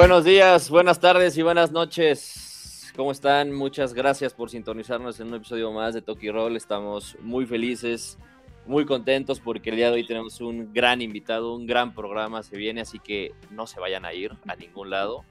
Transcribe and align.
Buenos 0.00 0.24
días, 0.24 0.70
buenas 0.70 0.98
tardes 0.98 1.36
y 1.36 1.42
buenas 1.42 1.72
noches. 1.72 2.90
¿Cómo 2.96 3.12
están? 3.12 3.52
Muchas 3.52 3.92
gracias 3.92 4.32
por 4.32 4.48
sintonizarnos 4.48 5.20
en 5.20 5.28
un 5.28 5.34
episodio 5.34 5.70
más 5.72 5.92
de 5.92 6.00
Toki 6.00 6.30
Roll. 6.30 6.56
Estamos 6.56 7.18
muy 7.20 7.44
felices, 7.44 8.16
muy 8.64 8.86
contentos 8.86 9.40
porque 9.40 9.68
el 9.68 9.76
día 9.76 9.88
de 9.88 9.96
hoy 9.96 10.06
tenemos 10.06 10.40
un 10.40 10.72
gran 10.72 11.02
invitado, 11.02 11.54
un 11.54 11.66
gran 11.66 11.94
programa 11.94 12.42
se 12.42 12.56
viene, 12.56 12.80
así 12.80 12.98
que 12.98 13.34
no 13.50 13.66
se 13.66 13.78
vayan 13.78 14.06
a 14.06 14.14
ir 14.14 14.32
a 14.48 14.56
ningún 14.56 14.88
lado. 14.88 15.22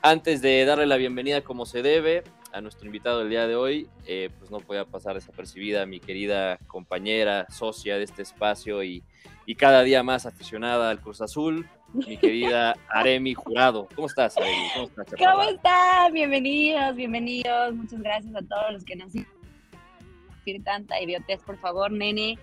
Antes 0.00 0.40
de 0.40 0.64
darle 0.64 0.86
la 0.86 0.96
bienvenida 0.96 1.42
como 1.42 1.66
se 1.66 1.82
debe 1.82 2.24
a 2.54 2.62
nuestro 2.62 2.86
invitado 2.86 3.18
del 3.18 3.28
día 3.28 3.46
de 3.46 3.54
hoy, 3.54 3.86
eh, 4.06 4.30
pues 4.38 4.50
no 4.50 4.60
podía 4.60 4.86
pasar 4.86 5.16
desapercibida 5.16 5.84
mi 5.84 6.00
querida 6.00 6.56
compañera, 6.68 7.46
socia 7.50 7.98
de 7.98 8.04
este 8.04 8.22
espacio 8.22 8.82
y, 8.82 9.04
y 9.44 9.56
cada 9.56 9.82
día 9.82 10.02
más 10.02 10.24
aficionada 10.24 10.88
al 10.88 11.02
Cruz 11.02 11.20
Azul, 11.20 11.68
mi 11.92 12.16
querida 12.16 12.76
Aremi 12.88 13.34
Jurado. 13.34 13.88
¿Cómo 13.94 14.06
estás, 14.06 14.36
Aremi? 14.36 14.68
¿Cómo 14.74 14.86
estás, 14.86 15.06
¿Cómo 15.18 15.42
están? 15.42 16.12
Bienvenidos, 16.12 16.96
bienvenidos. 16.96 17.74
Muchas 17.74 18.00
gracias 18.00 18.34
a 18.34 18.42
todos 18.42 18.72
los 18.72 18.84
que 18.84 18.96
nos 18.96 19.12
decir 19.12 20.64
tanta 20.64 21.00
idiotez, 21.00 21.42
por 21.42 21.58
favor, 21.58 21.90
nene. 21.90 22.38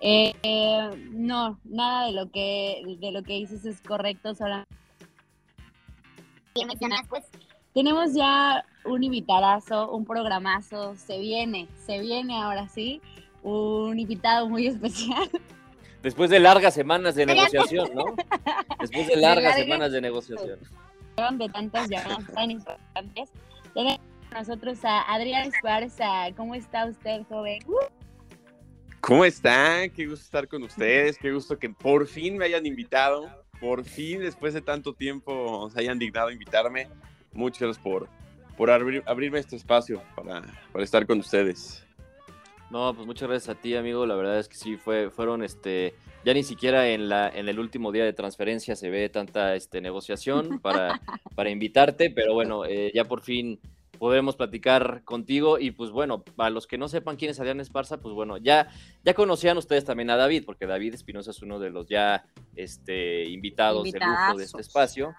Eh, 0.00 0.32
no, 1.10 1.58
nada 1.64 2.06
de 2.06 2.12
lo 2.12 2.30
que 2.30 2.82
de 3.00 3.10
lo 3.10 3.22
que 3.22 3.32
dices 3.34 3.64
es 3.64 3.80
correcto, 3.80 4.34
solamente 4.34 4.68
pues 7.08 7.24
tenemos 7.74 8.14
ya 8.14 8.64
un 8.84 9.04
invitadazo, 9.04 9.92
un 9.92 10.04
programazo, 10.04 10.96
se 10.96 11.18
viene, 11.18 11.68
se 11.86 12.00
viene 12.00 12.40
ahora 12.40 12.68
sí, 12.68 13.00
un 13.42 13.98
invitado 13.98 14.48
muy 14.48 14.66
especial. 14.68 15.28
Después 16.08 16.30
de 16.30 16.40
largas 16.40 16.72
semanas 16.72 17.16
de 17.16 17.26
negociación, 17.26 17.90
¿no? 17.94 18.16
Después 18.80 19.08
de 19.08 19.16
largas 19.20 19.56
semanas 19.56 19.92
de 19.92 20.00
negociación. 20.00 20.58
De 21.32 21.48
tantas 21.50 21.86
llamadas 21.86 22.32
tan 22.32 22.50
importantes. 22.50 23.28
Tenemos 23.74 24.00
nosotros 24.32 24.78
a 24.84 25.02
Adrián 25.02 25.48
Esparza. 25.52 26.32
¿Cómo 26.34 26.54
está 26.54 26.86
usted, 26.86 27.24
joven? 27.28 27.58
¿Cómo 29.02 29.22
están? 29.26 29.90
Qué 29.90 30.06
gusto 30.06 30.24
estar 30.24 30.48
con 30.48 30.62
ustedes, 30.62 31.18
qué 31.18 31.30
gusto 31.30 31.58
que 31.58 31.68
por 31.68 32.06
fin 32.06 32.38
me 32.38 32.46
hayan 32.46 32.64
invitado, 32.64 33.28
por 33.60 33.84
fin 33.84 34.20
después 34.20 34.54
de 34.54 34.62
tanto 34.62 34.94
tiempo 34.94 35.68
se 35.68 35.78
hayan 35.78 35.98
dignado 35.98 36.28
a 36.28 36.32
invitarme. 36.32 36.88
Muchas 37.34 37.60
gracias 37.60 37.84
por, 37.84 38.08
por 38.56 38.70
abrirme 38.70 39.40
este 39.40 39.56
espacio 39.56 40.02
para, 40.16 40.40
para 40.72 40.84
estar 40.84 41.06
con 41.06 41.18
ustedes. 41.18 41.86
No, 42.70 42.92
pues 42.94 43.06
muchas 43.06 43.28
gracias 43.28 43.56
a 43.56 43.60
ti, 43.60 43.74
amigo. 43.74 44.04
La 44.04 44.14
verdad 44.14 44.38
es 44.38 44.48
que 44.48 44.56
sí, 44.56 44.76
fue, 44.76 45.10
fueron, 45.10 45.42
este, 45.42 45.94
ya 46.24 46.34
ni 46.34 46.42
siquiera 46.42 46.88
en, 46.88 47.08
la, 47.08 47.28
en 47.28 47.48
el 47.48 47.58
último 47.58 47.92
día 47.92 48.04
de 48.04 48.12
transferencia 48.12 48.76
se 48.76 48.90
ve 48.90 49.08
tanta 49.08 49.54
este, 49.54 49.80
negociación 49.80 50.58
para, 50.62 51.00
para 51.34 51.50
invitarte, 51.50 52.10
pero 52.10 52.34
bueno, 52.34 52.64
eh, 52.64 52.92
ya 52.94 53.04
por 53.04 53.22
fin 53.22 53.58
podremos 53.98 54.36
platicar 54.36 55.02
contigo 55.04 55.58
y 55.58 55.72
pues 55.72 55.90
bueno, 55.90 56.22
para 56.22 56.50
los 56.50 56.66
que 56.66 56.78
no 56.78 56.88
sepan 56.88 57.16
quién 57.16 57.32
es 57.32 57.40
Adrián 57.40 57.60
Esparza, 57.60 58.00
pues 58.00 58.14
bueno, 58.14 58.36
ya, 58.36 58.68
ya 59.04 59.14
conocían 59.14 59.58
ustedes 59.58 59.84
también 59.84 60.10
a 60.10 60.16
David, 60.16 60.44
porque 60.46 60.66
David 60.66 60.94
Espinosa 60.94 61.32
es 61.32 61.42
uno 61.42 61.58
de 61.58 61.70
los 61.70 61.88
ya 61.88 62.24
este, 62.54 63.24
invitados 63.28 63.90
de 63.90 63.98
lujo 63.98 64.38
de 64.38 64.44
este 64.44 64.60
espacio. 64.60 65.14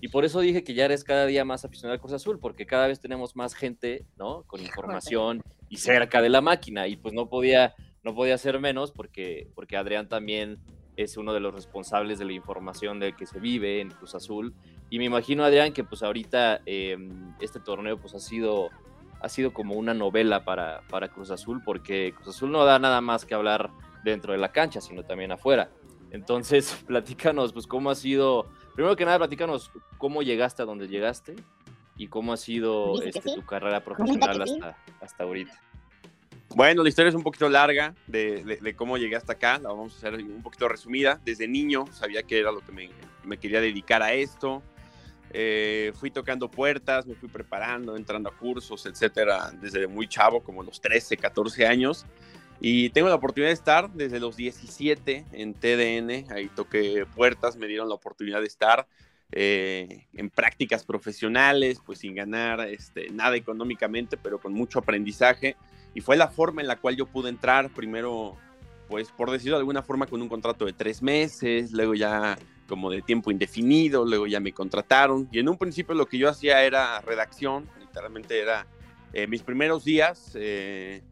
Y 0.00 0.08
por 0.08 0.24
eso 0.24 0.40
dije 0.40 0.64
que 0.64 0.74
ya 0.74 0.86
eres 0.86 1.04
cada 1.04 1.26
día 1.26 1.44
más 1.44 1.64
aficionado 1.64 1.94
al 1.94 2.00
Cruz 2.00 2.12
Azul, 2.12 2.40
porque 2.40 2.66
cada 2.66 2.88
vez 2.88 2.98
tenemos 2.98 3.36
más 3.36 3.54
gente, 3.54 4.04
¿no? 4.16 4.42
Con 4.48 4.60
información 4.60 5.42
y 5.72 5.78
cerca 5.78 6.20
de 6.20 6.28
la 6.28 6.42
máquina. 6.42 6.86
Y 6.86 6.96
pues 6.96 7.14
no 7.14 7.30
podía, 7.30 7.74
no 8.04 8.14
podía 8.14 8.36
ser 8.36 8.60
menos 8.60 8.92
porque, 8.92 9.48
porque 9.54 9.78
Adrián 9.78 10.06
también 10.06 10.58
es 10.96 11.16
uno 11.16 11.32
de 11.32 11.40
los 11.40 11.54
responsables 11.54 12.18
de 12.18 12.26
la 12.26 12.34
información 12.34 13.00
de 13.00 13.14
que 13.14 13.24
se 13.24 13.40
vive 13.40 13.80
en 13.80 13.88
Cruz 13.88 14.14
Azul. 14.14 14.54
Y 14.90 14.98
me 14.98 15.06
imagino, 15.06 15.44
Adrián, 15.44 15.72
que 15.72 15.82
pues 15.82 16.02
ahorita 16.02 16.60
em, 16.66 17.34
este 17.40 17.58
torneo 17.58 17.98
pues 17.98 18.14
ha 18.14 18.20
sido, 18.20 18.68
ha 19.18 19.30
sido 19.30 19.54
como 19.54 19.74
una 19.74 19.94
novela 19.94 20.44
para, 20.44 20.82
para 20.90 21.08
Cruz 21.08 21.30
Azul, 21.30 21.62
porque 21.64 22.12
Cruz 22.16 22.36
Azul 22.36 22.52
no 22.52 22.66
da 22.66 22.78
nada 22.78 23.00
más 23.00 23.24
que 23.24 23.32
hablar 23.32 23.70
dentro 24.04 24.34
de 24.34 24.38
la 24.38 24.52
cancha, 24.52 24.82
sino 24.82 25.04
también 25.04 25.32
afuera. 25.32 25.70
Entonces, 26.10 26.84
platícanos, 26.86 27.54
pues 27.54 27.66
cómo 27.66 27.88
ha 27.88 27.94
sido, 27.94 28.46
primero 28.74 28.94
que 28.94 29.06
nada, 29.06 29.16
platícanos 29.16 29.72
cómo 29.96 30.22
llegaste 30.22 30.60
a 30.60 30.66
donde 30.66 30.86
llegaste 30.86 31.34
y 32.02 32.08
cómo 32.08 32.32
ha 32.32 32.36
sido 32.36 33.00
este, 33.00 33.20
tu 33.20 33.46
carrera 33.46 33.84
profesional 33.84 34.42
hasta, 34.42 34.76
hasta 35.00 35.22
ahorita. 35.22 35.52
Bueno, 36.56 36.82
la 36.82 36.88
historia 36.88 37.10
es 37.10 37.14
un 37.14 37.22
poquito 37.22 37.48
larga 37.48 37.94
de, 38.08 38.74
cómo 38.76 38.98
llegué 38.98 39.14
hasta 39.14 39.34
acá, 39.34 39.60
la 39.60 39.68
vamos 39.68 39.94
a 39.94 39.96
hacer 39.98 40.14
un 40.14 40.42
poquito 40.42 40.68
resumida. 40.68 41.20
Desde 41.24 41.46
niño 41.46 41.86
sabía 41.92 42.24
que 42.24 42.40
era 42.40 42.50
lo 42.50 42.60
que 42.60 42.72
me, 42.72 43.38
quería 43.38 43.60
dedicar 43.60 44.02
a 44.02 44.12
esto. 44.12 44.64
Eh, 45.30 45.92
fui 45.94 46.10
tocando 46.10 46.50
puertas, 46.50 47.06
me 47.06 47.14
fui 47.14 47.28
preparando, 47.28 47.96
entrando 47.96 48.28
a 48.28 48.36
cursos, 48.36 48.84
etcétera, 48.84 49.52
desde 49.52 49.86
muy 49.86 50.08
chavo, 50.08 50.42
como 50.42 50.64
los 50.64 50.80
13, 50.80 51.16
14 51.16 51.66
años. 51.68 52.04
Y 52.60 52.90
tengo 52.90 53.08
la 53.08 53.14
oportunidad 53.14 53.50
de 53.50 53.54
estar 53.54 53.90
desde 53.92 54.18
los 54.18 54.36
17 54.36 55.26
en 55.30 55.54
TDN, 55.54 56.32
ahí 56.32 56.48
toqué 56.48 57.06
puertas, 57.06 57.56
me 57.56 57.68
dieron 57.68 57.88
la 57.88 57.94
oportunidad 57.94 58.40
de 58.40 58.46
estar 58.48 58.88
eh, 59.32 60.06
en 60.14 60.28
prácticas 60.28 60.84
profesionales, 60.84 61.80
pues 61.84 62.00
sin 62.00 62.14
ganar 62.14 62.60
este, 62.60 63.08
nada 63.10 63.34
económicamente, 63.36 64.16
pero 64.16 64.38
con 64.38 64.52
mucho 64.52 64.78
aprendizaje. 64.78 65.56
Y 65.94 66.00
fue 66.00 66.16
la 66.16 66.28
forma 66.28 66.60
en 66.60 66.68
la 66.68 66.76
cual 66.76 66.96
yo 66.96 67.06
pude 67.06 67.30
entrar, 67.30 67.70
primero, 67.70 68.36
pues 68.88 69.10
por 69.10 69.30
decirlo 69.30 69.56
de 69.56 69.60
alguna 69.60 69.82
forma, 69.82 70.06
con 70.06 70.20
un 70.20 70.28
contrato 70.28 70.66
de 70.66 70.74
tres 70.74 71.02
meses, 71.02 71.72
luego 71.72 71.94
ya 71.94 72.38
como 72.68 72.90
de 72.90 73.02
tiempo 73.02 73.30
indefinido, 73.30 74.04
luego 74.04 74.26
ya 74.26 74.40
me 74.40 74.52
contrataron. 74.52 75.28
Y 75.32 75.38
en 75.38 75.48
un 75.48 75.58
principio 75.58 75.94
lo 75.94 76.06
que 76.06 76.18
yo 76.18 76.28
hacía 76.28 76.62
era 76.62 77.00
redacción, 77.00 77.68
literalmente 77.80 78.38
era 78.38 78.66
eh, 79.12 79.26
mis 79.26 79.42
primeros 79.42 79.84
días, 79.84 80.32
eh, 80.34 81.02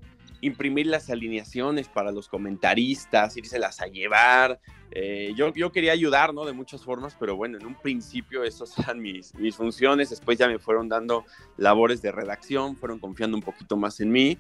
imprimir 0.41 0.87
las 0.87 1.11
alineaciones 1.11 1.89
para 1.89 2.13
los 2.13 2.29
comentaristas, 2.29 3.37
írselas 3.37 3.81
a 3.81 3.87
llevar. 3.87 4.61
Eh, 4.91 5.33
yo, 5.37 5.53
yo 5.55 5.71
quería 5.71 5.93
ayudar, 5.93 6.35
¿no? 6.35 6.45
De 6.45 6.53
muchas 6.53 6.83
formas, 6.83 7.17
pero 7.19 7.37
bueno, 7.37 7.59
en 7.59 7.67
un 7.67 7.75
principio 7.75 8.45
esas 8.45 8.77
eran 8.79 9.01
mis, 9.01 9.35
mis 9.35 9.57
funciones, 9.57 10.11
después 10.11 10.39
ya 10.39 10.49
me 10.49 10.59
fueron 10.59 10.89
dando 10.89 11.25
labores 11.57 12.03
de 12.03 12.13
redacción, 12.13 12.77
fueron 12.77 12.99
confiando 12.99 13.37
un 13.37 13.43
poquito 13.43 13.77
más 13.77 14.01
en 14.01 14.11
mí 14.11 14.39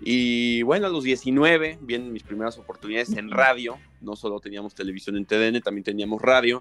y 0.00 0.62
bueno, 0.62 0.86
a 0.86 0.90
los 0.90 1.04
19 1.04 1.78
vienen 1.80 2.12
mis 2.12 2.22
primeras 2.22 2.58
oportunidades 2.58 3.12
en 3.16 3.30
radio. 3.30 3.78
No 4.00 4.16
solo 4.16 4.40
teníamos 4.40 4.74
televisión 4.74 5.16
en 5.16 5.24
TDN, 5.24 5.60
también 5.62 5.84
teníamos 5.84 6.20
radio. 6.20 6.60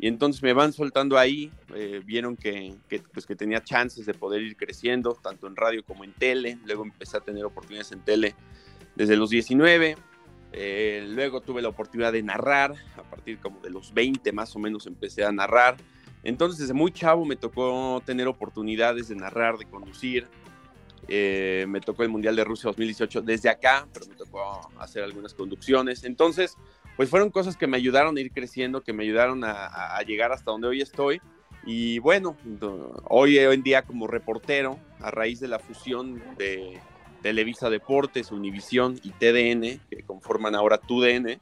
Y 0.00 0.08
entonces 0.08 0.42
me 0.42 0.54
van 0.54 0.72
soltando 0.72 1.18
ahí. 1.18 1.52
Eh, 1.74 2.00
vieron 2.04 2.34
que, 2.34 2.74
pues 3.12 3.26
que 3.26 3.36
tenía 3.36 3.62
chances 3.62 4.06
de 4.06 4.14
poder 4.14 4.40
ir 4.40 4.56
creciendo, 4.56 5.12
tanto 5.14 5.46
en 5.46 5.56
radio 5.56 5.84
como 5.84 6.04
en 6.04 6.14
tele. 6.14 6.58
Luego 6.64 6.84
empecé 6.84 7.18
a 7.18 7.20
tener 7.20 7.44
oportunidades 7.44 7.92
en 7.92 8.00
tele 8.00 8.34
desde 8.96 9.16
los 9.16 9.28
19. 9.28 9.96
Eh, 10.52 11.04
luego 11.06 11.42
tuve 11.42 11.60
la 11.60 11.68
oportunidad 11.68 12.12
de 12.12 12.22
narrar. 12.22 12.74
A 12.96 13.02
partir 13.02 13.38
como 13.40 13.60
de 13.60 13.68
los 13.68 13.92
20 13.92 14.32
más 14.32 14.56
o 14.56 14.58
menos 14.58 14.86
empecé 14.86 15.22
a 15.22 15.32
narrar. 15.32 15.76
Entonces 16.22 16.60
desde 16.60 16.72
muy 16.72 16.92
chavo 16.92 17.26
me 17.26 17.36
tocó 17.36 18.02
tener 18.06 18.26
oportunidades 18.26 19.08
de 19.08 19.16
narrar, 19.16 19.58
de 19.58 19.66
conducir. 19.66 20.26
Eh, 21.08 21.66
me 21.68 21.80
tocó 21.80 22.04
el 22.04 22.08
Mundial 22.08 22.36
de 22.36 22.44
Rusia 22.44 22.68
2018 22.68 23.20
desde 23.20 23.50
acá, 23.50 23.86
pero 23.92 24.06
me 24.06 24.14
tocó 24.14 24.70
hacer 24.78 25.02
algunas 25.02 25.34
conducciones. 25.34 26.04
Entonces, 26.04 26.56
pues 27.00 27.08
fueron 27.08 27.30
cosas 27.30 27.56
que 27.56 27.66
me 27.66 27.78
ayudaron 27.78 28.14
a 28.14 28.20
ir 28.20 28.30
creciendo, 28.30 28.82
que 28.82 28.92
me 28.92 29.04
ayudaron 29.04 29.42
a, 29.42 29.98
llegar 30.06 30.32
hasta 30.32 30.50
donde 30.50 30.68
hoy 30.68 30.82
estoy. 30.82 31.22
Y 31.64 31.98
bueno, 31.98 32.36
hoy, 33.08 33.38
hoy 33.38 33.54
en 33.54 33.62
día 33.62 33.80
como 33.80 34.06
reportero, 34.06 34.78
a 34.98 35.10
raíz 35.10 35.40
de 35.40 35.48
la 35.48 35.58
fusión 35.58 36.22
de 36.36 36.78
Televisa 37.22 37.70
Deportes, 37.70 38.30
Univisión 38.32 39.00
y 39.02 39.12
TDN, 39.12 39.80
que 39.88 40.02
conforman 40.06 40.54
ahora 40.54 40.76
TUDN, 40.76 41.38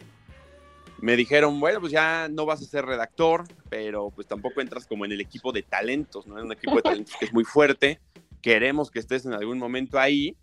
me 1.01 1.17
dijeron, 1.17 1.59
bueno, 1.59 1.81
pues 1.81 1.91
ya 1.91 2.29
no 2.29 2.47
vas 2.47 2.63
a 2.63 2.65
ser 2.65 2.85
redactor, 2.87 3.43
pero 3.69 4.13
pues 4.15 4.29
tampoco 4.29 4.61
entras 4.61 4.87
como 4.87 5.07
en 5.07 5.11
el 5.11 5.21
equipo 5.21 5.51
de 5.51 5.63
talentos, 5.63 6.29
¿no? 6.29 6.39
En 6.39 6.45
un 6.45 6.53
equipo 6.53 6.77
de 6.77 6.83
talentos 6.83 7.17
que 7.17 7.25
es 7.25 7.33
muy 7.33 7.43
fuerte 7.43 7.99
queremos 8.41 8.91
que 8.91 8.99
estés 8.99 9.27
en 9.27 9.35
algún 9.35 9.59
momento 9.59 9.99
ahí, 9.99 10.37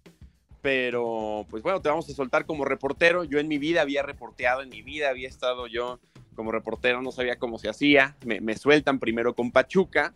pero 0.65 1.45
pues 1.51 1.61
bueno, 1.61 1.79
te 1.79 1.89
vamos 1.89 2.09
a 2.09 2.13
soltar 2.15 2.47
como 2.47 2.65
reportero. 2.65 3.23
Yo 3.23 3.37
en 3.37 3.47
mi 3.47 3.59
vida 3.59 3.81
había 3.81 4.01
reporteado, 4.01 4.63
en 4.63 4.69
mi 4.69 4.81
vida 4.81 5.09
había 5.09 5.27
estado 5.27 5.67
yo 5.67 5.99
como 6.35 6.51
reportero, 6.51 7.03
no 7.03 7.11
sabía 7.11 7.37
cómo 7.37 7.59
se 7.59 7.69
hacía. 7.69 8.17
Me, 8.25 8.57
sueltan 8.57 8.97
primero 8.97 9.35
con 9.35 9.51
Pachuca 9.51 10.15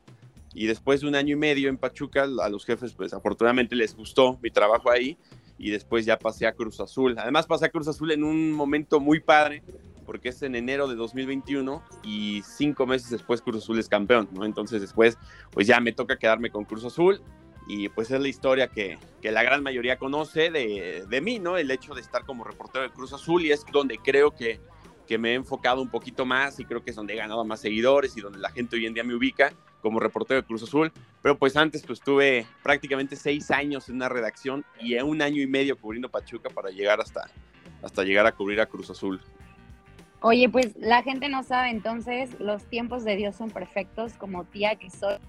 y 0.56 0.66
después 0.66 1.02
de 1.02 1.08
un 1.08 1.14
año 1.14 1.34
y 1.34 1.36
medio 1.36 1.70
en 1.70 1.78
Pachuca, 1.78 2.24
a 2.24 2.50
los 2.50 2.66
jefes 2.66 2.94
pues 2.94 3.14
afortunadamente 3.14 3.76
les 3.76 3.96
gustó 3.96 4.40
mi 4.42 4.50
trabajo 4.50 4.90
ahí 4.90 5.20
y 5.60 5.70
después 5.70 6.08
ya 6.08 6.18
pasé 6.18 6.48
a 6.48 6.54
Cruz 6.54 6.80
Azul. 6.80 7.16
Además 7.20 7.46
pasé 7.46 7.66
a 7.66 7.70
Cruz 7.70 7.88
Azul 7.88 8.12
en 8.12 8.24
un 8.24 8.52
momento 8.52 9.00
muy 9.00 9.20
padre 9.20 9.62
porque 10.08 10.30
es 10.30 10.42
en 10.42 10.56
enero 10.56 10.88
de 10.88 10.96
2021 10.96 11.84
y 12.02 12.42
cinco 12.44 12.88
meses 12.88 13.12
después 13.12 13.44
Cruz 13.44 13.58
Azul 13.58 13.78
es 13.78 13.88
campeón, 13.88 14.28
¿no? 14.34 14.46
Entonces 14.46 14.82
después 14.82 15.20
pues 15.52 15.68
ya 15.68 15.80
me 15.80 15.92
toca 15.92 16.18
quedarme 16.18 16.50
con 16.50 16.66
Cruz 16.66 16.86
Azul 16.86 17.22
y 17.70 17.88
pues 17.88 18.10
es 18.10 18.20
la 18.20 18.28
historia 18.28 18.68
que, 18.68 18.98
que 19.22 19.32
la 19.32 19.44
gran 19.44 19.62
mayoría 19.62 20.00
conoce 20.00 20.50
de, 20.50 21.06
de, 21.08 21.22
mí, 21.22 21.38
¿no? 21.38 21.56
El 21.56 21.70
hecho 21.70 21.94
de 21.94 22.02
estar 22.02 22.26
como 22.26 22.44
reportero 22.44 22.84
de 22.84 22.90
Cruz 22.90 23.14
Azul 23.14 23.46
y 23.46 23.52
es 23.52 23.64
donde 23.72 24.00
creo 24.00 24.32
que, 24.32 24.60
que 25.06 25.20
me 25.20 25.34
he 25.34 25.34
enfocado 25.36 25.80
un 25.80 25.90
poquito 25.90 26.26
más 26.26 26.60
y 26.60 26.66
creo 26.66 26.84
que 26.84 26.90
es 26.90 26.96
donde 26.96 27.14
he 27.14 27.18
ganado 27.18 27.46
más 27.46 27.60
seguidores 27.60 28.18
y 28.18 28.22
donde 28.22 28.40
la 28.40 28.50
gente 28.50 28.76
hoy 28.76 28.88
en 28.88 28.96
día 28.96 29.04
me 29.04 29.14
ubica, 29.14 29.54
como 29.84 30.00
reportero 30.00 30.42
de 30.42 30.48
Cruz 30.48 30.64
Azul, 30.64 30.92
pero 31.22 31.38
pues 31.38 31.56
antes 31.56 31.84
pues 31.86 32.00
tuve 32.00 32.48
prácticamente 32.64 33.16
seis 33.16 33.52
años 33.52 33.88
en 33.88 33.98
una 33.98 34.10
redacción 34.10 34.66
y 34.82 34.96
un 34.96 35.22
año 35.22 35.40
y 35.40 35.46
medio 35.46 35.78
cubriendo 35.78 36.10
Pachuca 36.10 36.50
para 36.50 36.72
llegar 36.72 37.00
hasta, 37.00 37.30
hasta 37.84 38.04
llegar 38.04 38.26
a 38.26 38.32
cubrir 38.32 38.62
a 38.62 38.66
Cruz 38.66 38.90
Azul. 38.90 39.22
Oye, 40.22 40.50
pues 40.50 40.76
la 40.76 41.04
gente 41.04 41.30
no 41.30 41.44
sabe 41.44 41.70
entonces, 41.70 42.32
los 42.40 42.66
tiempos 42.66 43.04
de 43.04 43.16
Dios 43.16 43.36
son 43.36 43.52
perfectos 43.52 44.14
como 44.14 44.44
tía 44.46 44.76
que 44.76 44.90
soy. 44.90 45.20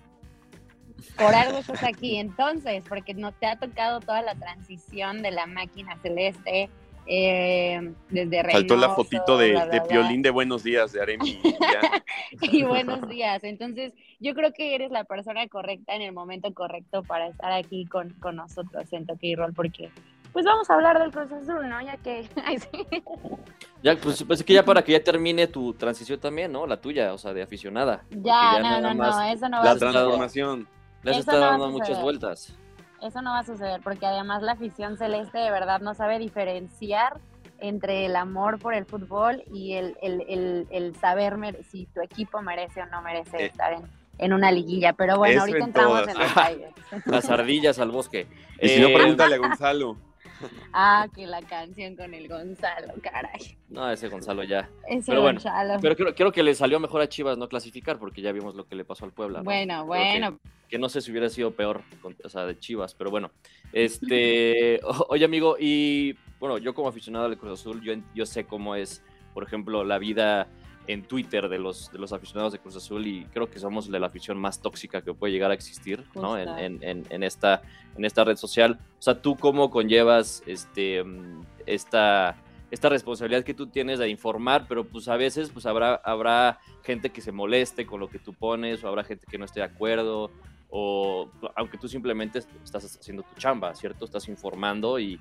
Por 1.17 1.35
algo 1.35 1.59
estás 1.59 1.83
aquí 1.85 2.17
entonces, 2.17 2.85
porque 2.89 3.15
no 3.15 3.33
te 3.33 3.47
ha 3.47 3.57
tocado 3.57 4.01
toda 4.01 4.23
la 4.23 4.35
transición 4.35 5.23
de 5.23 5.31
la 5.31 5.47
máquina 5.47 5.97
celeste, 6.03 6.71
eh, 7.07 7.93
desde 8.09 8.43
Reynoso, 8.43 8.59
Faltó 8.59 8.77
la 8.77 8.91
fotito 8.91 9.39
de, 9.39 9.53
de 9.71 9.81
Piolín 9.83 10.23
de 10.23 10.31
Buenos 10.31 10.63
Días 10.63 10.93
de 10.93 11.03
Aremi. 11.03 11.41
y 12.41 12.63
buenos 12.63 13.09
días. 13.09 13.43
Entonces, 13.43 13.93
yo 14.21 14.35
creo 14.35 14.53
que 14.53 14.75
eres 14.75 14.91
la 14.91 15.05
persona 15.05 15.49
correcta 15.49 15.95
en 15.95 16.03
el 16.03 16.13
momento 16.13 16.55
correcto 16.55 17.03
para 17.03 17.29
estar 17.29 17.53
aquí 17.53 17.87
con, 17.87 18.11
con 18.21 18.37
nosotros 18.37 18.93
en 18.93 19.07
Toque 19.07 19.29
y 19.29 19.35
Roll, 19.35 19.55
porque 19.55 19.91
pues 20.33 20.45
vamos 20.45 20.71
a 20.71 20.75
hablar 20.75 20.99
del 21.01 21.11
Cruz 21.11 21.33
Azul, 21.33 21.69
¿no? 21.69 21.81
Ya 21.83 21.97
que... 21.97 22.29
Ya, 23.83 23.97
pues, 23.97 24.23
pues 24.25 24.45
que 24.45 24.53
ya 24.53 24.63
para 24.63 24.83
que 24.83 24.93
ya 24.93 25.03
termine 25.03 25.47
tu 25.47 25.73
transición 25.73 26.21
también, 26.21 26.53
¿no? 26.53 26.67
La 26.67 26.79
tuya, 26.79 27.15
o 27.15 27.19
sea, 27.19 27.33
de 27.33 27.41
aficionada. 27.41 28.05
Ya, 28.11 28.61
no, 28.61 28.79
no, 28.79 28.93
no, 28.93 29.23
eso 29.23 29.49
no 29.49 29.57
va 29.57 29.65
la 29.65 29.77
transformación. 29.77 30.69
Les 31.03 31.13
Eso 31.17 31.21
está 31.21 31.33
no 31.35 31.41
va 31.41 31.47
a 31.47 31.51
dando 31.53 31.71
muchas 31.71 31.89
suceder. 31.89 32.03
vueltas. 32.05 32.55
Eso 33.03 33.23
no 33.23 33.31
va 33.31 33.39
a 33.39 33.45
suceder, 33.45 33.81
porque 33.83 34.05
además 34.07 34.43
la 34.43 34.53
afición 34.53 34.99
celeste 34.99 35.39
de 35.39 35.51
verdad 35.51 35.81
no 35.81 35.95
sabe 35.95 36.19
diferenciar 36.19 37.19
entre 37.59 38.07
el 38.07 38.17
amor 38.17 38.59
por 38.59 38.75
el 38.75 38.85
fútbol 38.87 39.43
y 39.53 39.75
el, 39.75 39.97
el, 40.03 40.23
el, 40.29 40.67
el 40.71 40.97
saber 40.97 41.37
si 41.71 41.87
tu 41.87 42.01
equipo 42.03 42.41
merece 42.43 42.83
o 42.83 42.87
no 42.87 43.01
merece 43.03 43.37
Eh. 43.39 43.47
estar 43.47 43.73
en, 43.73 43.83
en 44.19 44.33
una 44.35 44.51
liguilla. 44.51 44.93
Pero 44.95 45.17
bueno, 45.17 45.41
ahorita 45.41 45.59
en 45.59 45.65
entramos 45.65 46.01
todas. 46.03 46.15
en 46.15 46.23
detalles. 46.29 46.75
Las 47.07 47.31
ardillas 47.31 47.79
al 47.79 47.91
bosque. 47.91 48.27
Y 48.61 48.69
si 48.69 48.81
no, 48.81 48.89
Eh, 48.89 48.95
pregúntale 48.95 49.35
a 49.35 49.39
Gonzalo. 49.39 49.97
Ah, 50.73 51.07
que 51.15 51.27
la 51.27 51.43
canción 51.43 51.97
con 51.97 52.15
el 52.15 52.29
Gonzalo, 52.29 52.95
caray. 53.03 53.57
No, 53.69 53.91
ese 53.91 54.09
Gonzalo 54.09 54.43
ya. 54.45 54.69
Ese 54.89 55.11
Pero 55.11 55.23
bueno, 55.23 55.39
Gonzalo. 55.41 55.79
Pero 55.81 55.97
creo, 55.97 56.15
creo 56.15 56.33
que 56.33 56.43
le 56.43 56.55
salió 56.55 56.79
mejor 56.81 57.01
a 57.03 57.09
Chivas 57.09 57.37
no 57.39 57.49
clasificar 57.49 57.99
porque 57.99 58.23
ya 58.23 58.33
vimos 58.33 58.55
lo 58.55 58.67
que 58.67 58.75
le 58.77 58.85
pasó 58.85 59.05
al 59.05 59.13
Puebla. 59.13 59.39
¿no? 59.41 59.45
bueno, 59.45 59.85
bueno. 59.87 60.39
Que, 60.39 60.49
que 60.71 60.79
no 60.79 60.89
sé 60.89 61.01
si 61.01 61.11
hubiera 61.11 61.29
sido 61.29 61.51
peor, 61.53 61.83
con- 62.01 62.17
o 62.25 62.29
sea, 62.29 62.47
de 62.47 62.59
Chivas, 62.59 62.95
pero 62.95 63.11
bueno. 63.11 63.31
Este, 63.73 64.81
oye 65.09 65.25
amigo, 65.25 65.57
y 65.59 66.17
bueno, 66.39 66.59
yo 66.59 66.75
como 66.75 66.89
aficionado 66.89 67.27
al 67.27 67.37
Cruz 67.39 67.61
Azul, 67.61 67.81
yo, 67.83 67.95
yo 68.15 68.27
sé 68.27 68.45
cómo 68.45 68.75
es, 68.77 69.03
por 69.35 69.43
ejemplo, 69.43 69.85
la 69.85 69.99
vida 69.99 70.49
en 70.93 71.03
Twitter 71.05 71.49
de 71.49 71.59
los, 71.59 71.91
de 71.93 71.99
los 71.99 72.13
aficionados 72.13 72.53
de 72.53 72.59
Cruz 72.59 72.77
Azul 72.77 73.07
y 73.07 73.25
creo 73.27 73.49
que 73.51 73.59
somos 73.59 73.91
de 73.91 73.99
la 74.01 74.07
afición 74.09 74.39
más 74.39 74.61
tóxica 74.61 75.03
que 75.03 75.15
puede 75.15 75.33
llegar 75.33 75.51
a 75.51 75.55
existir, 75.55 76.05
¿no? 76.15 76.37
En, 76.39 76.49
en- 76.59 76.83
en- 76.83 77.07
en 77.11 77.23
esta, 77.23 77.63
en 77.97 78.05
esta 78.05 78.25
red 78.25 78.37
social. 78.37 78.79
O 78.99 79.03
sea, 79.03 79.21
¿tú 79.21 79.37
cómo 79.37 79.71
conllevas 79.71 80.43
este, 80.47 81.03
mm, 81.05 81.43
esta, 81.67 82.37
esta 82.71 82.89
responsabilidad 82.89 83.45
que 83.45 83.55
tú 83.55 83.67
tienes 83.67 83.99
de 83.99 84.09
informar? 84.09 84.67
Pero 84.69 84.85
pues 84.85 85.09
a 85.09 85.17
veces 85.17 85.51
pues 85.51 85.67
habrá, 85.67 85.95
habrá 86.05 86.59
gente 86.83 87.11
que 87.11 87.21
se 87.21 87.33
moleste 87.33 87.87
con 87.87 88.01
lo 88.01 88.09
que 88.09 88.19
tú 88.19 88.33
pones 88.35 88.83
o 88.83 88.89
habrá 88.89 89.05
gente 89.05 89.27
que 89.31 89.39
no 89.39 89.45
esté 89.45 89.61
de 89.61 89.67
acuerdo 89.67 90.31
o 90.71 91.29
aunque 91.57 91.77
tú 91.79 91.89
simplemente 91.89 92.39
est- 92.41 92.49
estás 92.65 92.85
haciendo 92.99 93.23
tu 93.23 93.35
chamba, 93.37 93.75
¿cierto? 93.75 94.05
Estás 94.05 94.29
informando 94.29 94.99
y... 94.99 95.19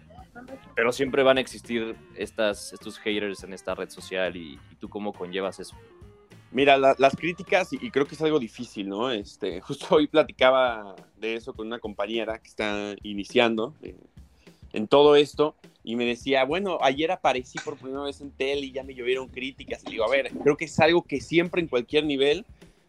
Pero 0.75 0.91
siempre 0.91 1.23
van 1.23 1.37
a 1.37 1.41
existir 1.41 1.95
estas, 2.15 2.71
estos 2.71 2.97
haters 2.99 3.43
en 3.43 3.53
esta 3.53 3.73
red 3.75 3.89
social 3.89 4.35
y, 4.37 4.59
y 4.71 4.75
tú 4.79 4.87
cómo 4.89 5.11
conllevas 5.11 5.59
eso. 5.59 5.75
Mira, 6.51 6.77
la- 6.77 6.95
las 6.97 7.15
críticas, 7.15 7.73
y, 7.73 7.77
y 7.81 7.91
creo 7.91 8.05
que 8.05 8.15
es 8.15 8.21
algo 8.21 8.39
difícil, 8.39 8.87
¿no? 8.87 9.11
Este, 9.11 9.59
justo 9.61 9.87
hoy 9.95 10.07
platicaba 10.07 10.95
de 11.17 11.35
eso 11.35 11.53
con 11.53 11.67
una 11.67 11.79
compañera 11.79 12.37
que 12.39 12.47
está 12.47 12.95
iniciando 13.03 13.73
eh, 13.81 13.95
en 14.73 14.87
todo 14.87 15.15
esto, 15.15 15.55
y 15.83 15.95
me 15.95 16.05
decía, 16.05 16.43
bueno, 16.45 16.77
ayer 16.81 17.11
aparecí 17.11 17.57
por 17.59 17.77
primera 17.77 18.03
vez 18.03 18.21
en 18.21 18.31
tele 18.31 18.67
y 18.67 18.71
ya 18.71 18.83
me 18.83 18.93
llovieron 18.93 19.27
críticas. 19.27 19.83
Y 19.87 19.91
digo, 19.91 20.03
a 20.05 20.09
ver, 20.09 20.29
creo 20.43 20.55
que 20.57 20.65
es 20.65 20.79
algo 20.79 21.01
que 21.03 21.21
siempre 21.21 21.61
en 21.61 21.67
cualquier 21.67 22.05
nivel 22.05 22.45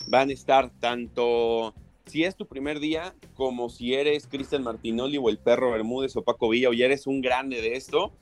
van 0.09 0.29
a 0.29 0.33
estar 0.33 0.71
tanto 0.81 1.73
si 2.06 2.25
es 2.25 2.37
tu 2.37 2.47
primer 2.47 2.81
día, 2.81 3.14
como 3.35 3.69
si 3.69 3.94
eres 3.94 4.26
Cristian 4.26 4.62
Martinoli 4.62 5.19
o 5.19 5.29
el 5.29 5.38
perro 5.38 5.70
Bermúdez 5.70 6.17
o 6.17 6.23
Paco 6.23 6.49
Villa, 6.49 6.69
o 6.69 6.73
ya 6.73 6.87
eres 6.87 7.06
un 7.06 7.20
grande 7.20 7.61
de 7.61 7.76
esto, 7.76 8.12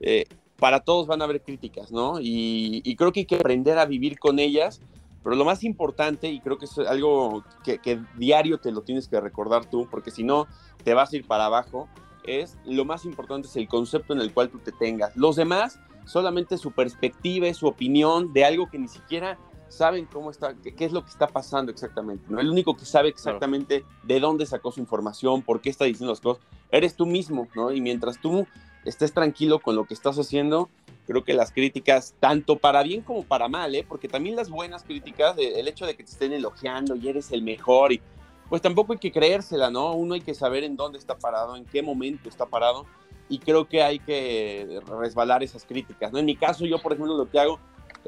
eh, 0.00 0.24
para 0.58 0.80
todos 0.80 1.06
van 1.06 1.20
a 1.20 1.24
haber 1.24 1.42
críticas, 1.42 1.92
¿no? 1.92 2.18
Y, 2.20 2.94
creo 2.96 3.12
que 3.12 3.20
hay 3.20 3.26
que 3.26 3.36
aprender 3.36 3.78
a 3.78 3.84
vivir 3.84 4.18
con 4.18 4.38
ellas, 4.38 4.80
pero 5.22 5.36
lo 5.36 5.44
más 5.44 5.64
importante, 5.64 6.28
y 6.30 6.40
creo 6.40 6.56
que 6.56 6.64
es 6.64 6.78
algo 6.78 7.44
que, 7.64 7.78
que 7.78 8.00
diario 8.16 8.58
te 8.58 8.72
lo 8.72 8.82
tienes 8.82 9.08
que 9.08 9.20
recordar 9.20 9.68
tú, 9.68 9.86
porque 9.90 10.10
si 10.10 10.22
no, 10.22 10.46
te 10.82 10.94
vas 10.94 11.12
a 11.12 11.16
ir 11.16 11.26
para 11.26 11.46
abajo, 11.46 11.88
es 12.26 12.58
lo 12.64 12.84
más 12.84 13.04
importante 13.04 13.48
es 13.48 13.56
el 13.56 13.68
concepto 13.68 14.12
en 14.12 14.20
el 14.20 14.32
cual 14.32 14.50
tú 14.50 14.58
te 14.58 14.72
tengas. 14.72 15.16
Los 15.16 15.36
demás, 15.36 15.78
solamente 16.04 16.58
su 16.58 16.72
perspectiva, 16.72 17.52
su 17.54 17.66
opinión 17.66 18.32
de 18.32 18.44
algo 18.44 18.68
que 18.68 18.78
ni 18.78 18.88
siquiera 18.88 19.38
saben 19.68 20.06
cómo 20.06 20.30
está, 20.30 20.54
qué, 20.54 20.84
es 20.84 20.92
lo 20.92 21.04
que 21.04 21.10
está 21.10 21.26
pasando 21.26 21.72
exactamente. 21.72 22.24
¿no? 22.28 22.40
El 22.40 22.50
único 22.50 22.76
que 22.76 22.84
sabe 22.84 23.08
exactamente 23.08 23.84
de 24.02 24.20
dónde 24.20 24.46
sacó 24.46 24.72
su 24.72 24.80
información, 24.80 25.42
por 25.42 25.60
qué 25.60 25.70
está 25.70 25.84
diciendo 25.84 26.12
las 26.12 26.20
cosas, 26.20 26.42
eres 26.70 26.94
tú 26.94 27.06
mismo, 27.06 27.48
¿no? 27.54 27.72
Y 27.72 27.80
mientras 27.80 28.20
tú 28.20 28.46
estés 28.84 29.12
tranquilo 29.12 29.58
con 29.58 29.76
lo 29.76 29.84
que 29.84 29.94
estás 29.94 30.18
haciendo, 30.18 30.68
creo 31.06 31.24
que 31.24 31.34
las 31.34 31.52
críticas, 31.52 32.14
tanto 32.20 32.56
para 32.56 32.82
bien 32.82 33.02
como 33.02 33.24
para 33.24 33.48
mal, 33.48 33.74
¿eh? 33.74 33.84
porque 33.88 34.08
también 34.08 34.36
las 34.36 34.50
buenas 34.50 34.84
críticas, 34.84 35.36
el 35.38 35.68
hecho 35.68 35.86
de 35.86 35.96
que 35.96 36.04
te 36.04 36.10
estén 36.10 36.32
elogiando 36.32 36.96
y 36.96 37.08
eres 37.08 37.32
el 37.32 37.42
mejor, 37.42 37.92
y 37.92 38.00
pues 38.48 38.62
tampoco 38.62 38.92
hay 38.92 38.98
que 38.98 39.10
creérsela, 39.10 39.70
¿no? 39.70 39.92
Uno 39.92 40.14
hay 40.14 40.20
que 40.20 40.34
saber 40.34 40.62
en 40.64 40.76
dónde 40.76 40.98
está 40.98 41.16
parado, 41.16 41.56
en 41.56 41.64
qué 41.64 41.82
momento 41.82 42.28
está 42.28 42.46
parado, 42.46 42.86
y 43.28 43.38
creo 43.38 43.68
que 43.68 43.82
hay 43.82 43.98
que 43.98 44.80
resbalar 44.86 45.42
esas 45.42 45.64
críticas, 45.64 46.12
¿no? 46.12 46.18
En 46.18 46.26
mi 46.26 46.36
caso, 46.36 46.64
yo, 46.64 46.78
por 46.78 46.92
ejemplo, 46.92 47.16
lo 47.16 47.28
que 47.28 47.40
hago, 47.40 47.58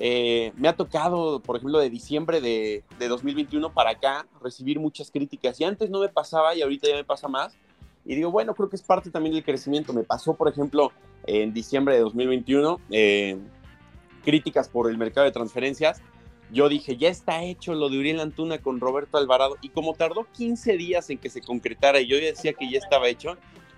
eh, 0.00 0.52
me 0.56 0.68
ha 0.68 0.76
tocado, 0.76 1.40
por 1.40 1.56
ejemplo, 1.56 1.78
de 1.78 1.90
diciembre 1.90 2.40
de, 2.40 2.84
de 2.98 3.08
2021 3.08 3.72
para 3.72 3.90
acá, 3.90 4.26
recibir 4.42 4.78
muchas 4.78 5.10
críticas, 5.10 5.60
y 5.60 5.64
antes 5.64 5.90
no 5.90 6.00
me 6.00 6.08
pasaba 6.08 6.54
y 6.54 6.62
ahorita 6.62 6.88
ya 6.88 6.96
me 6.96 7.04
pasa 7.04 7.28
más, 7.28 7.56
y 8.08 8.14
digo, 8.14 8.30
bueno, 8.30 8.54
creo 8.54 8.70
que 8.70 8.76
es 8.76 8.82
parte 8.82 9.10
también 9.10 9.34
del 9.34 9.44
crecimiento. 9.44 9.92
Me 9.92 10.02
pasó, 10.02 10.32
por 10.34 10.48
ejemplo, 10.48 10.92
en 11.26 11.52
diciembre 11.52 11.94
de 11.94 12.00
2021, 12.00 12.80
eh, 12.90 13.36
críticas 14.24 14.70
por 14.70 14.90
el 14.90 14.96
mercado 14.96 15.26
de 15.26 15.30
transferencias. 15.30 16.00
Yo 16.50 16.70
dije, 16.70 16.96
ya 16.96 17.10
está 17.10 17.44
hecho 17.44 17.74
lo 17.74 17.90
de 17.90 17.98
Uriel 17.98 18.20
Antuna 18.20 18.58
con 18.62 18.80
Roberto 18.80 19.18
Alvarado. 19.18 19.56
Y 19.60 19.68
como 19.68 19.92
tardó 19.92 20.26
15 20.32 20.78
días 20.78 21.10
en 21.10 21.18
que 21.18 21.28
se 21.28 21.42
concretara 21.42 22.00
y 22.00 22.06
yo 22.06 22.16
ya 22.16 22.28
decía 22.28 22.54
que 22.54 22.70
ya 22.70 22.78
estaba 22.78 23.08
hecho, 23.08 23.36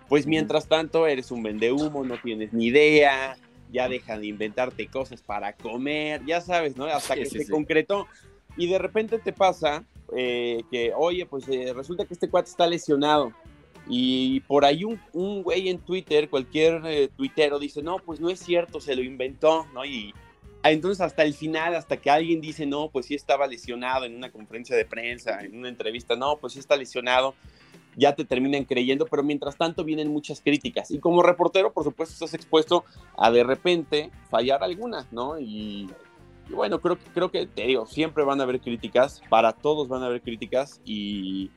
pues 0.09 0.29
mientras 0.29 0.69
tanto 0.69 1.09
eres 1.09 1.33
un 1.33 1.43
vendehumo, 1.43 2.05
no 2.05 2.15
tienes 2.23 2.53
ni 2.53 2.67
idea, 2.67 3.37
ya 3.73 3.89
dejan 3.89 4.21
de 4.21 4.27
inventarte 4.29 4.87
cosas 4.87 5.23
para 5.23 5.53
comer, 5.55 6.25
ya 6.27 6.41
sabes, 6.41 6.77
¿no? 6.77 6.85
Hasta 6.85 7.15
Sí, 7.15 7.21
que 7.21 7.27
sí, 7.27 7.39
se 7.39 7.45
sí. 7.47 7.51
concretó. 7.51 8.07
Y 8.57 8.69
de 8.69 8.79
repente 8.79 9.19
te 9.19 9.33
pasa 9.33 9.85
eh, 10.17 10.63
que, 10.71 10.93
oye, 10.97 11.27
pues 11.27 11.49
eh, 11.49 11.73
resulta 11.75 12.05
que 12.05 12.15
este 12.15 12.29
cuate 12.29 12.51
está 12.51 12.67
lesionado. 12.67 13.33
Y 13.89 14.41
por 14.41 14.65
ahí 14.65 14.85
un, 14.85 15.01
un 15.13 15.43
güey 15.43 15.69
en 15.69 15.79
Twitter, 15.79 16.29
cualquier 16.29 16.83
eh, 16.85 17.09
tuitero 17.17 17.59
dice, 17.59 17.83
no, 17.83 17.99
pues 17.99 18.21
no 18.21 18.29
es 18.31 18.39
cierto, 18.41 18.81
se 18.81 18.95
lo 18.95 19.03
inventó, 19.03 19.67
¿no? 19.73 19.85
Y 19.85 20.15
entonces 20.63 21.01
hasta 21.01 21.23
el 21.23 21.35
final, 21.35 21.75
hasta 21.75 21.97
que 21.97 22.11
alguien 22.11 22.41
dice, 22.41 22.67
no, 22.67 22.91
pues 22.91 23.07
sí 23.07 23.15
estaba 23.15 23.47
lesionado 23.47 24.05
en 24.05 24.15
una 24.15 24.31
conferencia 24.31 24.77
de 24.77 24.85
prensa, 24.85 25.41
en 25.41 25.57
una 25.59 25.69
entrevista, 25.69 26.17
no, 26.17 26.37
pues 26.37 26.53
sí 26.53 26.59
está 26.59 26.77
lesionado, 26.77 27.35
ya 27.97 28.15
te 28.15 28.25
terminan 28.25 28.65
creyendo, 28.65 29.07
pero 29.07 29.23
mientras 29.23 29.57
tanto 29.57 29.85
vienen 29.85 30.09
muchas 30.09 30.41
críticas. 30.41 30.91
Y 30.91 30.99
como 30.99 31.23
reportero, 31.23 31.73
por 31.73 31.85
supuesto, 31.85 32.13
estás 32.13 32.35
expuesto 32.35 32.85
a 33.17 33.31
de 33.31 33.45
repente 33.45 34.11
fallar 34.31 34.63
alguna, 34.63 35.07
¿no? 35.11 35.39
Y, 35.39 35.89
bueno, 36.51 36.81
creo, 36.81 36.99
creo 37.15 37.31
que, 37.31 37.47
te 37.47 37.67
digo, 37.67 37.87
siempre 37.87 38.25
van 38.25 38.41
a 38.41 38.45
haber 38.45 38.61
críticas, 38.61 39.23
para 39.29 39.53
todos 39.53 39.89
van 39.89 40.03
a 40.03 40.07
haber 40.07 40.21
críticas 40.21 40.81
y, 40.85 41.51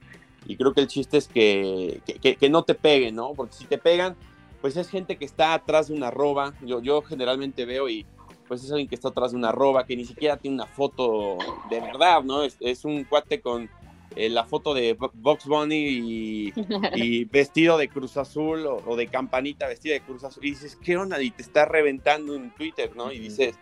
y 0.46 0.56
creo 0.56 0.74
que 0.74 0.82
el 0.82 0.88
chiste 0.88 1.18
es 1.18 1.28
que, 1.28 2.02
que, 2.22 2.50
no 2.50 2.64
te 2.64 2.76
peguen, 2.76 3.16
¿no? 3.16 3.34
Porque 3.34 3.54
si 3.54 3.66
te 3.66 3.78
pegan, 3.78 4.16
pues 4.62 4.78
es 4.78 4.90
gente 4.90 5.18
que 5.18 5.26
está 5.26 5.54
atrás 5.54 5.88
de 5.88 5.96
una 5.96 6.08
arroba. 6.08 6.54
Yo, 6.62 6.82
yo 6.82 7.02
generalmente 7.02 7.66
veo 7.66 7.90
y 7.90 8.06
pues 8.48 8.64
es 8.64 8.72
alguien 8.72 8.88
que 8.88 8.96
está 8.96 9.08
atrás 9.10 9.32
de 9.32 9.38
una 9.38 9.50
arroba, 9.50 9.86
que 9.86 9.96
ni 9.96 10.06
siquiera 10.06 10.38
tiene 10.38 10.56
una 10.56 10.68
foto 10.68 11.38
de 11.70 11.80
verdad, 11.80 12.24
¿no? 12.24 12.44
Es, 12.44 12.58
es 12.60 12.86
un 12.86 13.04
cuate 13.06 13.42
con 13.42 13.70
eh, 14.16 14.30
la 14.30 14.44
foto 14.46 14.74
de 14.74 14.94
Bo- 14.94 15.12
Box 15.14 15.46
Bunny 15.46 15.76
y, 15.76 16.54
y 16.96 17.26
vestido 17.26 17.78
de 17.78 17.90
Cruz 17.90 18.18
Azul 18.18 18.66
o, 18.66 18.78
o 18.86 18.96
de 18.96 19.08
campanita 19.08 19.68
vestida 19.68 19.94
de 19.94 20.02
Cruz 20.02 20.24
Azul. 20.24 20.46
Y 20.46 20.52
dices, 20.52 20.76
¿qué 20.82 20.98
onda? 20.98 21.22
Y 21.22 21.32
te 21.32 21.42
está 21.42 21.66
reventando 21.66 22.36
en 22.36 22.52
Twitter, 22.56 22.96
¿no? 22.96 23.12
Y 23.12 23.20
dices, 23.20 23.56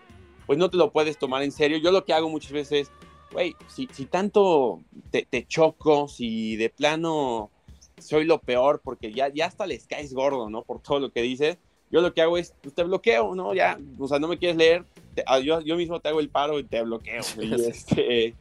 pues 0.46 0.58
no 0.60 0.70
te 0.70 0.78
lo 0.78 0.92
puedes 0.92 1.18
tomar 1.18 1.44
en 1.44 1.52
serio. 1.52 1.78
Yo 1.78 1.92
lo 1.92 2.06
que 2.06 2.14
hago 2.14 2.30
muchas 2.30 2.52
veces 2.52 2.88
es, 2.88 2.92
güey, 3.32 3.56
si, 3.68 3.88
si 3.92 4.06
tanto 4.06 4.82
te, 5.12 5.26
te 5.30 5.46
choco, 5.48 6.08
si 6.08 6.56
de 6.58 6.70
plano 6.70 7.50
soy 7.98 8.26
lo 8.26 8.40
peor, 8.40 8.82
porque 8.84 9.14
ya, 9.14 9.30
ya 9.30 9.46
hasta 9.46 9.66
les 9.68 9.86
caes 9.88 10.14
gordo, 10.14 10.50
¿no? 10.50 10.64
Por 10.64 10.82
todo 10.82 11.00
lo 11.00 11.12
que 11.12 11.22
dices. 11.22 11.58
Yo 11.92 12.00
lo 12.02 12.14
que 12.14 12.22
hago 12.22 12.38
es, 12.38 12.54
pues 12.62 12.74
te 12.74 12.84
bloqueo, 12.84 13.36
¿no? 13.36 13.54
Ya, 13.54 13.78
o 14.00 14.08
sea, 14.08 14.18
no 14.18 14.30
me 14.30 14.38
quieres 14.38 14.56
leer, 14.58 14.86
te- 15.14 15.24
ah, 15.28 15.40
yo, 15.40 15.60
yo 15.60 15.76
mismo 15.76 16.00
te 16.00 16.08
hago 16.08 16.22
el 16.22 16.30
paro 16.30 16.58
y 16.58 16.64
te 16.64 16.82
bloqueo. 16.84 17.22
Y, 17.42 17.54
este, 17.54 18.34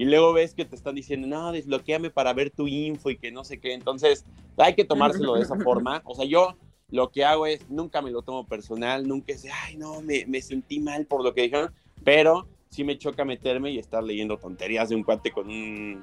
y 0.00 0.06
luego 0.06 0.32
ves 0.32 0.54
que 0.54 0.64
te 0.64 0.74
están 0.74 0.94
diciendo, 0.94 1.28
no, 1.28 1.52
desbloqueame 1.52 2.08
para 2.08 2.32
ver 2.32 2.48
tu 2.48 2.66
info 2.66 3.10
y 3.10 3.18
que 3.18 3.30
no 3.30 3.44
sé 3.44 3.60
qué. 3.60 3.74
Entonces, 3.74 4.24
hay 4.56 4.74
que 4.74 4.86
tomárselo 4.86 5.34
de 5.34 5.42
esa 5.42 5.56
forma. 5.62 6.00
O 6.06 6.14
sea, 6.14 6.24
yo 6.24 6.56
lo 6.88 7.10
que 7.10 7.22
hago 7.22 7.44
es, 7.44 7.68
nunca 7.68 8.00
me 8.00 8.10
lo 8.10 8.22
tomo 8.22 8.46
personal, 8.46 9.06
nunca 9.06 9.34
es 9.34 9.42
de, 9.42 9.50
ay, 9.50 9.76
no, 9.76 10.00
me, 10.00 10.24
me 10.24 10.40
sentí 10.40 10.80
mal 10.80 11.04
por 11.04 11.22
lo 11.22 11.34
que 11.34 11.42
dijeron, 11.42 11.70
pero 12.02 12.48
sí 12.70 12.82
me 12.82 12.96
choca 12.96 13.26
meterme 13.26 13.72
y 13.72 13.78
estar 13.78 14.02
leyendo 14.02 14.38
tonterías 14.38 14.88
de 14.88 14.96
un 14.96 15.02
cuate 15.02 15.32
con 15.32 15.48
un, 15.48 16.02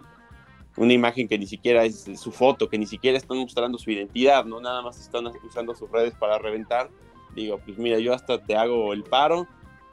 una 0.75 0.93
imagen 0.93 1.27
que 1.27 1.39
ni 1.39 1.47
siquiera 1.47 1.83
es 1.83 2.07
su 2.17 2.31
foto, 2.31 2.69
que 2.69 2.77
ni 2.77 2.85
siquiera 2.85 3.17
están 3.17 3.39
mostrando 3.39 3.79
su 3.79 3.89
identidad, 3.89 4.45
¿no? 4.45 4.61
Nada 4.61 4.83
más 4.83 4.99
están 4.99 5.25
usando 5.43 5.73
sus 5.73 5.89
redes 5.89 6.13
para 6.13 6.37
reventar. 6.37 6.91
Digo, 7.33 7.59
pues 7.65 7.79
mira, 7.79 7.97
yo 7.97 8.13
hasta 8.13 8.43
te 8.43 8.55
hago 8.55 8.93
el 8.93 9.03
paro 9.03 9.47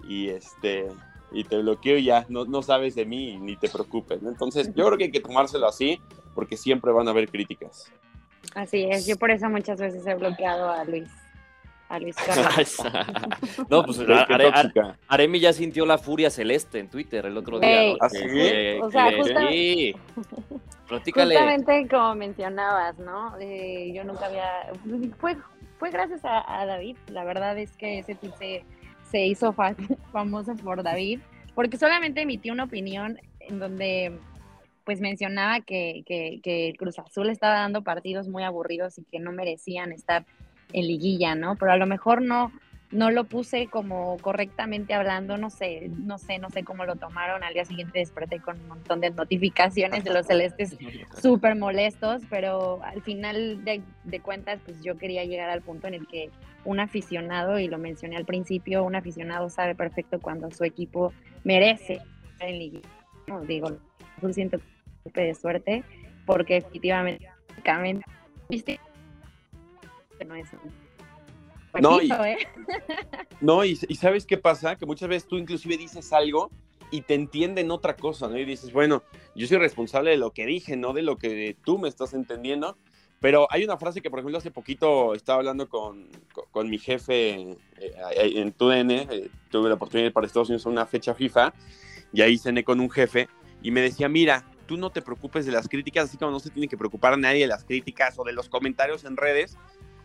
y 0.07 0.29
este 0.29 0.89
y 1.35 1.45
te 1.45 1.59
bloqueo 1.59 1.99
y 1.99 2.05
ya 2.05 2.25
no, 2.29 2.45
no 2.45 2.63
sabes 2.63 2.95
de 2.95 3.05
mí 3.05 3.37
ni 3.39 3.57
te 3.57 3.69
preocupes. 3.69 4.23
Entonces, 4.23 4.69
yo 4.75 4.87
creo 4.87 4.99
que 4.99 5.05
hay 5.05 5.11
que 5.11 5.21
tomárselo 5.21 5.67
así 5.67 6.01
porque 6.35 6.57
siempre 6.57 6.93
van 6.93 7.09
a 7.09 7.11
haber 7.11 7.29
críticas. 7.29 7.93
Así 8.55 8.87
es, 8.91 9.07
yo 9.07 9.17
por 9.17 9.31
eso 9.31 9.49
muchas 9.49 9.81
veces 9.81 10.07
he 10.07 10.15
bloqueado 10.15 10.71
a 10.71 10.85
Luis. 10.85 11.09
A 11.89 11.99
Luis 11.99 12.17
Carlos. 12.27 12.83
no, 13.69 13.85
pues 13.85 13.99
Aremi 15.09 15.41
ya 15.41 15.53
sintió 15.53 15.85
la 15.85 15.99
furia 15.99 16.31
celeste 16.31 16.79
en 16.79 16.89
Twitter 16.89 17.27
el 17.27 17.37
otro 17.37 17.61
día. 17.61 17.95
¿Ah, 18.01 18.09
sí? 18.09 18.19
o 18.81 18.91
sea, 18.91 19.13
justamente, 19.17 19.95
justamente 20.89 21.89
como 21.89 22.15
mencionabas, 22.15 22.99
¿no? 22.99 23.37
Eh, 23.39 23.93
yo 23.95 24.05
nunca 24.05 24.27
había... 24.27 24.73
Fue, 25.19 25.37
fue 25.79 25.91
gracias 25.91 26.21
a, 26.25 26.65
David, 26.65 26.97
la 27.09 27.25
verdad 27.25 27.59
es 27.59 27.77
que 27.77 27.99
ese 27.99 28.15
tweet 28.15 28.33
se, 28.39 28.65
se 29.15 29.27
hizo 29.27 29.55
famoso 30.13 30.57
por 30.57 30.83
David, 30.83 31.21
porque 31.55 31.77
solamente 31.77 32.23
emitió 32.23 32.53
una 32.53 32.65
opinión 32.65 33.21
en 33.39 33.61
donde 33.61 34.19
pues 34.85 35.01
mencionaba 35.01 35.61
que, 35.61 36.03
que, 36.05 36.41
que 36.43 36.75
Cruz 36.77 36.99
Azul 36.99 37.31
estaba 37.31 37.55
dando 37.61 37.85
partidos 37.85 38.27
muy 38.27 38.43
aburridos 38.43 38.99
y 38.99 39.05
que 39.05 39.21
no 39.21 39.31
merecían 39.31 39.93
estar 39.93 40.27
en 40.73 40.89
liguilla, 40.89 41.37
¿no? 41.37 41.55
Pero 41.55 41.71
a 41.71 41.77
lo 41.77 41.87
mejor 41.87 42.23
no, 42.23 42.51
no 42.95 43.11
lo 43.11 43.25
puse 43.25 43.67
como 43.67 44.17
correctamente 44.19 44.95
hablando, 44.95 45.37
no 45.37 45.51
sé, 45.51 45.91
no 45.99 46.17
sé, 46.17 46.39
no 46.39 46.49
sé 46.49 46.63
cómo 46.63 46.85
lo 46.85 46.95
tomaron. 46.95 47.43
Al 47.43 47.53
día 47.53 47.65
siguiente 47.65 47.99
desperté 47.99 48.41
con 48.41 48.61
un 48.61 48.69
montón 48.69 49.01
de 49.01 49.11
notificaciones 49.11 50.05
de 50.05 50.13
los 50.13 50.27
celestes 50.27 50.77
súper 51.21 51.57
molestos, 51.57 52.23
pero 52.31 52.81
al 52.85 53.03
final 53.03 53.65
de, 53.65 53.83
de, 54.05 54.21
cuentas, 54.21 54.61
pues 54.65 54.81
yo 54.83 54.97
quería 54.97 55.25
llegar 55.25 55.51
al 55.51 55.61
punto 55.61 55.89
en 55.89 55.95
el 55.95 56.07
que 56.07 56.31
un 56.65 56.79
aficionado, 56.79 57.59
y 57.59 57.67
lo 57.67 57.79
mencioné 57.79 58.17
al 58.17 58.25
principio, 58.25 58.85
un 58.85 58.95
aficionado 58.95 59.51
sabe 59.51 59.75
perfecto 59.75 60.21
cuando 60.21 60.51
su 60.53 60.63
equipo 60.63 61.13
merece 61.43 62.01
estar 62.33 62.49
en 62.49 62.59
liguilla. 62.61 62.89
No, 63.27 63.41
digo, 63.41 63.77
siento 64.33 64.61
de 65.13 65.35
suerte, 65.35 65.83
porque 66.27 66.59
efectivamente, 66.59 67.27
no 70.25 70.35
es 70.37 70.49
no, 71.81 72.01
y, 72.01 72.11
¿eh? 72.11 72.39
no 73.41 73.65
y, 73.65 73.77
sabes 73.77 74.27
qué 74.27 74.39
pasa, 74.39 74.77
que 74.77 74.87
muchas 74.87 75.09
veces 75.09 75.29
tú 75.29 75.37
inclusive 75.37 75.77
dices 75.77 76.13
algo 76.13 76.51
y 76.91 77.03
te 77.03 77.15
entienden 77.15 77.71
otra 77.71 77.97
cosa, 77.97 78.29
¿no? 78.29 78.39
Y 78.39 78.45
dices, 78.45 78.73
bueno, 78.73 79.03
yo 79.35 79.47
soy 79.47 79.59
responsable 79.59 80.11
de 80.11 80.17
lo 80.17 80.33
que 80.33 80.47
dije, 80.47 80.77
no 80.77 80.93
de 80.93 81.03
lo 81.03 81.17
que 81.17 81.57
tú 81.65 81.79
me 81.79 81.89
estás 81.89 82.15
entendiendo. 82.15 82.77
Pero 83.21 83.47
hay 83.51 83.65
una 83.65 83.79
frase 83.79 84.03
que, 84.03 84.11
por 84.11 84.19
ejemplo, 84.19 84.37
hace 84.37 84.51
poquito 84.51 85.15
estaba 85.15 85.39
hablando 85.39 85.69
con, 85.69 86.09
con, 86.51 86.69
mi 86.69 86.79
jefe 86.79 87.57
eh, 87.81 87.97
en 88.17 88.53
TUDN, 88.53 88.91
eh, 88.91 89.31
tuve 89.51 89.71
la 89.71 89.77
oportunidad 89.77 90.13
para 90.13 90.27
Estados 90.27 90.51
Unidos 90.51 90.67
a 90.67 90.69
una 90.69 90.85
fecha 90.85 91.15
FIFA, 91.15 91.55
y 92.13 92.21
ahí 92.21 92.37
cené 92.37 92.65
con 92.65 92.81
un 92.81 92.91
jefe, 92.91 93.29
y 93.63 93.71
me 93.71 93.81
decía, 93.81 94.11
mira, 94.11 94.45
tú 94.67 94.77
no 94.77 94.91
te 94.91 95.03
preocupes 95.03 95.47
de 95.47 95.53
las 95.53 95.69
críticas, 95.69 96.05
así 96.05 96.19
como 96.19 96.33
no 96.33 96.41
se 96.41 96.51
tiene 96.51 96.69
que 96.69 96.77
preocupar 96.77 97.15
a 97.15 97.17
nadie 97.17 97.41
de 97.41 97.47
las 97.47 97.65
críticas 97.65 98.19
o 98.19 98.25
de 98.25 98.33
los 98.33 98.49
comentarios 98.49 99.05
en 99.05 99.17
redes. 99.17 99.57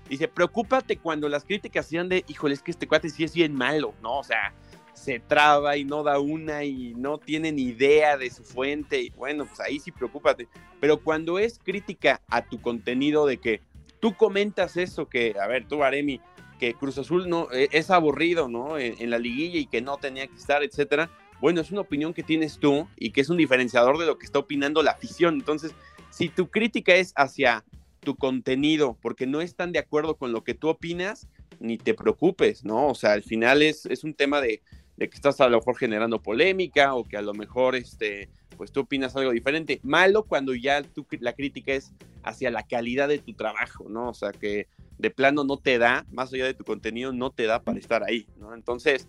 Dice, 0.10 0.28
preocúpate 0.28 0.98
cuando 0.98 1.30
las 1.30 1.46
críticas 1.46 1.86
sean 1.86 2.10
de, 2.10 2.26
híjole, 2.28 2.56
es 2.56 2.64
que 2.64 2.72
este 2.72 2.88
cuate 2.88 3.10
sí 3.10 3.24
es 3.24 3.34
bien 3.34 3.54
malo, 3.54 3.94
¿no? 4.02 4.18
O 4.18 4.24
sea, 4.24 4.54
se 4.94 5.20
traba 5.20 5.78
y 5.78 5.86
no 5.86 6.04
da 6.04 6.20
una 6.20 6.64
y 6.64 6.94
no 6.96 7.20
tiene 7.20 7.52
ni 7.52 7.64
idea 7.64 8.18
de 8.18 8.30
su 8.30 8.44
fuente. 8.44 9.02
Y 9.02 9.10
bueno, 9.12 9.46
pues 9.46 9.60
ahí 9.60 9.80
sí 9.80 9.92
preocúpate. 9.92 10.48
Pero 10.82 11.02
cuando 11.02 11.40
es 11.40 11.60
crítica 11.60 12.22
a 12.28 12.42
tu 12.44 12.60
contenido 12.60 13.26
de 13.26 13.38
que 13.38 13.62
tú 14.00 14.16
comentas 14.16 14.78
eso, 14.78 15.08
que, 15.08 15.36
a 15.40 15.48
ver, 15.48 15.68
tú, 15.68 15.84
Aremi, 15.84 16.20
que 16.60 16.74
Cruz 16.74 16.98
Azul 16.98 17.30
no 17.30 17.48
e, 17.52 17.70
es 17.72 17.92
aburrido, 17.92 18.50
¿no? 18.50 18.78
En, 18.78 18.96
en 19.00 19.10
la 19.12 19.20
liguilla 19.20 19.60
y 19.60 19.68
que 19.68 19.82
no 19.82 19.98
tenía 19.98 20.28
que 20.28 20.36
estar, 20.36 20.64
etcétera 20.64 21.10
bueno, 21.42 21.62
es 21.62 21.72
una 21.72 21.82
opinión 21.82 22.14
que 22.14 22.24
tienes 22.24 22.60
tú 22.60 22.88
y 22.98 23.12
que 23.12 23.22
es 23.22 23.30
un 23.30 23.38
diferenciador 23.38 23.98
de 23.98 24.06
lo 24.06 24.18
que 24.18 24.26
está 24.26 24.40
opinando 24.40 24.84
la 24.84 24.92
afición. 24.92 25.36
Entonces, 25.36 25.74
si 26.10 26.30
tu 26.30 26.50
crítica 26.50 26.96
es 26.96 27.14
hacia 27.16 27.64
tu 28.00 28.16
contenido 28.16 28.98
porque 29.02 29.28
no 29.28 29.42
están 29.42 29.72
de 29.72 29.80
acuerdo 29.80 30.18
con 30.18 30.32
lo 30.32 30.44
que 30.44 30.54
tú 30.54 30.70
opinas, 30.70 31.28
ni 31.60 31.78
te 31.78 31.94
preocupes, 31.94 32.64
¿no? 32.64 32.88
O 32.88 32.96
sea, 32.96 33.14
al 33.14 33.24
final 33.24 33.62
es, 33.62 33.86
es 33.86 34.04
un 34.04 34.14
tema 34.14 34.42
de, 34.42 34.62
que 34.98 35.06
estás 35.06 35.40
a 35.42 35.50
lo 35.50 35.58
mejor 35.58 35.78
generando 35.78 36.22
polémica 36.22 36.96
o 36.96 37.04
que 37.04 37.18
a 37.18 37.22
lo 37.22 37.34
mejor 37.34 37.76
este, 37.76 38.30
pues 38.58 38.72
tú 38.72 38.82
opinas 38.82 39.16
algo 39.16 39.32
diferente. 39.32 39.80
Malo 39.84 40.24
cuando 40.24 40.54
ya 40.56 40.82
tu, 40.84 41.06
la 41.20 41.34
crítica 41.34 41.74
es 41.74 41.94
hacia 42.24 42.52
la 42.52 42.64
calidad 42.64 43.08
de 43.08 43.20
tu 43.20 43.34
trabajo, 43.34 43.88
¿no? 43.90 44.10
O 44.10 44.14
sea, 44.14 44.32
que 44.32 44.68
de 44.98 45.10
plano 45.10 45.44
no 45.44 45.58
te 45.58 45.78
da, 45.78 46.06
más 46.12 46.34
allá 46.34 46.46
de 46.46 46.54
tu 46.54 46.64
contenido, 46.64 47.14
no 47.14 47.32
te 47.32 47.46
da 47.46 47.62
para 47.62 47.80
estar 47.80 48.04
ahí, 48.04 48.28
¿no? 48.38 48.54
Entonces, 48.54 49.08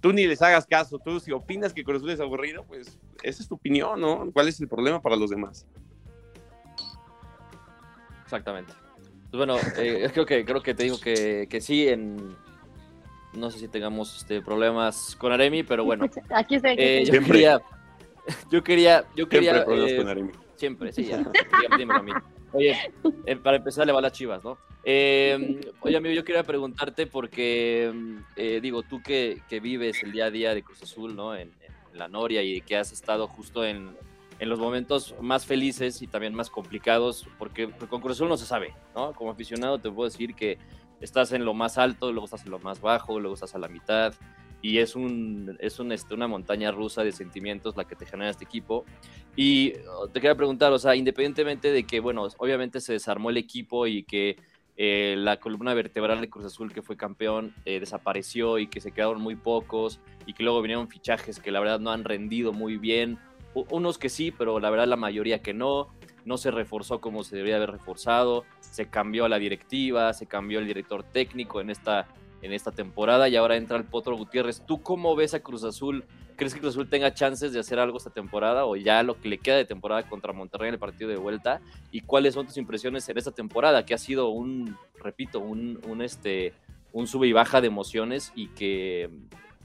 tú 0.00 0.12
ni 0.12 0.26
les 0.26 0.40
hagas 0.42 0.66
caso. 0.66 0.98
Tú, 0.98 1.20
si 1.20 1.32
opinas 1.32 1.74
que 1.74 1.84
Cruz 1.84 2.02
es 2.08 2.20
aburrido, 2.20 2.64
pues 2.64 2.98
esa 3.22 3.42
es 3.42 3.48
tu 3.48 3.56
opinión, 3.56 4.00
¿no? 4.00 4.30
¿Cuál 4.32 4.48
es 4.48 4.60
el 4.60 4.68
problema 4.68 5.02
para 5.02 5.16
los 5.16 5.30
demás? 5.30 5.66
Exactamente. 8.26 8.72
Pues 9.30 9.38
bueno, 9.38 9.56
eh, 9.78 10.10
creo, 10.12 10.26
que, 10.26 10.44
creo 10.44 10.62
que 10.62 10.74
te 10.74 10.82
digo 10.82 11.00
que, 11.00 11.46
que 11.48 11.60
sí, 11.60 11.88
en, 11.88 12.36
no 13.32 13.50
sé 13.50 13.58
si 13.58 13.68
tengamos 13.68 14.18
este, 14.18 14.42
problemas 14.42 15.16
con 15.16 15.32
Aremi, 15.32 15.62
pero 15.62 15.84
bueno. 15.84 16.06
Aquí 16.30 16.56
estoy. 16.56 16.74
Eh, 16.76 17.04
yo, 17.04 17.22
quería, 17.22 17.60
yo 18.50 18.62
quería, 18.62 19.04
yo 19.14 19.28
quería. 19.28 19.52
Siempre 19.52 19.64
problemas 19.64 19.90
eh, 19.92 19.96
con 19.96 20.08
Aremi. 20.08 20.32
Siempre, 20.56 20.92
sí, 20.92 21.04
ya. 21.04 21.24
dímelo 21.78 22.00
a 22.00 22.02
mí. 22.02 22.12
Oye, 22.52 22.76
eh, 23.26 23.36
para 23.36 23.58
empezar 23.58 23.86
le 23.86 23.92
va 23.92 23.98
a 23.98 24.02
las 24.02 24.12
chivas, 24.12 24.42
¿no? 24.42 24.58
Eh, 24.82 25.60
oye, 25.80 25.96
amigo, 25.96 26.14
yo 26.14 26.24
quería 26.24 26.44
preguntarte 26.44 27.06
porque, 27.06 27.92
eh, 28.36 28.60
digo, 28.62 28.82
tú 28.82 29.02
que, 29.02 29.42
que, 29.48 29.60
vives 29.60 30.02
el 30.02 30.12
día 30.12 30.26
a 30.26 30.30
día 30.30 30.54
de 30.54 30.62
Cruz 30.62 30.82
Azul, 30.82 31.14
¿no? 31.14 31.36
En, 31.36 31.52
la 31.92 32.08
Noria 32.08 32.42
y 32.42 32.60
que 32.60 32.76
has 32.76 32.92
estado 32.92 33.26
justo 33.26 33.64
en, 33.64 33.96
en, 34.38 34.48
los 34.48 34.58
momentos 34.58 35.14
más 35.20 35.46
felices 35.46 36.02
y 36.02 36.06
también 36.06 36.34
más 36.34 36.50
complicados, 36.50 37.26
porque, 37.38 37.70
con 37.70 38.00
Cruz 38.00 38.16
Azul 38.16 38.28
no 38.28 38.36
se 38.36 38.46
sabe, 38.46 38.74
¿no? 38.94 39.12
Como 39.12 39.30
aficionado 39.30 39.78
te 39.78 39.90
puedo 39.90 40.08
decir 40.08 40.34
que 40.34 40.58
estás 41.00 41.32
en 41.32 41.44
lo 41.44 41.54
más 41.54 41.78
alto, 41.78 42.12
luego 42.12 42.26
estás 42.26 42.44
en 42.44 42.50
lo 42.50 42.58
más 42.58 42.80
bajo, 42.80 43.20
luego 43.20 43.34
estás 43.34 43.54
a 43.54 43.58
la 43.58 43.68
mitad 43.68 44.14
y 44.62 44.78
es, 44.78 44.96
un, 44.96 45.56
es 45.60 45.78
un, 45.78 45.92
este, 45.92 46.14
una 46.14 46.26
montaña 46.26 46.72
rusa 46.72 47.04
de 47.04 47.12
sentimientos 47.12 47.76
la 47.76 47.84
que 47.84 47.94
te 47.94 48.06
genera 48.06 48.30
este 48.30 48.44
equipo. 48.44 48.84
Y 49.36 49.74
oh, 49.88 50.08
te 50.08 50.20
quería 50.20 50.34
preguntar, 50.34 50.72
o 50.72 50.78
sea, 50.78 50.96
independientemente 50.96 51.70
de 51.70 51.84
que, 51.84 52.00
bueno, 52.00 52.26
obviamente 52.38 52.80
se 52.80 52.94
desarmó 52.94 53.30
el 53.30 53.36
equipo 53.36 53.86
y 53.86 54.02
que 54.02 54.36
eh, 54.78 55.14
la 55.16 55.38
columna 55.38 55.72
vertebral 55.72 56.20
de 56.20 56.28
Cruz 56.28 56.46
Azul, 56.46 56.72
que 56.72 56.82
fue 56.82 56.96
campeón, 56.96 57.54
eh, 57.64 57.80
desapareció 57.80 58.58
y 58.58 58.66
que 58.66 58.80
se 58.80 58.92
quedaron 58.92 59.20
muy 59.20 59.36
pocos 59.36 60.00
y 60.26 60.34
que 60.34 60.42
luego 60.42 60.60
vinieron 60.60 60.88
fichajes 60.88 61.38
que 61.38 61.50
la 61.50 61.60
verdad 61.60 61.80
no 61.80 61.90
han 61.92 62.04
rendido 62.04 62.52
muy 62.52 62.76
bien. 62.76 63.18
Unos 63.70 63.98
que 63.98 64.08
sí, 64.08 64.30
pero 64.30 64.60
la 64.60 64.70
verdad 64.70 64.86
la 64.86 64.96
mayoría 64.96 65.42
que 65.42 65.54
no. 65.54 65.88
No 66.24 66.38
se 66.38 66.50
reforzó 66.50 67.00
como 67.00 67.22
se 67.22 67.36
debería 67.36 67.56
haber 67.56 67.70
reforzado. 67.70 68.44
Se 68.60 68.88
cambió 68.88 69.28
la 69.28 69.38
directiva, 69.38 70.12
se 70.12 70.26
cambió 70.26 70.58
el 70.58 70.66
director 70.66 71.04
técnico 71.04 71.60
en 71.60 71.70
esta 71.70 72.08
en 72.42 72.52
esta 72.52 72.70
temporada 72.70 73.28
y 73.28 73.36
ahora 73.36 73.56
entra 73.56 73.76
el 73.76 73.84
Potro 73.84 74.16
Gutiérrez. 74.16 74.62
¿Tú 74.66 74.82
cómo 74.82 75.16
ves 75.16 75.34
a 75.34 75.40
Cruz 75.40 75.64
Azul? 75.64 76.04
¿Crees 76.36 76.54
que 76.54 76.60
Cruz 76.60 76.74
Azul 76.74 76.88
tenga 76.88 77.14
chances 77.14 77.52
de 77.52 77.60
hacer 77.60 77.78
algo 77.78 77.96
esta 77.96 78.10
temporada 78.10 78.66
o 78.66 78.76
ya 78.76 79.02
lo 79.02 79.18
que 79.20 79.28
le 79.28 79.38
queda 79.38 79.56
de 79.56 79.64
temporada 79.64 80.08
contra 80.08 80.32
Monterrey 80.32 80.68
en 80.68 80.74
el 80.74 80.80
partido 80.80 81.08
de 81.08 81.16
vuelta? 81.16 81.60
¿Y 81.90 82.02
cuáles 82.02 82.34
son 82.34 82.46
tus 82.46 82.56
impresiones 82.58 83.08
en 83.08 83.18
esta 83.18 83.32
temporada 83.32 83.86
que 83.86 83.94
ha 83.94 83.98
sido 83.98 84.28
un, 84.28 84.76
repito, 84.98 85.40
un, 85.40 85.80
un, 85.88 86.02
este, 86.02 86.52
un 86.92 87.06
sube 87.06 87.26
y 87.26 87.32
baja 87.32 87.60
de 87.60 87.68
emociones 87.68 88.32
y 88.34 88.48
que 88.48 89.10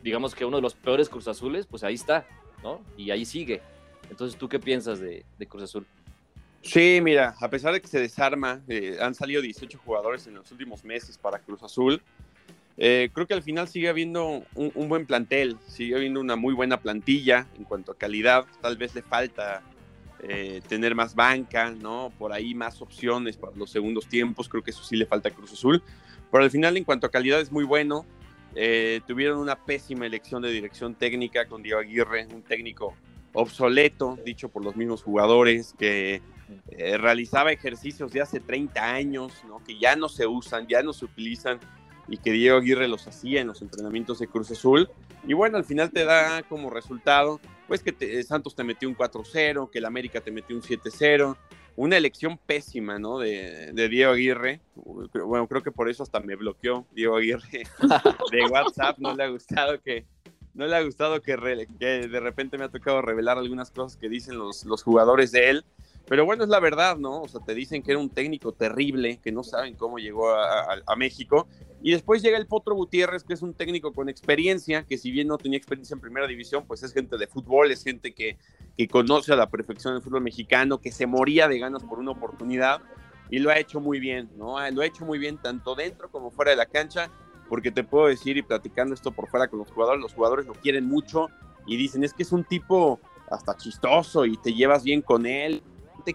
digamos 0.01 0.33
que 0.33 0.45
uno 0.45 0.57
de 0.57 0.63
los 0.63 0.75
peores 0.75 1.09
Cruz 1.09 1.27
Azules, 1.27 1.67
pues 1.67 1.83
ahí 1.83 1.95
está, 1.95 2.25
¿no? 2.63 2.81
Y 2.97 3.11
ahí 3.11 3.25
sigue. 3.25 3.61
Entonces, 4.11 4.37
¿tú 4.37 4.49
qué 4.49 4.59
piensas 4.59 4.99
de, 4.99 5.23
Cruz 5.47 5.63
Azul? 5.63 5.87
Sí, 6.61 6.99
mira, 7.01 7.33
a 7.39 7.49
pesar 7.49 7.73
de 7.73 7.81
que 7.81 7.87
se 7.87 7.99
desarma, 7.99 8.61
eh, 8.67 8.97
han 8.99 9.15
salido 9.15 9.41
18 9.41 9.79
jugadores 9.83 10.27
en 10.27 10.35
los 10.35 10.51
últimos 10.51 10.83
meses 10.83 11.17
para 11.17 11.39
Cruz 11.39 11.63
Azul. 11.63 12.01
Eh, 12.77 13.09
creo 13.13 13.25
que 13.25 13.33
al 13.33 13.41
final 13.41 13.69
sigue 13.69 13.87
habiendo 13.87 14.43
un, 14.53 14.89
buen 14.89 15.05
plantel, 15.05 15.57
sigue 15.65 15.95
habiendo 15.95 16.19
una 16.19 16.35
muy 16.35 16.53
buena 16.53 16.81
plantilla 16.81 17.47
en 17.57 17.63
cuanto 17.63 17.93
a 17.93 17.97
calidad. 17.97 18.45
Tal 18.61 18.75
vez 18.75 18.93
le 18.93 19.01
falta 19.01 19.63
eh, 20.23 20.61
tener 20.67 20.93
más 20.93 21.15
banca, 21.15 21.71
¿no? 21.71 22.11
Por 22.19 22.33
ahí 22.33 22.53
más 22.53 22.81
opciones 22.81 23.37
para 23.37 23.55
los 23.55 23.71
segundos 23.71 24.07
tiempos. 24.07 24.49
Creo 24.49 24.61
que 24.61 24.71
eso 24.71 24.83
sí 24.83 24.97
le 24.97 25.05
falta 25.05 25.29
a 25.29 25.31
Cruz 25.31 25.53
Azul. 25.53 25.81
Pero 26.29 26.43
al 26.43 26.51
final, 26.51 26.75
en 26.75 26.83
cuanto 26.83 27.07
a 27.07 27.11
calidad, 27.11 27.39
es 27.39 27.51
muy 27.51 27.63
bueno. 27.63 28.05
Tuvieron 29.07 29.39
una 29.39 29.55
pésima 29.55 30.05
elección 30.05 30.41
de 30.41 30.51
dirección 30.51 30.95
técnica 30.95 31.47
con 31.47 31.63
Diego 31.63 31.79
Aguirre, 31.79 32.27
un 32.33 32.41
técnico 32.41 32.93
obsoleto, 33.33 34.17
dicho 34.25 34.49
por 34.49 34.63
los 34.63 34.75
mismos 34.75 35.03
jugadores, 35.03 35.73
que 35.77 36.21
eh, 36.69 36.97
realizaba 36.97 37.51
ejercicios 37.51 38.11
de 38.11 38.21
hace 38.21 38.39
30 38.39 38.83
años, 38.83 39.33
¿no? 39.47 39.63
que 39.63 39.77
ya 39.79 39.95
no 39.95 40.09
se 40.09 40.27
usan, 40.27 40.67
ya 40.67 40.83
no 40.83 40.93
se 40.93 41.05
utilizan 41.05 41.59
y 42.07 42.17
que 42.17 42.31
Diego 42.31 42.57
Aguirre 42.57 42.87
los 42.87 43.07
hacía 43.07 43.41
en 43.41 43.47
los 43.47 43.61
entrenamientos 43.61 44.19
de 44.19 44.27
Cruz 44.27 44.51
Azul. 44.51 44.89
Y 45.25 45.33
bueno, 45.33 45.57
al 45.57 45.63
final 45.63 45.91
te 45.91 46.03
da 46.03 46.43
como 46.43 46.69
resultado, 46.69 47.39
pues 47.67 47.81
que 47.83 47.95
eh, 47.99 48.23
Santos 48.23 48.55
te 48.55 48.63
metió 48.63 48.89
un 48.89 48.97
4-0, 48.97 49.69
que 49.69 49.79
el 49.79 49.85
América 49.85 50.19
te 50.19 50.31
metió 50.31 50.55
un 50.55 50.61
7-0. 50.61 51.37
Una 51.77 51.95
elección 51.95 52.37
pésima, 52.37 52.99
¿no? 52.99 53.17
De, 53.17 53.71
de, 53.71 53.87
Diego 53.87 54.11
Aguirre. 54.11 54.59
Bueno, 54.75 55.47
creo 55.47 55.63
que 55.63 55.71
por 55.71 55.89
eso 55.89 56.03
hasta 56.03 56.19
me 56.19 56.35
bloqueó 56.35 56.85
Diego 56.91 57.15
Aguirre 57.15 57.63
de 58.31 58.45
WhatsApp. 58.45 58.97
No 58.99 59.15
le 59.15 59.23
ha 59.23 59.29
gustado 59.29 59.81
que, 59.81 60.05
no 60.53 60.67
le 60.67 60.75
ha 60.75 60.83
gustado 60.83 61.21
que, 61.21 61.35
de 61.35 62.19
repente 62.19 62.57
me 62.57 62.65
ha 62.65 62.69
tocado 62.69 63.01
revelar 63.01 63.37
algunas 63.37 63.71
cosas 63.71 63.97
que 63.97 64.09
dicen 64.09 64.37
los, 64.37 64.65
los, 64.65 64.83
jugadores 64.83 65.31
de 65.31 65.49
él. 65.49 65.65
Pero 66.07 66.25
bueno, 66.25 66.43
es 66.43 66.49
la 66.49 66.59
verdad, 66.59 66.97
¿no? 66.97 67.21
O 67.21 67.27
sea, 67.27 67.41
te 67.41 67.53
dicen 67.53 67.83
que 67.83 67.91
era 67.91 67.99
un 67.99 68.09
técnico 68.09 68.51
terrible, 68.51 69.19
que 69.23 69.31
no 69.31 69.43
saben 69.43 69.75
cómo 69.75 69.97
llegó 69.97 70.29
a 70.33 70.95
México. 70.97 71.47
Y 71.83 71.91
después 71.91 72.21
llega 72.21 72.37
el 72.37 72.45
Potro 72.45 72.75
Gutiérrez, 72.75 73.23
que 73.23 73.33
es 73.33 73.41
un 73.41 73.53
técnico 73.53 73.91
con 73.93 74.07
experiencia, 74.07 74.83
que 74.83 74.97
si 74.97 75.09
bien 75.09 75.27
no 75.27 75.37
tenía 75.37 75.57
experiencia 75.57 75.95
en 75.95 75.99
primera 75.99 76.27
división, 76.27 76.65
pues 76.67 76.83
es 76.83 76.93
gente 76.93 77.17
de 77.17 77.27
fútbol, 77.27 77.71
es 77.71 77.83
gente 77.83 78.13
que, 78.13 78.37
que 78.77 78.87
conoce 78.87 79.33
a 79.33 79.35
la 79.35 79.49
perfección 79.49 79.95
el 79.95 80.01
fútbol 80.01 80.21
mexicano, 80.21 80.79
que 80.79 80.91
se 80.91 81.07
moría 81.07 81.47
de 81.47 81.57
ganas 81.57 81.83
por 81.83 81.97
una 81.97 82.11
oportunidad 82.11 82.81
y 83.31 83.39
lo 83.39 83.49
ha 83.49 83.57
hecho 83.57 83.79
muy 83.79 83.99
bien, 83.99 84.29
¿no? 84.37 84.57
Lo 84.71 84.81
ha 84.81 84.85
hecho 84.85 85.05
muy 85.05 85.17
bien 85.17 85.37
tanto 85.37 85.73
dentro 85.73 86.11
como 86.11 86.29
fuera 86.29 86.51
de 86.51 86.57
la 86.57 86.67
cancha 86.67 87.09
porque 87.51 87.69
te 87.69 87.83
puedo 87.83 88.07
decir 88.07 88.37
y 88.37 88.43
platicando 88.43 88.93
esto 88.93 89.11
por 89.11 89.27
fuera 89.27 89.49
con 89.49 89.59
los 89.59 89.69
jugadores, 89.69 90.01
los 90.01 90.13
jugadores 90.13 90.45
lo 90.45 90.53
quieren 90.53 90.85
mucho 90.85 91.27
y 91.67 91.75
dicen 91.75 92.01
es 92.05 92.13
que 92.13 92.23
es 92.23 92.31
un 92.31 92.45
tipo 92.45 93.01
hasta 93.29 93.57
chistoso 93.57 94.25
y 94.25 94.37
te 94.37 94.53
llevas 94.53 94.85
bien 94.85 95.01
con 95.01 95.25
él, 95.25 95.61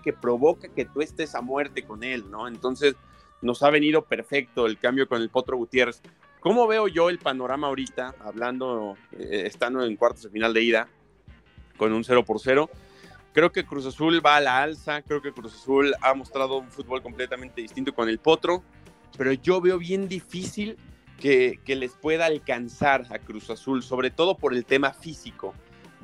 que 0.02 0.14
provoca 0.14 0.68
que 0.68 0.86
tú 0.86 1.02
estés 1.02 1.34
a 1.34 1.42
muerte 1.42 1.84
con 1.84 2.02
él, 2.02 2.30
¿no? 2.30 2.48
Entonces 2.48 2.96
nos 3.42 3.62
ha 3.62 3.68
venido 3.68 4.00
perfecto 4.06 4.64
el 4.64 4.78
cambio 4.78 5.06
con 5.06 5.20
el 5.20 5.28
Potro 5.28 5.58
Gutiérrez. 5.58 6.00
¿Cómo 6.40 6.66
veo 6.66 6.88
yo 6.88 7.10
el 7.10 7.18
panorama 7.18 7.66
ahorita, 7.66 8.14
hablando, 8.24 8.96
eh, 9.12 9.42
estando 9.44 9.84
en 9.84 9.94
cuartos 9.96 10.22
de 10.22 10.30
final 10.30 10.54
de 10.54 10.62
ida, 10.62 10.88
con 11.76 11.92
un 11.92 12.02
0 12.02 12.24
por 12.24 12.40
0? 12.40 12.70
Creo 13.34 13.52
que 13.52 13.66
Cruz 13.66 13.84
Azul 13.84 14.24
va 14.24 14.36
a 14.36 14.40
la 14.40 14.62
alza, 14.62 15.02
creo 15.02 15.20
que 15.20 15.32
Cruz 15.32 15.52
Azul 15.52 15.94
ha 16.00 16.14
mostrado 16.14 16.56
un 16.56 16.70
fútbol 16.70 17.02
completamente 17.02 17.60
distinto 17.60 17.94
con 17.94 18.08
el 18.08 18.20
Potro, 18.20 18.62
pero 19.18 19.34
yo 19.34 19.60
veo 19.60 19.76
bien 19.76 20.08
difícil 20.08 20.78
que, 21.20 21.58
les 21.66 21.92
pueda 21.92 22.26
alcanzar 22.26 23.06
a 23.10 23.18
Cruz 23.18 23.50
Azul, 23.50 23.82
sobre 23.82 24.10
todo 24.10 24.36
por 24.36 24.54
el 24.54 24.64
tema 24.64 24.92
físico. 24.92 25.54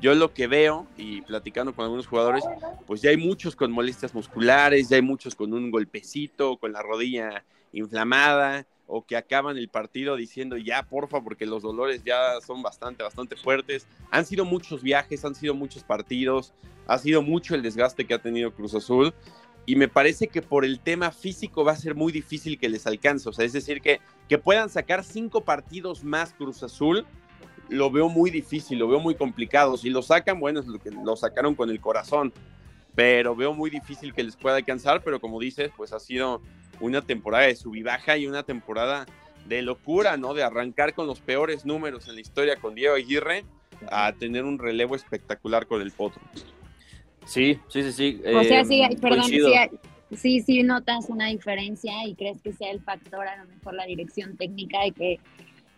Yo 0.01 0.13
lo 0.15 0.33
que 0.33 0.47
veo, 0.47 0.87
y 0.97 1.21
platicando 1.21 1.73
con 1.73 1.85
algunos 1.85 2.07
jugadores, 2.07 2.43
pues 2.85 3.01
ya 3.01 3.11
hay 3.11 3.17
muchos 3.17 3.55
con 3.55 3.71
molestias 3.71 4.13
musculares, 4.13 4.89
ya 4.89 4.97
hay 4.97 5.01
muchos 5.01 5.35
con 5.35 5.53
un 5.53 5.71
golpecito, 5.71 6.57
con 6.57 6.73
la 6.73 6.81
rodilla 6.81 7.45
inflamada, 7.71 8.65
o 8.85 9.05
que 9.05 9.15
acaban 9.15 9.57
el 9.57 9.69
partido 9.69 10.17
diciendo 10.17 10.57
ya, 10.57 10.83
porfa, 10.83 11.21
porque 11.21 11.45
los 11.45 11.63
dolores 11.63 12.03
ya 12.03 12.41
son 12.45 12.61
bastante, 12.61 13.01
bastante 13.01 13.37
fuertes. 13.37 13.87
Han 14.11 14.25
sido 14.25 14.43
muchos 14.43 14.83
viajes, 14.83 15.23
han 15.23 15.35
sido 15.35 15.53
muchos 15.53 15.83
partidos, 15.83 16.53
ha 16.85 16.97
sido 16.97 17.21
mucho 17.21 17.55
el 17.55 17.61
desgaste 17.61 18.05
que 18.05 18.13
ha 18.13 18.21
tenido 18.21 18.53
Cruz 18.53 18.75
Azul 18.75 19.13
y 19.65 19.75
me 19.75 19.87
parece 19.87 20.27
que 20.27 20.41
por 20.41 20.65
el 20.65 20.79
tema 20.79 21.11
físico 21.11 21.63
va 21.63 21.71
a 21.71 21.77
ser 21.77 21.95
muy 21.95 22.11
difícil 22.11 22.59
que 22.59 22.69
les 22.69 22.85
alcance. 22.85 23.29
O 23.29 23.33
sea, 23.33 23.45
es 23.45 23.53
decir, 23.53 23.81
que, 23.81 24.01
que 24.27 24.37
puedan 24.37 24.69
sacar 24.69 25.03
cinco 25.03 25.41
partidos 25.41 26.03
más 26.03 26.33
Cruz 26.33 26.63
Azul, 26.63 27.05
lo 27.69 27.89
veo 27.89 28.09
muy 28.09 28.29
difícil, 28.29 28.77
lo 28.77 28.87
veo 28.87 28.99
muy 28.99 29.15
complicado. 29.15 29.77
Si 29.77 29.89
lo 29.89 30.01
sacan, 30.01 30.39
bueno, 30.39 30.59
es 30.59 30.67
lo 30.67 30.79
que 30.79 30.91
lo 30.91 31.15
sacaron 31.15 31.55
con 31.55 31.69
el 31.69 31.79
corazón, 31.79 32.33
pero 32.93 33.35
veo 33.35 33.53
muy 33.53 33.69
difícil 33.69 34.13
que 34.13 34.23
les 34.23 34.35
pueda 34.35 34.57
alcanzar. 34.57 35.01
Pero 35.01 35.21
como 35.21 35.39
dices, 35.39 35.71
pues 35.77 35.93
ha 35.93 35.99
sido 35.99 36.41
una 36.81 37.01
temporada 37.01 37.45
de 37.45 37.55
sub 37.55 37.75
y 37.75 37.83
baja 37.83 38.17
y 38.17 38.27
una 38.27 38.43
temporada 38.43 39.05
de 39.47 39.61
locura, 39.61 40.17
¿no? 40.17 40.33
De 40.33 40.43
arrancar 40.43 40.93
con 40.93 41.07
los 41.07 41.21
peores 41.21 41.65
números 41.65 42.09
en 42.09 42.15
la 42.15 42.21
historia 42.21 42.57
con 42.57 42.75
Diego 42.75 42.95
Aguirre 42.95 43.45
a 43.89 44.13
tener 44.13 44.43
un 44.43 44.59
relevo 44.59 44.95
espectacular 44.95 45.67
con 45.67 45.81
el 45.81 45.91
Potro. 45.91 46.21
Sí, 47.25 47.59
sí, 47.67 47.83
sí, 47.83 47.91
sí. 47.91 48.21
O 48.35 48.43
sea, 48.43 48.65
sí, 48.65 48.81
perdón, 49.01 49.25
sí, 49.25 49.39
sí, 50.15 50.41
sí 50.41 50.63
notas 50.63 51.09
una 51.09 51.27
diferencia 51.27 52.05
y 52.05 52.15
crees 52.15 52.41
que 52.41 52.53
sea 52.53 52.71
el 52.71 52.81
factor, 52.81 53.27
a 53.27 53.43
lo 53.43 53.49
mejor 53.49 53.73
la 53.73 53.85
dirección 53.85 54.37
técnica 54.37 54.81
de 54.81 54.91
que, 54.91 55.19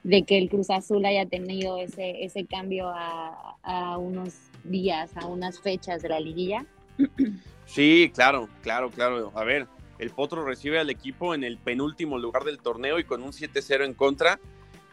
de 0.03 0.23
que 0.23 0.37
el 0.37 0.49
Cruz 0.49 0.69
Azul 0.69 1.05
haya 1.05 1.25
tenido 1.25 1.77
ese, 1.77 2.23
ese 2.23 2.45
cambio 2.45 2.89
a, 2.89 3.57
a 3.63 3.97
unos 3.97 4.33
días, 4.63 5.15
a 5.17 5.27
unas 5.27 5.59
fechas 5.59 6.01
de 6.01 6.09
la 6.09 6.19
liguilla. 6.19 6.65
Sí, 7.65 8.11
claro, 8.13 8.47
claro, 8.61 8.89
claro. 8.91 9.31
A 9.35 9.43
ver, 9.43 9.67
el 9.99 10.09
Potro 10.11 10.45
recibe 10.45 10.79
al 10.79 10.89
equipo 10.89 11.33
en 11.33 11.43
el 11.43 11.57
penúltimo 11.57 12.17
lugar 12.17 12.43
del 12.43 12.59
torneo 12.59 12.99
y 12.99 13.03
con 13.03 13.23
un 13.23 13.31
7-0 13.31 13.85
en 13.85 13.93
contra. 13.93 14.39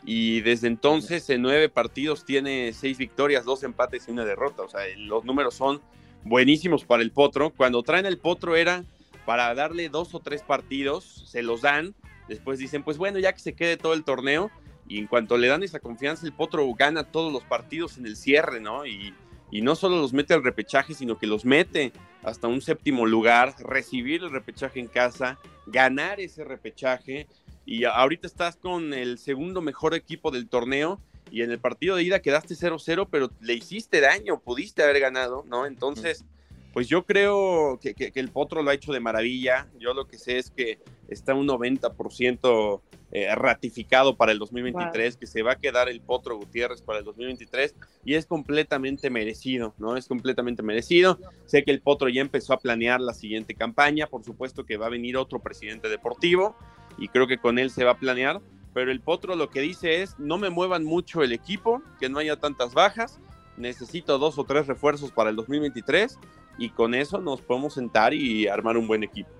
Y 0.04 0.40
desde 0.40 0.66
entonces, 0.66 1.28
en 1.30 1.42
nueve 1.42 1.68
partidos, 1.68 2.24
tiene 2.24 2.72
seis 2.72 2.98
victorias, 2.98 3.44
dos 3.44 3.62
empates 3.62 4.08
y 4.08 4.10
una 4.10 4.24
derrota. 4.24 4.62
O 4.62 4.68
sea, 4.68 4.80
los 4.96 5.24
números 5.24 5.54
son 5.54 5.80
buenísimos 6.24 6.84
para 6.84 7.02
el 7.02 7.10
Potro. 7.10 7.50
Cuando 7.50 7.82
traen 7.82 8.06
el 8.06 8.18
Potro 8.18 8.56
era 8.56 8.84
para 9.26 9.54
darle 9.54 9.88
dos 9.88 10.14
o 10.14 10.20
tres 10.20 10.42
partidos, 10.42 11.24
se 11.26 11.42
los 11.42 11.62
dan, 11.62 11.94
después 12.28 12.58
dicen, 12.58 12.82
pues 12.82 12.98
bueno, 12.98 13.18
ya 13.18 13.32
que 13.32 13.40
se 13.40 13.54
quede 13.54 13.76
todo 13.76 13.94
el 13.94 14.04
torneo, 14.04 14.50
y 14.88 14.98
en 14.98 15.06
cuanto 15.06 15.38
le 15.38 15.46
dan 15.46 15.62
esa 15.62 15.80
confianza, 15.80 16.26
el 16.26 16.32
Potro 16.32 16.70
gana 16.74 17.04
todos 17.04 17.32
los 17.32 17.44
partidos 17.44 17.98
en 17.98 18.06
el 18.06 18.16
cierre, 18.16 18.60
¿no? 18.60 18.84
Y, 18.84 19.14
y 19.50 19.62
no 19.62 19.74
solo 19.76 20.00
los 20.00 20.12
mete 20.12 20.34
al 20.34 20.42
repechaje, 20.42 20.94
sino 20.94 21.18
que 21.18 21.26
los 21.26 21.44
mete 21.44 21.92
hasta 22.22 22.48
un 22.48 22.60
séptimo 22.60 23.06
lugar, 23.06 23.54
recibir 23.60 24.22
el 24.22 24.30
repechaje 24.30 24.80
en 24.80 24.88
casa, 24.88 25.38
ganar 25.66 26.20
ese 26.20 26.44
repechaje, 26.44 27.28
y 27.64 27.84
ahorita 27.84 28.26
estás 28.26 28.56
con 28.56 28.92
el 28.92 29.18
segundo 29.18 29.62
mejor 29.62 29.94
equipo 29.94 30.32
del 30.32 30.48
torneo 30.48 31.00
y 31.32 31.42
en 31.42 31.50
el 31.50 31.58
partido 31.58 31.96
de 31.96 32.02
ida 32.02 32.20
quedaste 32.20 32.54
0-0, 32.54 33.08
pero 33.10 33.30
le 33.40 33.54
hiciste 33.54 34.02
daño, 34.02 34.40
pudiste 34.40 34.82
haber 34.82 35.00
ganado, 35.00 35.44
¿no? 35.48 35.64
Entonces, 35.64 36.26
pues 36.74 36.88
yo 36.88 37.06
creo 37.06 37.78
que, 37.80 37.94
que, 37.94 38.12
que, 38.12 38.20
el 38.20 38.28
Potro 38.28 38.62
lo 38.62 38.70
ha 38.70 38.74
hecho 38.74 38.92
de 38.92 39.00
maravilla. 39.00 39.66
Yo 39.78 39.94
lo 39.94 40.06
que 40.06 40.18
sé 40.18 40.36
es 40.36 40.50
que 40.50 40.78
está 41.08 41.34
un 41.34 41.48
90% 41.48 42.80
eh, 43.14 43.34
ratificado 43.34 44.16
para 44.16 44.32
el 44.32 44.38
2023, 44.38 45.14
wow. 45.14 45.20
que 45.20 45.26
se 45.26 45.42
va 45.42 45.52
a 45.52 45.56
quedar 45.56 45.88
el 45.88 46.00
Potro 46.00 46.36
Gutiérrez 46.36 46.82
para 46.82 46.98
el 46.98 47.04
2023 47.04 47.74
y 48.04 48.14
es 48.14 48.26
completamente 48.26 49.10
merecido, 49.10 49.74
¿no? 49.78 49.96
Es 49.96 50.08
completamente 50.08 50.62
merecido. 50.62 51.18
Sé 51.46 51.62
que 51.64 51.70
el 51.70 51.80
Potro 51.80 52.08
ya 52.08 52.20
empezó 52.20 52.54
a 52.54 52.60
planear 52.60 53.00
la 53.00 53.14
siguiente 53.14 53.54
campaña, 53.54 54.06
por 54.06 54.24
supuesto 54.24 54.64
que 54.64 54.76
va 54.76 54.86
a 54.86 54.90
venir 54.90 55.16
otro 55.16 55.40
presidente 55.40 55.88
deportivo 55.88 56.56
y 56.98 57.08
creo 57.08 57.26
que 57.26 57.38
con 57.38 57.58
él 57.58 57.70
se 57.70 57.84
va 57.84 57.92
a 57.92 57.98
planear 57.98 58.40
pero 58.74 58.90
el 58.90 59.00
Potro 59.00 59.36
lo 59.36 59.50
que 59.50 59.60
dice 59.60 60.02
es, 60.02 60.18
no 60.18 60.38
me 60.38 60.50
muevan 60.50 60.84
mucho 60.84 61.22
el 61.22 61.32
equipo, 61.32 61.82
que 62.00 62.08
no 62.08 62.18
haya 62.18 62.36
tantas 62.36 62.74
bajas, 62.74 63.20
necesito 63.56 64.18
dos 64.18 64.38
o 64.38 64.44
tres 64.44 64.66
refuerzos 64.66 65.12
para 65.12 65.30
el 65.30 65.36
2023 65.36 66.18
y 66.58 66.70
con 66.70 66.94
eso 66.94 67.20
nos 67.20 67.40
podemos 67.40 67.74
sentar 67.74 68.14
y 68.14 68.46
armar 68.46 68.76
un 68.76 68.86
buen 68.86 69.02
equipo. 69.02 69.30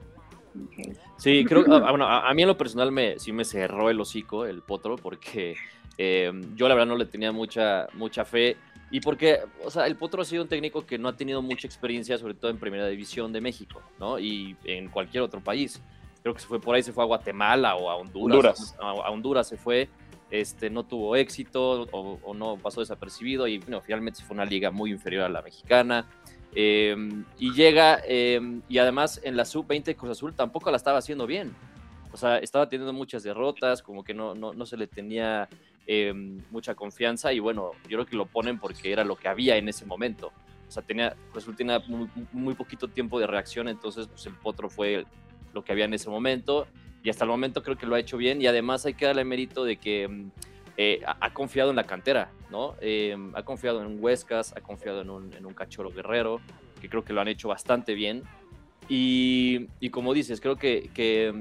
Sí, 1.17 1.45
creo 1.47 1.65
que, 1.65 1.71
bueno, 1.71 2.07
a, 2.07 2.29
a, 2.29 2.35
mí 2.35 2.43
en 2.43 2.49
lo 2.49 2.59
personal 2.59 2.93
me, 2.93 3.19
sí 3.19 3.33
me 3.33 3.45
cerró 3.45 3.89
el 3.89 3.99
hocico 3.99 4.45
el 4.45 4.61
Potro 4.61 4.97
porque 4.97 5.57
eh, 5.97 6.31
yo 6.55 6.69
la 6.69 6.75
verdad 6.75 6.89
no 6.89 6.97
le 6.97 7.07
tenía 7.07 7.33
mucha, 7.33 7.87
mucha 7.95 8.25
fe 8.25 8.57
y 8.91 9.01
porque, 9.01 9.39
o 9.65 9.71
sea, 9.71 9.87
el 9.87 9.97
Potro 9.97 10.21
ha 10.21 10.25
sido 10.27 10.43
un 10.43 10.49
técnico 10.49 10.85
que 10.85 10.99
no 10.99 11.09
ha 11.09 11.17
tenido 11.17 11.41
mucha 11.41 11.67
experiencia, 11.67 12.19
sobre 12.19 12.35
todo 12.35 12.51
en 12.51 12.59
Primera 12.59 12.87
División 12.87 13.33
de 13.33 13.41
México, 13.41 13.81
¿no? 13.99 14.19
Y 14.19 14.55
en 14.65 14.89
cualquier 14.89 15.23
otro 15.23 15.41
país 15.41 15.83
creo 16.23 16.35
que 16.35 16.41
se 16.41 16.47
fue 16.47 16.61
por 16.61 16.75
ahí, 16.75 16.83
se 16.83 16.93
fue 16.93 17.05
a 17.05 17.07
Guatemala 17.07 17.77
o 17.77 17.91
a 17.91 17.97
Honduras. 17.97 18.37
Honduras. 18.37 18.77
A, 18.81 18.91
a, 18.91 19.11
Honduras 19.11 19.49
se 19.49 19.57
fue, 19.57 19.89
este, 20.31 20.71
no 20.71 20.85
tuvo 20.85 21.17
éxito 21.17 21.83
o, 21.93 22.19
o, 22.23 22.35
no 22.35 22.57
pasó 22.57 22.81
desapercibido 22.81 23.47
y 23.47 23.59
bueno, 23.59 23.81
finalmente 23.81 24.21
se 24.21 24.25
fue 24.25 24.35
una 24.35 24.45
liga 24.45 24.71
muy 24.71 24.91
inferior 24.91 25.25
a 25.25 25.29
la 25.29 25.43
mexicana. 25.43 26.07
Eh, 26.55 26.95
y 27.39 27.53
llega, 27.55 28.01
eh, 28.07 28.41
y 28.69 28.79
además 28.79 29.21
en 29.25 29.37
la 29.37 29.45
sub-20 29.45 29.97
Cruz 29.97 30.13
Azul 30.13 30.35
tampoco 30.35 30.71
la 30.71 30.77
estaba 30.77 30.99
haciendo 30.99 31.27
bien. 31.27 31.55
O 32.13 32.17
sea, 32.17 32.39
estaba 32.39 32.69
teniendo 32.69 32.93
muchas 32.93 33.23
derrotas, 33.23 33.83
como 33.83 34.05
que 34.05 34.13
no, 34.13 34.35
no, 34.35 34.53
no 34.53 34.67
se 34.67 34.77
le 34.77 34.87
tenía 34.87 35.49
eh, 35.87 36.13
mucha 36.51 36.75
confianza 36.75 37.33
y 37.33 37.39
bueno, 37.39 37.73
yo 37.85 37.97
creo 37.97 38.07
que 38.07 38.17
lo 38.17 38.27
ponen 38.27 38.59
porque 38.59 38.93
era 38.93 39.03
lo 39.03 39.17
que 39.17 39.29
había 39.29 39.57
en 39.57 39.69
ese 39.69 39.87
momento. 39.87 40.31
O 40.69 40.71
sea, 40.71 40.83
tenía, 40.83 41.17
Cruz 41.31 41.45
Azul 41.45 41.57
tenía 41.57 41.79
muy, 41.81 42.09
muy 42.33 42.55
poquito 42.55 42.89
tiempo 42.89 43.19
de 43.19 43.27
reacción, 43.27 43.69
entonces 43.69 44.07
pues 44.09 44.25
el 44.27 44.35
Potro 44.35 44.69
fue 44.69 45.07
lo 45.53 45.65
que 45.65 45.73
había 45.73 45.85
en 45.85 45.95
ese 45.95 46.11
momento 46.11 46.67
y 47.03 47.11
hasta 47.11 47.25
el 47.25 47.31
momento 47.31 47.63
creo 47.63 47.77
que 47.77 47.87
lo 47.87 47.95
ha 47.95 48.01
hecho 48.01 48.17
bien 48.17 48.41
y 48.41 48.47
además 48.47 48.87
hay 48.87 48.95
que 48.95 49.07
darle 49.07 49.25
mérito 49.25 49.65
de 49.65 49.77
que 49.77 50.27
eh, 50.77 51.03
ha 51.05 51.35
confiado 51.35 51.71
en 51.71 51.77
la 51.77 51.85
cantera, 51.85 52.31
¿no? 52.51 52.77
Eh, 52.81 53.17
ha 53.35 53.43
confiado 53.43 53.81
en 53.81 53.89
un 53.89 53.99
Huescas, 54.03 54.55
ha 54.57 54.61
confiado 54.61 55.03
en 55.03 55.11
un, 55.11 55.55
Cachorro 55.55 55.91
Guerrero, 55.91 56.41
que 56.81 56.89
creo 56.89 57.05
que 57.05 57.13
lo 57.13 57.21
han 57.21 57.29
hecho 57.29 57.49
bastante 57.49 57.95
bien. 57.95 58.23
Y, 58.89 59.69
como 59.91 60.13
dices, 60.13 60.41
creo 60.41 60.57
que, 60.57 60.91
que, 60.93 61.33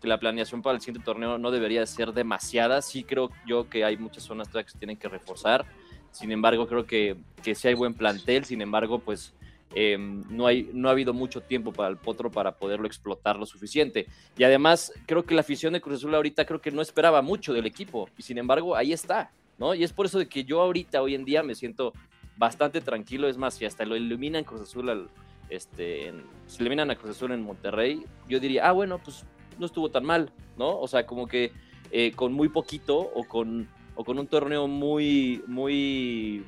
que, 0.00 0.08
la 0.08 0.18
planeación 0.18 0.60
para 0.60 0.74
el 0.74 0.80
siguiente 0.80 1.04
torneo 1.04 1.38
no 1.38 1.50
debería 1.50 1.86
ser 1.86 2.12
demasiada. 2.12 2.82
Sí 2.82 3.04
creo 3.04 3.30
yo 3.46 3.70
que 3.70 3.84
hay 3.84 3.96
muchas 3.96 4.24
zonas 4.24 4.48
que 4.48 4.68
se 4.68 4.78
tienen 4.78 4.96
que 4.96 5.08
reforzar. 5.08 5.64
Sin 6.10 6.32
embargo, 6.32 6.66
creo 6.66 6.86
que, 6.86 7.16
que 7.42 7.54
sí 7.54 7.68
hay 7.68 7.74
buen 7.74 7.94
plantel. 7.94 8.44
Sin 8.44 8.60
embargo, 8.60 8.98
pues 8.98 9.34
eh, 9.74 9.96
no, 9.98 10.46
hay, 10.46 10.68
no 10.72 10.88
ha 10.88 10.92
habido 10.92 11.12
mucho 11.12 11.40
tiempo 11.40 11.72
para 11.72 11.88
el 11.88 11.96
Potro 11.96 12.30
para 12.30 12.56
poderlo 12.56 12.86
explotar 12.86 13.36
lo 13.36 13.46
suficiente. 13.46 14.06
Y 14.36 14.44
además, 14.44 14.92
creo 15.06 15.24
que 15.24 15.34
la 15.34 15.42
afición 15.42 15.72
de 15.72 15.80
Cruz 15.80 15.98
Azul 15.98 16.14
ahorita 16.14 16.44
creo 16.44 16.60
que 16.60 16.70
no 16.70 16.82
esperaba 16.82 17.22
mucho 17.22 17.52
del 17.52 17.66
equipo. 17.66 18.08
Y 18.18 18.22
sin 18.22 18.38
embargo, 18.38 18.74
ahí 18.74 18.92
está, 18.92 19.30
¿no? 19.58 19.74
Y 19.74 19.84
es 19.84 19.92
por 19.92 20.06
eso 20.06 20.18
de 20.18 20.28
que 20.28 20.44
yo 20.44 20.60
ahorita, 20.60 21.02
hoy 21.02 21.14
en 21.14 21.24
día, 21.24 21.42
me 21.42 21.54
siento 21.54 21.92
bastante 22.36 22.80
tranquilo. 22.80 23.28
Es 23.28 23.36
más, 23.36 23.54
si 23.54 23.64
hasta 23.64 23.84
lo 23.84 23.96
iluminan 23.96 24.44
Cruz 24.44 24.62
Azul 24.62 25.08
este, 25.48 26.08
en, 26.08 26.24
si 26.46 26.60
eliminan 26.60 26.90
a 26.90 26.96
Cruz 26.96 27.16
Azul 27.16 27.32
en 27.32 27.42
Monterrey, 27.42 28.04
yo 28.28 28.40
diría, 28.40 28.68
ah, 28.68 28.72
bueno, 28.72 28.98
pues 28.98 29.24
no 29.58 29.66
estuvo 29.66 29.90
tan 29.90 30.04
mal, 30.04 30.32
¿no? 30.56 30.78
O 30.78 30.88
sea, 30.88 31.06
como 31.06 31.26
que 31.26 31.52
eh, 31.92 32.12
con 32.12 32.32
muy 32.32 32.48
poquito 32.48 32.98
o 32.98 33.24
con, 33.24 33.68
o 33.94 34.04
con 34.04 34.18
un 34.18 34.26
torneo 34.26 34.66
muy, 34.66 35.42
muy, 35.46 36.44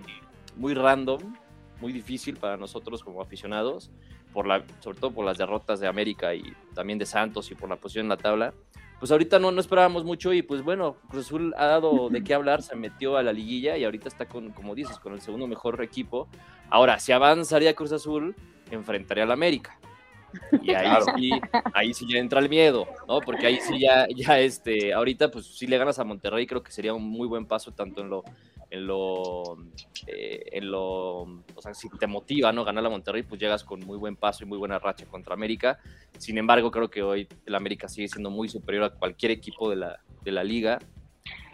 muy 0.56 0.74
random, 0.74 1.20
muy 1.82 1.92
difícil 1.92 2.36
para 2.36 2.56
nosotros 2.56 3.02
como 3.02 3.20
aficionados, 3.20 3.90
por 4.32 4.46
la, 4.46 4.64
sobre 4.80 4.98
todo 4.98 5.10
por 5.10 5.26
las 5.26 5.36
derrotas 5.36 5.80
de 5.80 5.88
América 5.88 6.34
y 6.34 6.54
también 6.74 6.98
de 6.98 7.04
Santos 7.04 7.50
y 7.50 7.54
por 7.54 7.68
la 7.68 7.76
posición 7.76 8.06
en 8.06 8.10
la 8.10 8.16
tabla. 8.16 8.54
Pues 9.00 9.10
ahorita 9.10 9.40
no, 9.40 9.50
no 9.50 9.60
esperábamos 9.60 10.04
mucho 10.04 10.32
y 10.32 10.42
pues 10.42 10.62
bueno, 10.62 10.96
Cruz 11.08 11.26
Azul 11.26 11.52
ha 11.58 11.66
dado 11.66 12.08
de 12.08 12.22
qué 12.22 12.34
hablar, 12.34 12.62
se 12.62 12.76
metió 12.76 13.16
a 13.16 13.22
la 13.24 13.32
liguilla 13.32 13.76
y 13.76 13.84
ahorita 13.84 14.08
está 14.08 14.26
con, 14.26 14.52
como 14.52 14.76
dices, 14.76 15.00
con 15.00 15.12
el 15.12 15.20
segundo 15.20 15.48
mejor 15.48 15.82
equipo. 15.82 16.28
Ahora, 16.70 17.00
si 17.00 17.10
avanzaría 17.10 17.74
Cruz 17.74 17.90
Azul, 17.90 18.36
enfrentaría 18.70 19.24
al 19.24 19.32
América. 19.32 19.76
Y 20.62 20.72
ahí, 20.72 21.02
sí, 21.16 21.30
ahí 21.74 21.92
sí 21.92 22.06
ya 22.08 22.18
entra 22.18 22.40
el 22.40 22.48
miedo, 22.48 22.86
¿no? 23.08 23.20
Porque 23.20 23.46
ahí 23.46 23.58
sí 23.60 23.78
ya, 23.78 24.06
ya 24.14 24.38
este, 24.38 24.92
ahorita 24.94 25.30
pues 25.30 25.46
si 25.46 25.66
le 25.66 25.76
ganas 25.78 25.98
a 25.98 26.04
Monterrey 26.04 26.46
creo 26.46 26.62
que 26.62 26.72
sería 26.72 26.94
un 26.94 27.02
muy 27.02 27.26
buen 27.28 27.44
paso 27.44 27.72
tanto 27.72 28.00
en 28.00 28.08
lo, 28.08 28.22
en 28.72 28.86
lo, 28.86 29.58
eh, 30.06 30.44
en 30.52 30.70
lo, 30.70 31.20
o 31.20 31.60
sea, 31.60 31.74
si 31.74 31.90
te 31.90 32.06
motiva, 32.06 32.52
¿no? 32.52 32.64
Ganar 32.64 32.86
a 32.86 32.88
Monterrey, 32.88 33.22
pues 33.22 33.38
llegas 33.38 33.64
con 33.64 33.80
muy 33.80 33.98
buen 33.98 34.16
paso 34.16 34.44
y 34.44 34.46
muy 34.46 34.56
buena 34.56 34.78
racha 34.78 35.04
contra 35.04 35.34
América. 35.34 35.78
Sin 36.16 36.38
embargo, 36.38 36.70
creo 36.70 36.88
que 36.88 37.02
hoy 37.02 37.28
el 37.44 37.54
América 37.54 37.86
sigue 37.86 38.08
siendo 38.08 38.30
muy 38.30 38.48
superior 38.48 38.84
a 38.84 38.90
cualquier 38.90 39.30
equipo 39.30 39.68
de 39.68 39.76
la, 39.76 40.00
de 40.24 40.32
la 40.32 40.42
liga. 40.42 40.78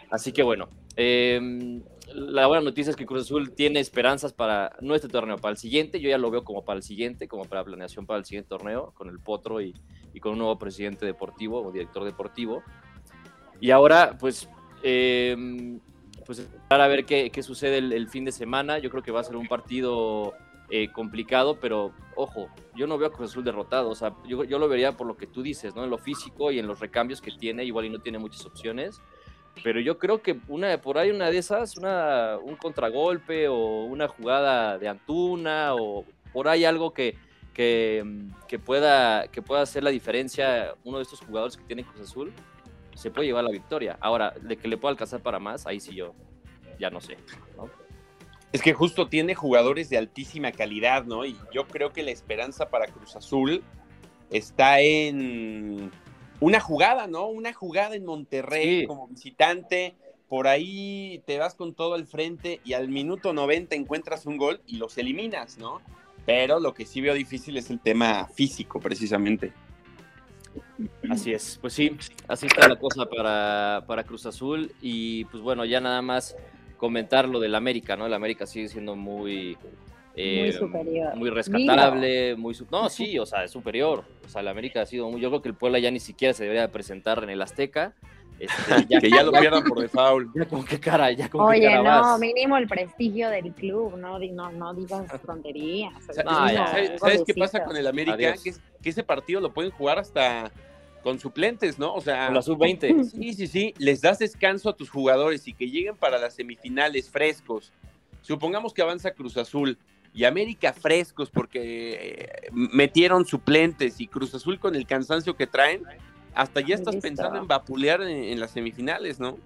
Así 0.09 0.31
que 0.31 0.43
bueno, 0.43 0.69
eh, 0.95 1.81
la 2.07 2.47
buena 2.47 2.63
noticia 2.63 2.91
es 2.91 2.95
que 2.95 3.05
Cruz 3.05 3.23
Azul 3.23 3.53
tiene 3.53 3.81
esperanzas 3.81 4.31
para, 4.31 4.77
no 4.79 4.95
este 4.95 5.09
torneo, 5.09 5.35
para 5.35 5.51
el 5.51 5.57
siguiente. 5.57 5.99
Yo 5.99 6.09
ya 6.09 6.17
lo 6.17 6.31
veo 6.31 6.45
como 6.45 6.63
para 6.63 6.77
el 6.77 6.83
siguiente, 6.83 7.27
como 7.27 7.43
para 7.43 7.65
planeación 7.65 8.05
para 8.05 8.19
el 8.19 8.25
siguiente 8.25 8.47
torneo, 8.47 8.93
con 8.95 9.09
el 9.09 9.19
Potro 9.19 9.59
y, 9.59 9.75
y 10.13 10.21
con 10.21 10.31
un 10.31 10.37
nuevo 10.37 10.57
presidente 10.57 11.05
deportivo 11.05 11.61
o 11.61 11.69
director 11.69 12.05
deportivo. 12.05 12.63
Y 13.59 13.71
ahora, 13.71 14.17
pues, 14.17 14.49
eh, 14.83 15.35
pues 16.29 16.47
para 16.67 16.87
ver 16.87 17.05
qué, 17.05 17.31
qué 17.31 17.41
sucede 17.41 17.79
el, 17.79 17.91
el, 17.91 18.07
fin 18.07 18.23
de 18.23 18.31
semana. 18.31 18.77
Yo 18.77 18.91
creo 18.91 19.01
que 19.01 19.11
va 19.11 19.21
a 19.21 19.23
ser 19.23 19.35
un 19.35 19.47
partido 19.47 20.35
eh, 20.69 20.91
complicado, 20.91 21.59
pero 21.59 21.91
ojo, 22.15 22.49
yo 22.75 22.85
no 22.85 22.99
veo 22.99 23.07
a 23.07 23.11
Cruz 23.11 23.31
Azul 23.31 23.43
derrotado. 23.43 23.89
O 23.89 23.95
sea, 23.95 24.13
yo, 24.27 24.43
yo, 24.43 24.59
lo 24.59 24.67
vería 24.67 24.95
por 24.95 25.07
lo 25.07 25.17
que 25.17 25.25
tú 25.25 25.41
dices, 25.41 25.75
¿no? 25.75 25.83
En 25.83 25.89
lo 25.89 25.97
físico 25.97 26.51
y 26.51 26.59
en 26.59 26.67
los 26.67 26.79
recambios 26.79 27.19
que 27.19 27.31
tiene, 27.31 27.63
igual 27.63 27.85
y 27.85 27.89
no 27.89 27.97
tiene 27.97 28.19
muchas 28.19 28.45
opciones 28.45 29.01
pero 29.63 29.81
yo 29.81 29.97
creo 29.97 30.21
que 30.21 30.39
una 30.47 30.79
por 30.79 30.97
ahí 30.97 31.11
una 31.11 31.29
de 31.29 31.37
esas, 31.37 31.75
una, 31.75 32.37
un 32.41 32.55
contragolpe 32.55 33.49
o 33.49 33.83
una 33.83 34.07
jugada 34.07 34.77
de 34.77 34.87
Antuna 34.87 35.73
o 35.75 36.05
por 36.31 36.47
ahí 36.47 36.63
algo 36.63 36.93
que, 36.93 37.17
que, 37.53 38.05
que, 38.47 38.57
pueda, 38.57 39.27
que 39.27 39.41
pueda 39.41 39.61
hacer 39.61 39.83
la 39.83 39.89
diferencia 39.89 40.75
uno 40.85 40.97
de 40.97 41.03
estos 41.03 41.19
jugadores 41.19 41.57
que 41.57 41.63
tiene 41.63 41.83
Cruz 41.83 42.09
Azul, 42.09 42.31
se 42.99 43.11
puede 43.11 43.27
llevar 43.27 43.45
la 43.45 43.51
victoria. 43.51 43.97
Ahora, 44.01 44.33
de 44.41 44.57
que 44.57 44.67
le 44.67 44.77
pueda 44.77 44.91
alcanzar 44.91 45.21
para 45.21 45.39
más, 45.39 45.65
ahí 45.65 45.79
sí 45.79 45.95
yo 45.95 46.13
ya 46.77 46.89
no 46.89 46.99
sé. 46.99 47.17
¿no? 47.55 47.69
Es 48.51 48.61
que 48.61 48.73
justo 48.73 49.07
tiene 49.07 49.35
jugadores 49.35 49.89
de 49.89 49.97
altísima 49.97 50.51
calidad, 50.51 51.05
¿no? 51.05 51.25
Y 51.25 51.37
yo 51.53 51.67
creo 51.67 51.93
que 51.93 52.03
la 52.03 52.11
esperanza 52.11 52.69
para 52.69 52.87
Cruz 52.87 53.15
Azul 53.15 53.63
está 54.31 54.81
en 54.81 55.91
una 56.41 56.59
jugada, 56.59 57.07
¿no? 57.07 57.27
Una 57.27 57.53
jugada 57.53 57.95
en 57.95 58.05
Monterrey 58.05 58.81
sí. 58.81 58.87
como 58.87 59.07
visitante. 59.07 59.95
Por 60.27 60.47
ahí 60.47 61.23
te 61.25 61.37
vas 61.37 61.55
con 61.55 61.73
todo 61.73 61.93
al 61.93 62.05
frente 62.05 62.59
y 62.65 62.73
al 62.73 62.89
minuto 62.89 63.33
90 63.33 63.75
encuentras 63.75 64.25
un 64.25 64.37
gol 64.37 64.61
y 64.67 64.77
los 64.77 64.97
eliminas, 64.97 65.57
¿no? 65.57 65.81
Pero 66.25 66.59
lo 66.59 66.73
que 66.73 66.85
sí 66.85 67.01
veo 67.01 67.13
difícil 67.13 67.55
es 67.55 67.69
el 67.69 67.79
tema 67.79 68.27
físico, 68.27 68.79
precisamente. 68.79 69.53
Así 71.09 71.33
es, 71.33 71.57
pues 71.61 71.73
sí, 71.73 71.95
así 72.27 72.47
está 72.47 72.67
la 72.67 72.77
cosa 72.77 73.05
para, 73.05 73.83
para 73.87 74.03
Cruz 74.03 74.25
Azul. 74.25 74.71
Y 74.81 75.25
pues 75.25 75.41
bueno, 75.43 75.65
ya 75.65 75.81
nada 75.81 76.01
más 76.01 76.35
comentar 76.77 77.27
lo 77.27 77.39
del 77.39 77.55
América, 77.55 77.95
¿no? 77.95 78.05
El 78.05 78.13
América 78.13 78.45
sigue 78.45 78.67
siendo 78.69 78.95
muy, 78.95 79.57
eh, 80.15 80.41
muy 80.43 80.51
superior. 80.53 81.15
Muy 81.15 81.29
rescatable, 81.29 82.35
muy 82.35 82.55
no, 82.71 82.89
sí, 82.89 83.19
o 83.19 83.25
sea, 83.25 83.43
es 83.43 83.51
superior. 83.51 84.03
O 84.25 84.29
sea, 84.29 84.41
el 84.41 84.47
América 84.47 84.81
ha 84.81 84.85
sido 84.85 85.09
muy. 85.09 85.21
Yo 85.21 85.29
creo 85.29 85.41
que 85.41 85.49
el 85.49 85.55
Puebla 85.55 85.79
ya 85.79 85.91
ni 85.91 85.99
siquiera 85.99 86.33
se 86.33 86.43
debería 86.43 86.71
presentar 86.71 87.23
en 87.23 87.29
el 87.29 87.41
Azteca. 87.41 87.93
Este, 88.39 88.85
ya, 88.87 88.99
que 89.01 89.09
ya 89.09 89.23
lo 89.23 89.31
pierdan 89.31 89.63
por 89.63 89.79
default. 89.79 90.29
Ya 90.35 90.45
con 90.45 90.65
qué 90.65 90.79
cara, 90.79 91.11
ya 91.11 91.29
con 91.29 91.41
Oye, 91.41 91.61
qué 91.61 91.67
cara 91.67 91.83
no, 91.83 92.01
vas. 92.01 92.19
mínimo 92.19 92.57
el 92.57 92.67
prestigio 92.67 93.29
del 93.29 93.53
club, 93.53 93.97
no, 93.97 94.17
no, 94.19 94.51
no 94.51 94.73
digas 94.73 95.05
tonterías. 95.25 95.93
No, 96.25 96.47
no, 96.47 96.67
¿Sabes, 96.67 96.99
¿sabes 96.99 97.23
qué 97.25 97.33
pasa 97.33 97.63
con 97.63 97.75
el 97.75 97.85
América? 97.85 98.17
Que, 98.17 98.53
que, 98.81 98.89
ese 98.89 99.03
partido 99.03 99.41
lo 99.41 99.53
pueden 99.53 99.71
jugar 99.71 99.99
hasta 99.99 100.51
con 101.03 101.19
suplentes, 101.19 101.79
¿no? 101.79 101.93
O 101.93 102.01
sea, 102.01 102.25
con 102.27 102.35
la 102.35 102.41
sub-20. 102.41 103.03
Sí, 103.11 103.33
sí, 103.33 103.47
sí. 103.47 103.73
Les 103.77 104.01
das 104.01 104.19
descanso 104.19 104.69
a 104.69 104.75
tus 104.75 104.89
jugadores 104.89 105.47
y 105.47 105.53
que 105.53 105.69
lleguen 105.69 105.95
para 105.95 106.17
las 106.17 106.35
semifinales 106.35 107.09
frescos. 107.09 107.71
Supongamos 108.21 108.73
que 108.73 108.81
avanza 108.81 109.11
Cruz 109.11 109.37
Azul 109.37 109.77
y 110.13 110.25
América 110.25 110.73
frescos 110.73 111.29
porque 111.29 111.93
eh, 111.93 112.49
metieron 112.51 113.25
suplentes 113.25 114.01
y 114.01 114.07
Cruz 114.07 114.33
Azul 114.35 114.59
con 114.59 114.75
el 114.75 114.85
cansancio 114.85 115.35
que 115.35 115.47
traen, 115.47 115.83
hasta 116.33 116.61
ya 116.61 116.75
estás 116.75 116.95
pensando 116.97 117.39
en 117.39 117.47
vapulear 117.47 118.01
en, 118.01 118.25
en 118.25 118.39
las 118.39 118.51
semifinales, 118.51 119.19
¿no? 119.19 119.37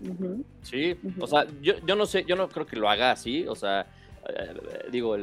Uh 0.00 0.08
-huh. 0.08 0.44
Sí, 0.62 0.96
uh 1.02 1.08
-huh. 1.08 1.22
o 1.22 1.26
sea, 1.26 1.46
yo, 1.62 1.74
yo 1.86 1.96
no 1.96 2.06
sé, 2.06 2.24
yo 2.24 2.36
no 2.36 2.48
creo 2.48 2.66
que 2.66 2.76
lo 2.76 2.88
haga 2.88 3.10
así, 3.10 3.46
o 3.46 3.54
sea, 3.54 3.86
eh, 4.28 4.88
digo, 4.90 5.16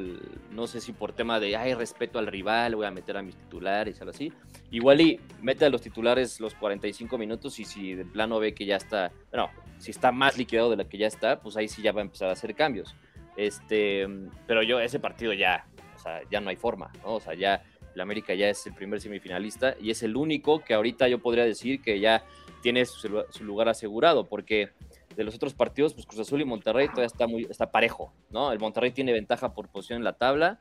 no 0.51 0.67
sé 0.67 0.81
si 0.81 0.93
por 0.93 1.13
tema 1.13 1.39
de, 1.39 1.75
respeto 1.75 2.19
al 2.19 2.27
rival, 2.27 2.75
voy 2.75 2.85
a 2.85 2.91
meter 2.91 3.17
a 3.17 3.21
mis 3.21 3.35
titulares, 3.35 3.99
algo 4.01 4.11
así. 4.11 4.31
Igual 4.71 5.01
y 5.01 5.19
mete 5.41 5.65
a 5.65 5.69
los 5.69 5.81
titulares 5.81 6.39
los 6.39 6.53
45 6.55 7.17
minutos 7.17 7.59
y 7.59 7.65
si 7.65 7.95
de 7.95 8.05
plano 8.05 8.39
ve 8.39 8.53
que 8.53 8.65
ya 8.65 8.77
está, 8.77 9.11
bueno, 9.31 9.49
si 9.77 9.91
está 9.91 10.11
más 10.11 10.37
liquidado 10.37 10.69
de 10.69 10.77
lo 10.77 10.87
que 10.87 10.97
ya 10.97 11.07
está, 11.07 11.39
pues 11.39 11.57
ahí 11.57 11.67
sí 11.67 11.81
ya 11.81 11.91
va 11.91 12.01
a 12.01 12.03
empezar 12.03 12.29
a 12.29 12.33
hacer 12.33 12.55
cambios. 12.55 12.95
Este, 13.35 14.07
pero 14.47 14.63
yo, 14.63 14.79
ese 14.79 14.99
partido 14.99 15.33
ya, 15.33 15.65
o 15.95 15.99
sea, 15.99 16.21
ya 16.29 16.39
no 16.39 16.49
hay 16.49 16.55
forma, 16.55 16.91
¿no? 17.03 17.15
O 17.15 17.19
sea, 17.19 17.33
ya 17.33 17.63
el 17.93 18.01
América 18.01 18.33
ya 18.33 18.49
es 18.49 18.65
el 18.65 18.73
primer 18.73 19.01
semifinalista 19.01 19.75
y 19.79 19.91
es 19.91 20.03
el 20.03 20.15
único 20.15 20.63
que 20.63 20.73
ahorita 20.73 21.07
yo 21.07 21.19
podría 21.19 21.45
decir 21.45 21.81
que 21.81 21.99
ya 21.99 22.23
tiene 22.61 22.85
su 22.85 23.43
lugar 23.43 23.69
asegurado, 23.69 24.25
porque 24.25 24.71
de 25.15 25.23
los 25.23 25.35
otros 25.35 25.53
partidos, 25.53 25.93
pues 25.93 26.05
Cruz 26.05 26.21
Azul 26.21 26.41
y 26.41 26.45
Monterrey 26.45 26.87
todavía 26.87 27.07
está 27.07 27.27
muy 27.27 27.47
está 27.49 27.71
parejo, 27.71 28.13
¿no? 28.29 28.51
El 28.51 28.59
Monterrey 28.59 28.91
tiene 28.91 29.13
ventaja 29.13 29.53
por 29.53 29.69
posición 29.69 29.97
en 29.97 30.03
la 30.03 30.13
tabla, 30.13 30.59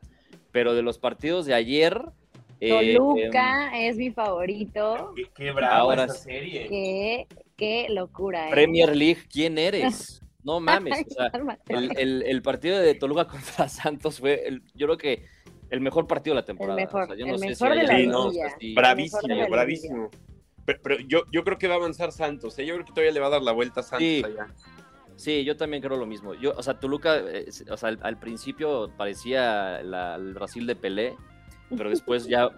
pero 0.51 0.75
de 0.75 0.83
los 0.83 0.99
partidos 0.99 1.47
de 1.47 1.55
ayer. 1.55 2.01
Toluca 2.61 3.77
eh, 3.77 3.88
es 3.88 3.97
mi 3.97 4.11
favorito. 4.11 5.12
Qué, 5.17 5.25
qué 5.35 5.53
brava 5.53 5.77
ahora 5.77 6.05
esa 6.05 6.15
serie. 6.15 6.69
Qué, 6.69 7.27
qué 7.57 7.87
locura. 7.91 8.49
¿eh? 8.49 8.51
Premier 8.51 8.95
League, 8.97 9.23
¿quién 9.31 9.59
eres? 9.59 10.19
No 10.45 10.59
mames, 10.59 11.07
o 11.09 11.15
sea, 11.15 11.31
el, 11.69 11.97
el, 11.97 12.23
el, 12.25 12.43
partido 12.43 12.77
de 12.77 12.95
Toluca 12.97 13.27
contra 13.29 13.69
Santos 13.69 14.19
fue, 14.19 14.49
el, 14.49 14.65
yo 14.75 14.88
creo 14.88 14.97
que 14.99 15.25
el 15.71 15.81
mejor 15.81 16.07
partido 16.07 16.35
de 16.35 16.43
la 16.43 16.45
temporada. 16.45 16.79
El 16.79 16.87
mejor, 16.87 17.03
o 17.05 17.07
sea, 17.07 17.17
yo 17.17 17.25
el 17.27 17.33
no 17.33 17.38
mejor 17.38 17.57
sé 17.57 17.75
si 17.75 17.81
de 17.81 17.87
la 17.87 17.95
hay... 17.95 18.07
no, 18.07 18.25
liguilla. 18.25 18.57
sí, 18.59 18.75
bravísimo, 18.75 19.35
la 19.35 19.49
bravísimo. 19.49 20.11
Pero, 20.64 20.79
pero, 20.83 20.96
yo, 21.01 21.22
yo 21.33 21.44
creo 21.44 21.59
que 21.59 21.68
va 21.68 21.75
a 21.75 21.79
avanzar 21.79 22.12
Santos, 22.12 22.59
¿eh? 22.59 22.66
yo 22.66 22.75
creo 22.75 22.87
que 22.87 22.92
todavía 22.92 23.12
le 23.12 23.20
va 23.20 23.27
a 23.27 23.31
dar 23.31 23.42
la 23.42 23.53
vuelta 23.53 23.81
a 23.81 23.83
Santos 23.83 24.01
Sí. 24.07 24.22
allá. 24.25 24.55
Sí, 25.16 25.44
yo 25.44 25.57
también 25.57 25.83
creo 25.83 25.96
lo 25.96 26.07
mismo. 26.07 26.35
Yo, 26.35 26.53
o 26.57 26.62
sea, 26.62 26.81
Toluca, 26.81 27.16
eh, 27.18 27.46
o 27.70 27.77
sea, 27.77 27.90
al, 27.90 27.98
al 28.03 28.18
principio 28.18 28.90
parecía 28.96 29.83
la, 29.83 30.16
el 30.16 30.35
Brasil 30.35 30.66
de 30.66 30.75
Pelé, 30.75 31.16
pero 31.77 31.90
después 31.90 32.27
ya 32.27 32.51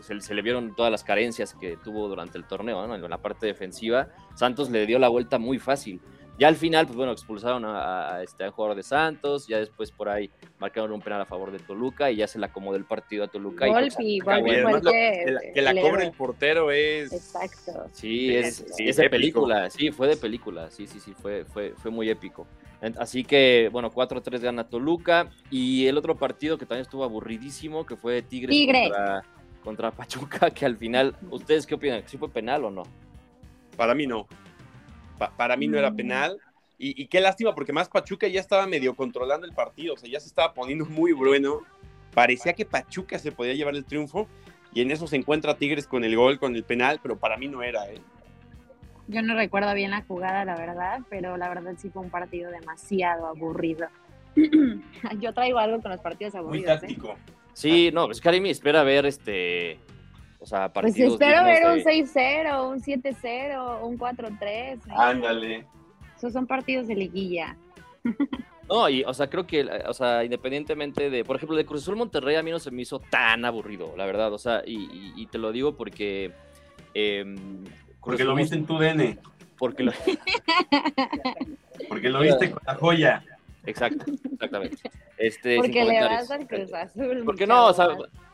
se, 0.00 0.20
se, 0.20 0.34
le 0.34 0.42
vieron 0.42 0.74
todas 0.76 0.90
las 0.92 1.04
carencias 1.04 1.54
que 1.54 1.76
tuvo 1.76 2.08
durante 2.08 2.38
el 2.38 2.44
torneo, 2.44 2.86
¿no? 2.86 2.94
En 2.94 3.10
la 3.10 3.18
parte 3.18 3.46
defensiva, 3.46 4.08
Santos 4.34 4.70
le 4.70 4.86
dio 4.86 4.98
la 4.98 5.08
vuelta 5.08 5.38
muy 5.38 5.58
fácil. 5.58 6.00
Ya 6.38 6.48
al 6.48 6.56
final, 6.56 6.86
pues 6.86 6.96
bueno, 6.96 7.12
expulsaron 7.12 7.64
a, 7.64 8.14
a 8.14 8.22
este 8.22 8.44
a 8.44 8.50
jugador 8.50 8.76
de 8.76 8.82
Santos, 8.82 9.46
ya 9.46 9.58
después 9.58 9.92
por 9.92 10.08
ahí 10.08 10.30
marcaron 10.58 10.90
un 10.92 11.00
penal 11.00 11.20
a 11.20 11.26
favor 11.26 11.52
de 11.52 11.58
Toluca 11.58 12.10
y 12.10 12.16
ya 12.16 12.26
se 12.26 12.38
le 12.38 12.46
acomodó 12.46 12.76
el 12.76 12.84
partido 12.84 13.24
a 13.24 13.28
Toluca. 13.28 13.66
Golpi, 13.66 14.16
y, 14.16 14.20
pues, 14.20 14.42
lo, 14.42 14.76
el 14.76 14.82
que, 14.82 15.24
la, 15.30 15.40
que 15.54 15.62
la 15.62 15.80
cobre 15.80 16.04
el 16.04 16.12
portero 16.12 16.70
es. 16.70 17.12
Exacto. 17.12 17.86
Sí, 17.92 18.34
es, 18.34 18.64
sí, 18.74 18.88
es 18.88 18.96
de 18.96 19.10
película, 19.10 19.68
sí, 19.70 19.90
fue 19.90 20.08
de 20.08 20.16
película, 20.16 20.70
sí, 20.70 20.86
sí, 20.86 21.00
sí, 21.00 21.12
fue, 21.12 21.44
fue, 21.44 21.74
fue 21.76 21.90
muy 21.90 22.08
épico. 22.08 22.46
Así 22.98 23.22
que, 23.22 23.68
bueno, 23.70 23.92
4-3 23.92 24.40
gana 24.40 24.68
Toluca. 24.68 25.30
Y 25.50 25.86
el 25.86 25.96
otro 25.96 26.16
partido 26.16 26.58
que 26.58 26.66
también 26.66 26.82
estuvo 26.82 27.04
aburridísimo, 27.04 27.86
que 27.86 27.96
fue 27.96 28.22
Tigres, 28.22 28.50
Tigres. 28.50 28.88
Contra, 28.88 29.22
contra, 29.62 29.90
Pachuca, 29.92 30.50
que 30.50 30.66
al 30.66 30.76
final, 30.76 31.14
¿ustedes 31.30 31.64
qué 31.66 31.76
opinan? 31.76 32.02
¿Sí 32.06 32.18
fue 32.18 32.28
penal 32.28 32.64
o 32.64 32.70
no? 32.70 32.82
Para 33.76 33.94
mí 33.94 34.06
no. 34.06 34.26
Pa 35.18 35.30
para 35.36 35.56
mí 35.56 35.66
no 35.66 35.78
era 35.78 35.92
penal. 35.92 36.38
Y, 36.84 37.06
qué 37.06 37.20
lástima, 37.20 37.54
porque 37.54 37.72
más 37.72 37.88
Pachuca 37.88 38.26
ya 38.26 38.40
estaba 38.40 38.66
medio 38.66 38.96
controlando 38.96 39.46
el 39.46 39.52
partido, 39.52 39.94
o 39.94 39.96
sea, 39.96 40.10
ya 40.10 40.18
se 40.18 40.26
estaba 40.26 40.52
poniendo 40.52 40.84
muy 40.84 41.12
bueno. 41.12 41.60
Parecía 42.12 42.54
que 42.54 42.64
Pachuca 42.64 43.20
se 43.20 43.30
podía 43.30 43.54
llevar 43.54 43.76
el 43.76 43.84
triunfo, 43.84 44.26
y 44.74 44.80
en 44.80 44.90
eso 44.90 45.06
se 45.06 45.14
encuentra 45.14 45.56
Tigres 45.56 45.86
con 45.86 46.02
el 46.02 46.16
gol, 46.16 46.40
con 46.40 46.56
el 46.56 46.64
penal, 46.64 46.98
pero 47.00 47.16
para 47.16 47.36
mí 47.36 47.46
no 47.46 47.62
era, 47.62 47.88
¿eh? 47.88 48.00
Yo 49.06 49.22
no 49.22 49.34
recuerdo 49.34 49.74
bien 49.74 49.92
la 49.92 50.02
jugada, 50.02 50.44
la 50.44 50.56
verdad, 50.56 51.00
pero 51.08 51.36
la 51.36 51.48
verdad 51.48 51.74
sí 51.76 51.88
fue 51.90 52.02
un 52.02 52.10
partido 52.10 52.50
demasiado 52.50 53.26
aburrido. 53.26 53.86
Yo 55.20 55.34
traigo 55.34 55.58
algo 55.58 55.80
con 55.82 55.90
los 55.90 56.00
partidos 56.00 56.34
aburridos. 56.34 56.66
Muy 56.66 56.74
¿eh? 56.74 56.80
táctico. 56.80 57.14
Sí, 57.52 57.90
no, 57.92 58.10
es 58.10 58.20
que 58.20 58.50
espera 58.50 58.82
ver 58.82 59.06
este. 59.06 59.78
O 60.42 60.46
sea, 60.46 60.72
pues 60.72 60.86
partidos. 60.86 61.16
Pues 61.16 61.30
espero 61.30 61.44
ver 61.44 61.64
un 61.66 61.78
6-0, 61.84 62.68
un 62.68 62.80
7-0, 62.82 63.82
un 63.82 63.96
4-3. 63.96 64.80
Ándale. 64.90 65.66
Esos 66.16 66.32
son 66.32 66.48
partidos 66.48 66.88
de 66.88 66.96
liguilla. 66.96 67.56
No, 68.68 68.88
y, 68.88 69.04
o 69.04 69.12
sea, 69.12 69.28
creo 69.28 69.46
que, 69.46 69.68
o 69.86 69.92
sea, 69.92 70.24
independientemente 70.24 71.10
de, 71.10 71.24
por 71.24 71.36
ejemplo, 71.36 71.56
de 71.56 71.66
Cruz 71.66 71.82
Azul 71.82 71.96
Monterrey, 71.96 72.36
a 72.36 72.42
mí 72.42 72.50
no 72.50 72.58
se 72.58 72.70
me 72.70 72.80
hizo 72.80 73.00
tan 73.00 73.44
aburrido, 73.44 73.92
la 73.98 74.06
verdad, 74.06 74.32
o 74.32 74.38
sea, 74.38 74.62
y, 74.64 75.26
te 75.26 75.36
lo 75.36 75.52
digo 75.52 75.76
porque. 75.76 76.32
Eh, 76.94 77.36
porque 78.00 78.24
lo 78.24 78.34
viste 78.34 78.54
en 78.54 78.64
tu 78.64 78.78
DN. 78.78 79.18
Porque 79.58 79.82
lo, 79.82 79.92
porque 81.88 82.08
lo 82.08 82.20
viste 82.20 82.50
con 82.50 82.62
la 82.64 82.74
joya. 82.76 83.24
Exacto, 83.66 84.04
exactamente. 84.32 84.78
Este, 85.18 85.56
porque 85.56 85.84
le 85.84 86.00
vas 86.00 86.30
al 86.30 86.48
Cruz 86.48 86.72
Azul. 86.72 87.22
Porque 87.24 87.46
no, 87.46 87.66
o 87.66 87.72
sea, 87.74 87.88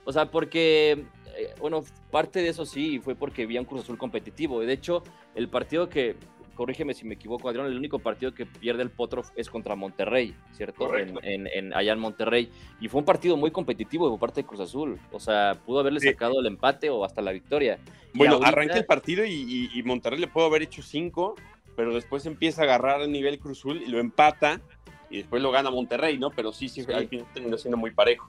o 0.04 0.12
sea, 0.12 0.30
porque, 0.30 1.04
eh, 1.38 1.54
bueno, 1.60 1.84
parte 2.10 2.42
de 2.42 2.48
eso 2.48 2.66
sí 2.66 2.98
fue 2.98 3.14
porque 3.14 3.46
vi 3.46 3.58
un 3.58 3.64
Cruz 3.64 3.82
Azul 3.82 3.96
competitivo. 3.96 4.60
De 4.60 4.72
hecho, 4.72 5.04
el 5.36 5.48
partido 5.48 5.88
que, 5.88 6.16
corrígeme 6.56 6.94
si 6.94 7.04
me 7.04 7.14
equivoco, 7.14 7.48
Adrián, 7.48 7.66
el 7.66 7.76
único 7.76 8.00
partido 8.00 8.34
que 8.34 8.44
pierde 8.44 8.82
el 8.82 8.90
Potro 8.90 9.22
es 9.36 9.48
contra 9.48 9.76
Monterrey, 9.76 10.34
¿cierto? 10.50 10.96
En, 10.96 11.46
en, 11.46 11.72
allá 11.74 11.92
en 11.92 12.00
Monterrey. 12.00 12.50
Y 12.80 12.88
fue 12.88 12.98
un 12.98 13.04
partido 13.04 13.36
muy 13.36 13.52
competitivo 13.52 14.10
por 14.10 14.18
parte 14.18 14.42
de 14.42 14.48
Cruz 14.48 14.60
Azul. 14.60 14.98
O 15.12 15.20
sea, 15.20 15.56
pudo 15.64 15.78
haberle 15.78 16.00
sacado 16.00 16.40
el 16.40 16.46
empate 16.46 16.90
o 16.90 17.04
hasta 17.04 17.22
la 17.22 17.30
victoria. 17.30 17.78
Bueno, 18.14 18.40
arranca 18.42 18.76
el 18.76 18.84
partido 18.84 19.24
y, 19.24 19.70
y, 19.72 19.82
Monterrey 19.84 20.18
le 20.18 20.26
pudo 20.26 20.46
haber 20.46 20.62
hecho 20.62 20.82
cinco, 20.82 21.36
pero 21.76 21.94
después 21.94 22.26
empieza 22.26 22.62
a 22.62 22.64
agarrar 22.64 23.02
a 23.02 23.06
nivel 23.06 23.38
Cruz 23.38 23.60
Azul 23.60 23.80
y 23.80 23.86
lo 23.86 24.00
empata 24.00 24.60
y 25.08 25.18
después 25.18 25.40
lo 25.40 25.52
gana 25.52 25.70
Monterrey, 25.70 26.18
¿no? 26.18 26.30
Pero 26.30 26.52
sí, 26.52 26.68
sí, 26.68 26.82
sí. 26.82 26.92
al 26.92 27.06
final 27.06 27.26
terminó 27.32 27.56
siendo 27.56 27.76
muy 27.76 27.92
parejo. 27.92 28.28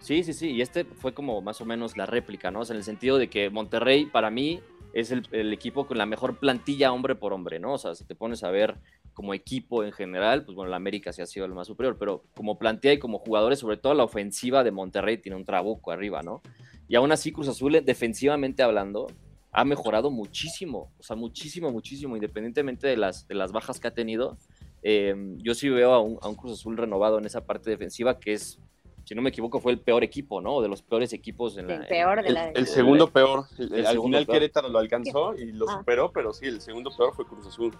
Sí, 0.00 0.24
sí, 0.24 0.32
sí, 0.32 0.50
y 0.52 0.62
este 0.62 0.84
fue 0.84 1.12
como 1.12 1.42
más 1.42 1.60
o 1.60 1.66
menos 1.66 1.96
la 1.96 2.06
réplica, 2.06 2.50
¿no? 2.50 2.60
O 2.60 2.64
sea, 2.64 2.74
en 2.74 2.78
el 2.78 2.84
sentido 2.84 3.18
de 3.18 3.28
que 3.28 3.50
Monterrey, 3.50 4.06
para 4.06 4.30
mí, 4.30 4.60
es 4.92 5.12
el, 5.12 5.52
equipo 5.52 5.86
con 5.86 5.98
la 5.98 6.06
mejor 6.06 6.38
plantilla 6.38 6.92
hombre 6.92 7.14
por 7.14 7.32
hombre, 7.32 7.58
¿no? 7.58 7.74
O 7.74 7.78
sea, 7.78 7.94
si 7.94 8.04
te 8.04 8.14
pones 8.14 8.42
a 8.42 8.50
ver 8.50 8.76
como 9.12 9.34
equipo 9.34 9.84
en 9.84 9.92
general, 9.92 10.44
pues 10.44 10.56
bueno, 10.56 10.70
la 10.70 10.76
América 10.76 11.12
sí 11.12 11.22
ha 11.22 11.26
sido 11.26 11.46
el 11.46 11.52
más 11.52 11.66
superior, 11.66 11.96
pero 11.98 12.24
como 12.34 12.58
plantilla 12.58 12.94
y 12.94 12.98
como 12.98 13.18
jugadores, 13.18 13.58
sobre 13.58 13.76
todo 13.76 13.94
la 13.94 14.04
ofensiva 14.04 14.64
de 14.64 14.70
Monterrey 14.70 15.18
tiene 15.18 15.36
un 15.36 15.44
trabuco 15.44 15.92
arriba, 15.92 16.22
¿no? 16.22 16.42
Y 16.88 16.96
aún 16.96 17.12
así 17.12 17.30
Cruz 17.30 17.48
Azul, 17.48 17.80
defensivamente 17.84 18.62
hablando, 18.62 19.06
ha 19.52 19.64
mejorado 19.64 20.10
muchísimo, 20.10 20.90
o 20.98 21.02
sea, 21.02 21.14
muchísimo, 21.14 21.70
muchísimo, 21.70 22.16
independientemente 22.16 22.86
de 22.86 22.96
las, 22.96 23.28
de 23.28 23.34
las 23.34 23.52
bajas 23.52 23.78
que 23.78 23.88
ha 23.88 23.94
tenido. 23.94 24.38
Eh, 24.82 25.14
yo 25.38 25.54
sí 25.54 25.68
veo 25.68 25.92
a 25.92 26.00
un, 26.00 26.18
a 26.22 26.28
un 26.28 26.36
Cruz 26.36 26.58
Azul 26.58 26.76
renovado 26.76 27.18
en 27.18 27.26
esa 27.26 27.44
parte 27.44 27.68
defensiva 27.68 28.18
que 28.18 28.32
es 28.32 28.58
si 29.04 29.14
no 29.14 29.22
me 29.22 29.30
equivoco, 29.30 29.60
fue 29.60 29.72
el 29.72 29.80
peor 29.80 30.04
equipo, 30.04 30.40
¿no? 30.40 30.60
De 30.60 30.68
los 30.68 30.82
peores 30.82 31.12
equipos 31.12 31.56
en 31.56 31.68
la. 31.68 31.74
El 31.76 31.86
peor 31.86 32.22
de 32.22 32.30
la. 32.30 32.50
El, 32.50 32.66
segundo 32.66 33.08
peor. 33.10 33.46
El, 33.58 33.86
al 33.86 34.00
final 34.00 34.26
Querétaro 34.26 34.68
lo 34.68 34.78
alcanzó 34.78 35.34
y 35.34 35.52
lo 35.52 35.68
ah. 35.68 35.78
superó, 35.78 36.12
pero 36.12 36.32
sí, 36.32 36.46
el 36.46 36.60
segundo 36.60 36.90
peor 36.96 37.14
fue 37.14 37.26
Cruz 37.26 37.46
Azul. 37.46 37.72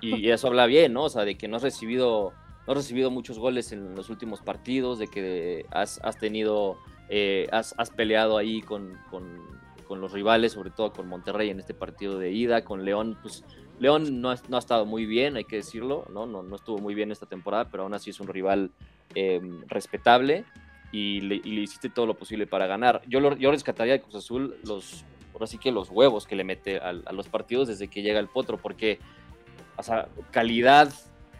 Y, 0.00 0.30
eso 0.30 0.48
habla 0.48 0.66
bien, 0.66 0.92
¿no? 0.92 1.04
O 1.04 1.08
sea, 1.08 1.24
de 1.24 1.36
que 1.36 1.48
no 1.48 1.56
has 1.56 1.62
recibido, 1.62 2.32
no 2.66 2.72
has 2.72 2.76
recibido 2.76 3.10
muchos 3.10 3.38
goles 3.38 3.72
en 3.72 3.94
los 3.94 4.10
últimos 4.10 4.40
partidos, 4.40 4.98
de 4.98 5.08
que 5.08 5.66
has, 5.70 6.00
has 6.04 6.18
tenido, 6.18 6.78
eh, 7.08 7.48
has, 7.50 7.74
has, 7.78 7.90
peleado 7.90 8.38
ahí 8.38 8.60
con, 8.62 8.96
con, 9.10 9.24
con, 9.86 10.00
los 10.00 10.12
rivales, 10.12 10.52
sobre 10.52 10.70
todo 10.70 10.92
con 10.92 11.08
Monterrey 11.08 11.50
en 11.50 11.58
este 11.58 11.74
partido 11.74 12.18
de 12.18 12.30
ida, 12.30 12.64
con 12.64 12.84
León, 12.84 13.18
pues 13.22 13.44
León 13.80 14.20
no 14.20 14.30
ha, 14.30 14.36
no 14.48 14.56
ha 14.56 14.60
estado 14.60 14.86
muy 14.86 15.06
bien, 15.06 15.36
hay 15.36 15.44
que 15.44 15.56
decirlo, 15.56 16.04
¿no? 16.12 16.26
¿no? 16.26 16.42
No 16.42 16.56
estuvo 16.56 16.78
muy 16.78 16.94
bien 16.94 17.10
esta 17.10 17.26
temporada, 17.26 17.68
pero 17.70 17.84
aún 17.84 17.94
así 17.94 18.10
es 18.10 18.20
un 18.20 18.28
rival 18.28 18.70
Em, 19.20 19.62
respetable 19.66 20.44
y 20.92 21.20
le, 21.22 21.34
hiciste 21.60 21.88
todo 21.88 22.06
lo 22.06 22.14
posible 22.14 22.46
para 22.46 22.68
ganar. 22.68 23.02
Yo, 23.08 23.34
yo 23.36 23.50
rescataría 23.50 23.94
de 23.94 24.00
Cruz 24.00 24.14
Azul 24.14 24.56
los, 24.62 25.04
ahora 25.32 25.48
sí 25.48 25.58
que 25.58 25.72
los 25.72 25.90
huevos 25.90 26.24
que 26.24 26.36
le 26.36 26.44
mete 26.44 26.78
a, 26.78 26.92
los 26.92 27.28
partidos 27.28 27.66
desde 27.66 27.88
que 27.88 28.02
llega 28.02 28.20
el 28.20 28.28
potro, 28.28 28.58
porque, 28.58 29.00
o 29.76 29.82
sea, 29.82 30.06
calidad 30.30 30.92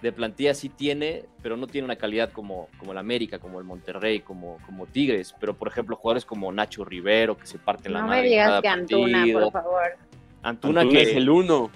de 0.02 0.10
plantilla 0.10 0.54
sí 0.54 0.70
tiene, 0.70 1.26
pero 1.40 1.56
no 1.56 1.68
tiene 1.68 1.84
una 1.84 1.94
calidad 1.94 2.32
como, 2.32 2.68
como 2.78 2.90
el 2.90 2.98
América, 2.98 3.38
como 3.38 3.60
el 3.60 3.64
Monterrey, 3.64 4.20
como, 4.20 4.58
como 4.66 4.86
Tigres. 4.86 5.32
Pero, 5.38 5.54
por 5.54 5.68
ejemplo, 5.68 5.94
jugadores 5.94 6.24
como 6.24 6.50
Nacho 6.50 6.84
Rivero, 6.84 7.38
que 7.38 7.46
se 7.46 7.60
parten 7.60 7.92
la 7.92 8.00
madre. 8.00 8.16
No 8.16 8.22
me 8.22 8.28
digas 8.28 8.60
que 8.60 8.68
Antuna, 8.68 9.24
por 9.32 9.52
favor. 9.52 9.82
Antuna, 10.42 10.88
que 10.88 11.02
es 11.02 11.14
el 11.14 11.30
uno. 11.30 11.70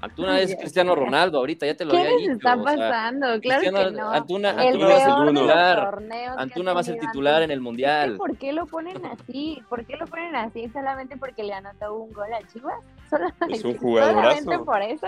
Antuna 0.00 0.40
es 0.40 0.54
Cristiano 0.56 0.94
Ronaldo, 0.94 1.38
ahorita 1.38 1.66
ya 1.66 1.74
te 1.74 1.84
lo 1.84 1.92
¿Qué 1.92 1.98
había 1.98 2.10
dicho. 2.10 2.20
¿Qué 2.20 2.28
les 2.28 2.36
está 2.36 2.62
pasando? 2.62 3.40
claro 3.40 3.62
que 3.62 3.90
no. 3.92 4.10
Antuna, 4.10 4.50
Antuna 4.50 4.84
va 4.84 4.96
a 4.96 5.00
ser 5.00 5.14
titular. 5.26 5.98
Antuna 6.36 6.72
va 6.72 6.80
a 6.80 6.84
ser 6.84 6.98
titular 6.98 7.42
en 7.42 7.50
el 7.50 7.60
Mundial. 7.60 8.16
¿Por 8.16 8.36
qué 8.36 8.52
lo 8.52 8.66
ponen 8.66 9.04
así? 9.06 9.62
¿Por 9.68 9.84
qué 9.86 9.96
lo 9.96 10.06
ponen 10.06 10.36
así 10.36 10.68
solamente 10.68 11.16
porque 11.16 11.42
le 11.42 11.54
anotó 11.54 11.94
un 11.94 12.12
gol 12.12 12.32
a 12.32 12.46
Chivas? 12.48 12.80
¿Solamente, 13.10 13.54
es 13.54 13.64
un 13.64 13.76
jugadorazo. 13.76 14.40
¿Solamente 14.40 14.64
por 14.64 14.82
eso? 14.82 15.06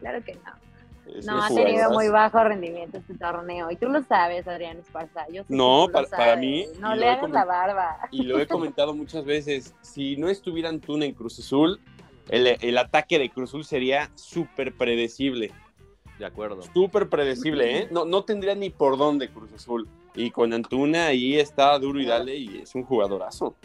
Claro 0.00 0.24
que 0.24 0.34
no. 0.34 1.34
no, 1.34 1.42
ha 1.42 1.48
tenido 1.48 1.90
muy 1.90 2.08
bajo 2.08 2.42
rendimiento 2.42 2.98
este 2.98 3.14
torneo. 3.14 3.70
Y 3.70 3.76
tú 3.76 3.88
lo 3.88 4.02
sabes, 4.04 4.48
Adrián 4.48 4.78
Esparza. 4.78 5.26
Yo 5.30 5.42
no, 5.48 5.88
para, 5.92 6.06
para, 6.08 6.36
mí. 6.36 6.66
No 6.78 6.94
le 6.94 7.08
hagas 7.08 7.30
la 7.30 7.44
barba. 7.44 7.98
Y 8.10 8.22
lo 8.22 8.38
he 8.38 8.46
comentado 8.48 8.94
muchas 8.94 9.24
veces. 9.24 9.74
Si 9.82 10.16
no 10.16 10.28
estuviera 10.28 10.70
Antuna 10.70 11.04
en 11.04 11.12
Cruz 11.12 11.38
Azul, 11.38 11.80
el, 12.30 12.78
ataque 12.78 13.18
de 13.18 13.28
Cruzul 13.28 13.64
sería 13.64 14.10
súper 14.14 14.72
predecible. 14.74 15.52
De 16.18 16.26
acuerdo. 16.26 16.62
Súper 16.74 17.08
predecible, 17.08 17.78
¿eh? 17.78 17.88
No, 17.90 18.04
no 18.04 18.24
tendría 18.24 18.54
ni 18.54 18.70
por 18.70 18.98
dónde 18.98 19.30
Cruz 19.30 19.52
Azul. 19.52 19.88
Y 20.14 20.30
con 20.30 20.52
Antuna 20.52 21.06
ahí 21.06 21.38
está 21.38 21.78
duro 21.78 22.00
y 22.00 22.04
dale 22.04 22.36
y 22.36 22.58
es 22.58 22.74
un 22.74 22.84
jugadorazo. 22.84 23.56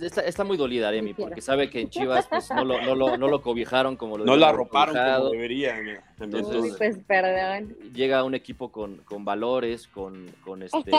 Está, 0.00 0.44
muy 0.44 0.56
dolida 0.56 0.88
Aremi, 0.88 1.12
porque 1.12 1.42
sabe 1.42 1.68
que 1.68 1.82
en 1.82 1.90
Chivas 1.90 2.26
pues, 2.26 2.50
no, 2.50 2.64
lo, 2.64 2.80
no, 2.80 2.94
lo, 2.94 3.18
no, 3.18 3.28
lo, 3.28 3.42
cobijaron 3.42 3.96
como 3.96 4.16
lo 4.16 4.24
No 4.24 4.34
la 4.34 4.48
arroparon 4.48 4.96
como 4.96 5.30
deberían. 5.30 6.00
Entonces, 6.18 6.74
pues 6.78 6.98
perdón. 7.06 7.76
Llega 7.92 8.24
un 8.24 8.34
equipo 8.34 8.72
con, 8.72 8.98
con 8.98 9.26
valores, 9.26 9.86
con, 9.86 10.26
con, 10.42 10.62
este, 10.64 10.90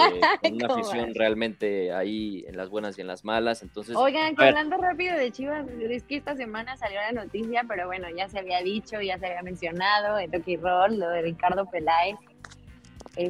una 0.51 0.67
afición 0.67 1.15
realmente 1.15 1.91
ahí 1.91 2.45
en 2.47 2.57
las 2.57 2.69
buenas 2.69 2.97
y 2.99 3.01
en 3.01 3.07
las 3.07 3.25
malas. 3.25 3.63
Entonces, 3.63 3.95
Oigan, 3.95 4.35
que 4.35 4.45
hablando 4.45 4.77
rápido 4.77 5.17
de 5.17 5.31
Chivas, 5.31 5.67
es 5.67 6.03
que 6.03 6.17
esta 6.17 6.35
semana 6.35 6.77
salió 6.77 6.99
la 6.99 7.11
noticia, 7.11 7.65
pero 7.67 7.87
bueno, 7.87 8.07
ya 8.15 8.29
se 8.29 8.37
había 8.37 8.61
dicho, 8.61 9.01
ya 9.01 9.17
se 9.17 9.25
había 9.25 9.41
mencionado, 9.41 10.19
el 10.19 10.29
Toki 10.29 10.57
Roll, 10.57 10.99
lo 10.99 11.09
de 11.09 11.23
Ricardo 11.23 11.65
Peláez 11.65 12.17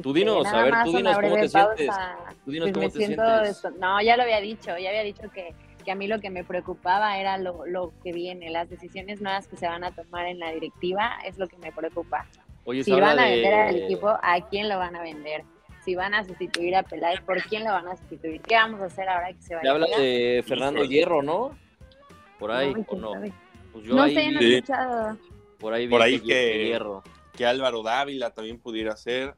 tú 0.02 0.12
dinos, 0.12 0.44
este, 0.44 0.56
a 0.56 0.62
ver, 0.62 0.74
tú 0.84 0.96
dinos 0.96 1.18
cómo 1.18 1.34
te 1.34 1.48
sientes. 1.48 1.88
Tú 2.44 2.50
dinos 2.50 2.70
cómo 2.72 2.90
te 2.90 3.06
sientes. 3.06 3.64
No, 3.78 4.00
ya 4.02 4.16
lo 4.16 4.22
había 4.22 4.40
dicho, 4.40 4.76
ya 4.78 4.90
había 4.90 5.02
dicho 5.02 5.30
que, 5.32 5.54
que 5.84 5.90
a 5.90 5.94
mí 5.94 6.06
lo 6.06 6.20
que 6.20 6.30
me 6.30 6.44
preocupaba 6.44 7.18
era 7.18 7.38
lo, 7.38 7.66
lo, 7.66 7.92
que 8.02 8.12
viene, 8.12 8.50
las 8.50 8.68
decisiones 8.68 9.20
nuevas 9.20 9.48
que 9.48 9.56
se 9.56 9.66
van 9.66 9.84
a 9.84 9.92
tomar 9.92 10.26
en 10.26 10.38
la 10.38 10.52
directiva, 10.52 11.18
es 11.24 11.38
lo 11.38 11.48
que 11.48 11.56
me 11.58 11.72
preocupa. 11.72 12.26
Oye, 12.64 12.84
si 12.84 12.92
van 12.92 13.18
a 13.18 13.24
vender 13.24 13.54
al 13.54 13.76
equipo, 13.76 14.08
¿a 14.08 14.48
quién 14.48 14.68
lo 14.68 14.78
van 14.78 14.94
a 14.96 15.02
vender? 15.02 15.44
Si 15.84 15.94
van 15.94 16.12
a 16.14 16.24
sustituir 16.24 16.76
a 16.76 16.82
Peláez, 16.82 17.20
¿por 17.22 17.42
quién 17.44 17.64
lo 17.64 17.70
van 17.70 17.88
a 17.88 17.96
sustituir? 17.96 18.40
¿Qué 18.42 18.54
vamos 18.54 18.80
a 18.80 18.84
hacer 18.84 19.08
ahora 19.08 19.32
que 19.32 19.42
se 19.42 19.54
vaya? 19.54 19.62
Se 19.62 19.68
habla 19.68 19.86
de 19.98 20.44
Fernando 20.46 20.84
Hierro, 20.84 21.22
¿no? 21.22 21.56
Por 22.38 22.52
ahí, 22.52 22.74
no, 22.74 22.84
¿o 22.88 22.96
no? 22.96 23.12
Pues 23.72 23.84
yo 23.84 23.94
no 23.94 24.02
ahí 24.02 24.14
sé, 24.14 24.30
no 24.30 24.40
he 24.40 24.56
escuchado. 24.56 25.18
Por 25.58 25.72
ahí, 25.72 25.88
por 25.88 26.02
ahí 26.02 26.20
que, 26.20 26.66
Hierro. 26.66 27.02
que 27.36 27.46
Álvaro 27.46 27.82
Dávila 27.82 28.30
también 28.30 28.58
pudiera 28.58 28.96
ser 28.96 29.34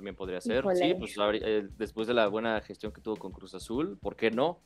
también 0.00 0.16
podría 0.16 0.40
ser. 0.40 0.64
Sí, 0.74 0.94
pues 0.98 1.14
eh, 1.42 1.68
después 1.76 2.08
de 2.08 2.14
la 2.14 2.26
buena 2.28 2.58
gestión 2.62 2.90
que 2.90 3.02
tuvo 3.02 3.16
con 3.16 3.32
Cruz 3.32 3.54
Azul, 3.54 3.98
¿por 4.00 4.16
qué 4.16 4.30
no? 4.30 4.62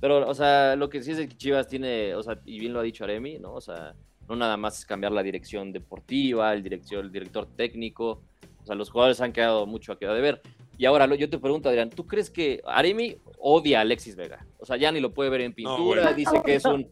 Pero, 0.00 0.28
o 0.28 0.34
sea, 0.34 0.76
lo 0.76 0.88
que 0.88 1.02
sí 1.02 1.10
es 1.10 1.18
que 1.18 1.36
Chivas 1.36 1.66
tiene, 1.66 2.14
o 2.14 2.22
sea, 2.22 2.40
y 2.44 2.60
bien 2.60 2.72
lo 2.72 2.78
ha 2.78 2.84
dicho 2.84 3.02
Aremi, 3.02 3.40
¿no? 3.40 3.54
O 3.54 3.60
sea, 3.60 3.96
no 4.28 4.36
nada 4.36 4.56
más 4.56 4.78
es 4.78 4.86
cambiar 4.86 5.10
la 5.10 5.24
dirección 5.24 5.72
deportiva, 5.72 6.54
el, 6.54 6.62
dirección, 6.62 7.06
el 7.06 7.10
director 7.10 7.48
técnico. 7.56 8.22
O 8.62 8.66
sea, 8.66 8.76
los 8.76 8.88
jugadores 8.88 9.20
han 9.20 9.32
quedado 9.32 9.66
mucho 9.66 9.90
a 9.90 9.98
quedar 9.98 10.14
de 10.14 10.20
ver. 10.20 10.42
Y 10.76 10.84
ahora 10.84 11.12
yo 11.16 11.28
te 11.28 11.38
pregunto, 11.38 11.68
Adrián, 11.68 11.90
¿tú 11.90 12.06
crees 12.06 12.30
que 12.30 12.62
Aremi 12.64 13.16
odia 13.40 13.78
a 13.78 13.80
Alexis 13.80 14.14
Vega? 14.14 14.46
O 14.60 14.64
sea, 14.64 14.76
ya 14.76 14.92
ni 14.92 15.00
lo 15.00 15.12
puede 15.12 15.28
ver 15.28 15.40
en 15.40 15.54
pintura, 15.54 16.12
dice 16.12 16.40
que 16.44 16.54
es 16.54 16.64
un 16.64 16.88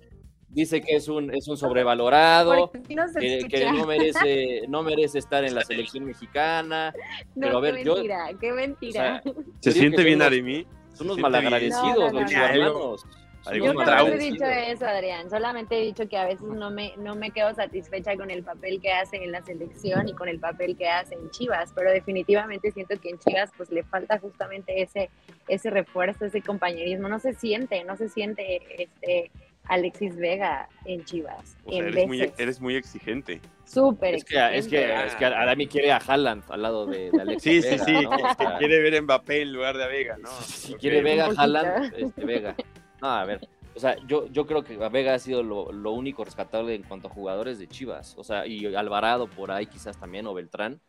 dice 0.57 0.81
que 0.81 0.97
es 0.97 1.07
un, 1.09 1.33
es 1.35 1.47
un 1.49 1.59
sobrevalorado, 1.59 2.73
que, 2.73 2.97
no, 2.97 3.87
merece, 3.87 4.63
no 4.69 4.83
merece 4.83 5.19
estar 5.19 5.45
en 5.45 5.55
la 5.55 5.63
selección 5.63 6.07
mexicana. 6.07 6.95
pero 7.39 7.59
a 7.59 7.61
ver, 7.61 7.77
qué 7.77 7.85
mentira, 7.85 8.29
qué 8.41 8.53
mentira. 8.53 9.23
¿Se 9.61 9.73
siente 9.73 10.03
bien 10.03 10.23
Aremi? 10.23 10.67
Son 10.95 11.09
unos 11.09 11.19
malagradecidos 11.19 12.11
los 12.11 13.05
algún 13.47 13.75
Yo 13.75 13.79
jamás 13.79 14.09
he 14.09 14.19
dicho 14.19 14.45
eso, 14.45 14.87
Adrián. 14.87 15.31
Solamente 15.31 15.79
he 15.79 15.85
dicho 15.85 16.09
que 16.09 16.17
a 16.17 16.25
veces 16.25 16.43
no 16.43 16.71
me, 16.71 16.95
no 16.97 17.15
me 17.15 17.31
quedo 17.31 17.55
satisfecha 17.55 18.17
con 18.17 18.31
el 18.31 18.43
papel 18.43 18.81
que 18.81 18.91
hace 18.91 19.23
en 19.23 19.31
la 19.31 19.43
selección 19.43 20.09
y 20.09 20.15
con 20.15 20.29
el 20.29 20.41
papel 20.41 20.77
que 20.77 20.89
hace 20.89 21.15
en 21.15 21.31
Chivas, 21.31 21.71
pero 21.75 21.93
definitivamente 21.93 22.73
siento 22.73 22.99
que 22.99 23.11
en 23.11 23.19
Chivas 23.19 23.53
pues 23.57 23.71
le 23.71 23.85
falta 23.85 24.19
justamente 24.19 24.83
ese, 24.83 25.11
ese 25.47 25.71
refuerzo, 25.71 26.25
ese 26.25 26.43
compañerismo. 26.43 27.09
No 27.09 27.21
se 27.21 27.35
siente, 27.35 27.85
no 27.85 27.97
se 27.97 28.09
siente 28.09 28.83
este 28.83 29.31
Alexis 29.69 30.17
Vega 30.17 30.69
en 30.85 31.05
Chivas. 31.05 31.57
O 31.65 31.71
sea, 31.71 31.79
en 31.81 31.89
eres, 31.89 32.07
muy, 32.07 32.33
eres 32.39 32.61
muy 32.61 32.77
exigente. 32.77 33.41
Súper 33.65 34.15
Es 34.15 34.25
que, 34.25 34.37
es 34.37 34.69
que, 34.69 34.79
exigente. 34.79 35.07
es 35.07 35.15
que 35.17 35.25
Adami 35.27 35.67
quiere 35.67 35.93
a 35.93 35.97
Haaland 35.97 36.45
al 36.51 36.63
lado 36.63 36.87
de, 36.87 37.11
de 37.11 37.21
Alexis 37.21 37.65
Sí, 37.65 37.79
sí, 37.79 37.93
Vega, 37.93 38.01
sí. 38.01 38.05
¿no? 38.05 38.11
O 38.11 38.35
sea, 38.35 38.59
Quiere 38.59 38.81
ver 38.81 38.97
a 38.97 39.03
Mbappé 39.03 39.43
en 39.43 39.53
lugar 39.53 39.77
de 39.77 39.85
a 39.85 39.87
Vega, 39.89 40.17
¿no? 40.19 40.29
si 40.29 40.75
quiere 40.75 41.03
Vega. 41.03 41.29
Haaland, 41.37 41.95
este, 41.97 42.25
Vega. 42.25 42.55
No, 43.03 43.09
a 43.09 43.25
ver. 43.25 43.49
O 43.75 43.79
sea, 43.79 43.97
yo, 44.07 44.27
yo 44.29 44.47
creo 44.47 44.65
que 44.65 44.77
Vega 44.89 45.13
ha 45.15 45.19
sido 45.19 45.43
lo, 45.43 45.71
lo 45.71 45.93
único 45.93 46.25
rescatable 46.25 46.75
en 46.75 46.83
cuanto 46.83 47.09
a 47.09 47.11
jugadores 47.11 47.59
de 47.59 47.69
Chivas. 47.69 48.15
O 48.17 48.25
sea, 48.25 48.47
y 48.47 48.75
Alvarado 48.75 49.27
por 49.27 49.51
ahí 49.51 49.67
quizás 49.67 49.99
también, 49.99 50.27
o 50.27 50.33
Beltrán. 50.33 50.81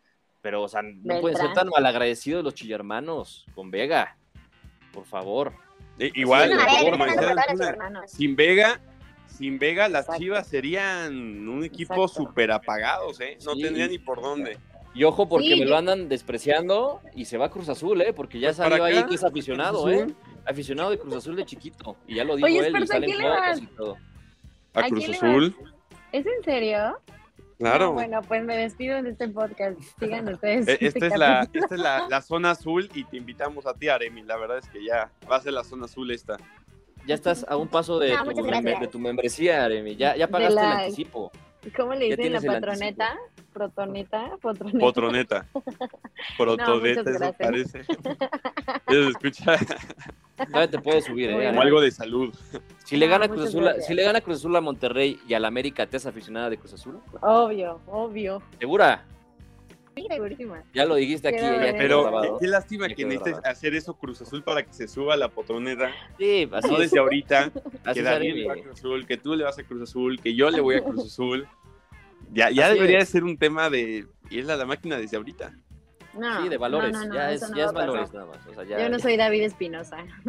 Pero, 0.41 0.63
o 0.63 0.67
sea, 0.69 0.81
no 0.83 1.19
pueden 1.19 1.37
ser 1.37 1.51
tan 1.53 1.67
malagradecidos 1.67 2.43
los 2.43 2.53
chillermanos 2.53 3.45
con 3.55 3.71
Vega. 3.71 4.17
Por 4.93 5.03
favor. 5.03 5.53
Eh, 5.99 6.11
igual, 6.15 6.49
ver, 6.49 7.77
sin 8.07 8.35
Vega, 8.35 8.79
sin 9.27 9.57
Vega, 9.57 9.89
las 9.89 10.01
Exacto. 10.05 10.21
Chivas 10.21 10.47
serían 10.47 11.47
un 11.47 11.63
equipo 11.63 12.07
súper 12.07 12.51
apagados, 12.51 13.19
¿eh? 13.19 13.37
No 13.45 13.53
Sí. 13.55 13.61
tendrían 13.63 13.89
ni 13.89 13.99
por 13.99 14.21
dónde. 14.21 14.57
Y 14.93 15.03
ojo 15.03 15.27
porque 15.29 15.53
Sí, 15.53 15.59
me 15.59 15.65
lo 15.65 15.77
andan 15.77 16.09
despreciando 16.09 17.01
y 17.15 17.25
se 17.25 17.37
va 17.37 17.45
a 17.45 17.49
Cruz 17.49 17.69
Azul, 17.69 18.01
¿eh? 18.01 18.13
Porque 18.13 18.39
ya 18.39 18.47
Pues 18.49 18.57
salió 18.57 18.83
ahí 18.83 19.03
que 19.05 19.15
es 19.15 19.23
aficionado, 19.23 19.83
Cruz 19.83 19.93
¿eh? 19.93 20.01
Azul. 20.03 20.15
Aficionado 20.45 20.89
de 20.91 20.97
Cruz 20.99 21.15
Azul 21.15 21.35
de 21.35 21.45
chiquito. 21.45 21.97
Y 22.07 22.15
ya 22.15 22.23
lo 22.23 22.35
dijo 22.35 22.47
Oye, 22.47 22.59
él 22.59 22.63
y 22.65 22.83
Esparza, 22.83 22.93
¿a 22.93 22.99
salen 22.99 23.11
fotos 23.21 23.61
y 23.61 23.67
todo. 23.75 23.97
A 24.73 24.79
¿A 24.79 24.87
Cruz 24.87 25.09
Azul, 25.09 25.55
¿Es 26.11 26.25
en 26.25 26.43
serio? 26.43 26.97
Claro. 27.57 27.85
No, 27.87 27.93
bueno, 27.93 28.21
pues 28.21 28.43
me 28.43 28.55
despido 28.57 29.01
de 29.01 29.09
este 29.11 29.27
podcast. 29.29 29.79
Sigan 29.99 30.27
ustedes. 30.33 30.67
Este 30.67 30.87
Esta 30.87 31.07
es, 31.07 31.17
la, 31.17 31.39
capítulo. 31.41 31.63
esta 31.65 31.75
es 31.75 31.81
la, 31.81 32.07
la 32.09 32.21
zona 32.21 32.51
azul 32.51 32.89
y 32.93 33.03
te 33.03 33.17
invitamos 33.17 33.65
a 33.65 33.73
ti, 33.73 33.87
Aremi. 33.89 34.23
La 34.23 34.37
verdad 34.37 34.57
es 34.59 34.67
que 34.69 34.83
ya 34.83 35.11
va 35.29 35.37
a 35.37 35.41
ser 35.41 35.53
la 35.53 35.63
zona 35.63 35.85
azul 35.85 36.09
esta. 36.11 36.37
Ya 37.05 37.15
estás 37.15 37.45
a 37.47 37.55
un 37.55 37.67
paso 37.69 37.99
de, 37.99 38.13
No, 38.13 38.25
tu, 38.25 38.97
de 38.97 38.99
membresía, 38.99 39.63
Aremi. 39.65 39.95
Ya, 39.95 40.15
ya 40.15 40.27
pagaste 40.27 40.55
la- 40.55 40.61
el 40.73 40.77
anticipo. 40.85 41.31
¿Cómo 41.75 41.93
le 41.93 42.05
dicen 42.15 42.33
la 42.33 42.41
patroneta? 42.41 43.17
¿Protoneta? 43.57 44.37
¿Potroneta? 44.39 44.79
Potroneta. 44.79 45.45
Protoneta, 46.37 47.09
eso 47.09 47.33
parece. 47.39 47.79
Eso 47.79 49.03
se 49.03 49.09
escucha 49.09 49.57
Todavía 50.37 50.69
te 50.69 50.79
puedes 50.79 51.05
subir, 51.05 51.31
¿eh? 51.31 51.47
como 51.47 51.61
algo 51.61 51.81
de 51.81 51.89
salud. 51.89 52.33
Si 52.83 52.95
le 52.97 53.07
No, 53.07 53.13
gana 53.13 53.27
Cruz 53.27 53.47
Azul, 53.47 53.67
si 53.81 53.95
le 53.95 54.03
gana 54.03 54.21
Cruz 54.21 54.37
Azul 54.37 54.55
a 54.55 54.61
Monterrey 54.61 55.19
y 55.27 55.33
al 55.33 55.45
América, 55.45 55.87
¿te 55.87 55.97
es 55.97 56.05
aficionada 56.05 56.51
de 56.51 56.57
Cruz 56.57 56.73
Azul? 56.73 56.99
Obvio, 57.21 57.81
obvio. 57.87 58.43
¿Segura? 58.59 59.03
Sí, 59.95 60.05
segurísima. 60.07 60.61
Ya 60.75 60.85
lo 60.85 60.93
dijiste 60.93 61.27
aquí, 61.29 61.39
ya 61.39 61.73
Pero 61.75 62.11
qué, 62.21 62.29
qué 62.41 62.47
lástima 62.47 62.87
Ya 62.87 62.93
que 62.93 63.05
necesites 63.05 63.33
grabado. 63.33 63.51
hacer 63.51 63.73
eso 63.73 63.95
Cruz 63.95 64.21
Azul 64.21 64.43
para 64.43 64.61
que 64.63 64.71
se 64.71 64.87
suba 64.87 65.17
la 65.17 65.27
potroneta. 65.29 65.89
Sí, 66.19 66.47
así 66.53 66.67
No 66.69 66.75
es. 66.75 66.79
desde 66.81 66.99
ahorita, 66.99 67.51
Así 67.83 67.95
que 67.95 68.03
Daniel 68.03 68.47
va 68.47 68.53
a 68.53 68.57
Cruz 68.57 68.77
Azul, 68.77 69.07
que 69.07 69.17
tú 69.17 69.33
le 69.35 69.43
vas 69.43 69.57
a 69.57 69.63
Cruz 69.63 69.81
Azul, 69.81 70.19
que 70.21 70.35
yo 70.35 70.51
le 70.51 70.61
voy 70.61 70.75
a 70.75 70.83
Cruz 70.83 71.03
Azul. 71.07 71.47
Ya, 72.33 72.49
ya 72.51 72.67
Así 72.67 72.75
debería 72.75 72.99
es. 72.99 73.07
de 73.07 73.11
ser 73.11 73.23
un 73.23 73.37
tema 73.37 73.69
de 73.69 74.05
irle 74.29 74.53
a 74.53 74.57
la 74.57 74.65
máquina 74.65 74.97
desde 74.97 75.17
ahorita. 75.17 75.53
No, 76.13 76.41
Sí, 76.43 76.49
de 76.49 76.57
valores. 76.57 76.91
no, 76.93 76.99
no, 77.01 77.07
no, 77.09 77.13
ya 77.15 77.31
es, 77.31 77.41
no 77.49 77.55
ya 77.55 77.65
es 77.65 77.73
valores 77.73 78.11
nada 78.13 78.25
más. 78.25 78.45
O 78.47 78.53
sea, 78.53 78.63
ya- 78.63 78.79
Yo 78.79 78.89
no 78.89 78.97
soy 78.99 79.17
David 79.17 79.43
Espinosa. 79.43 79.97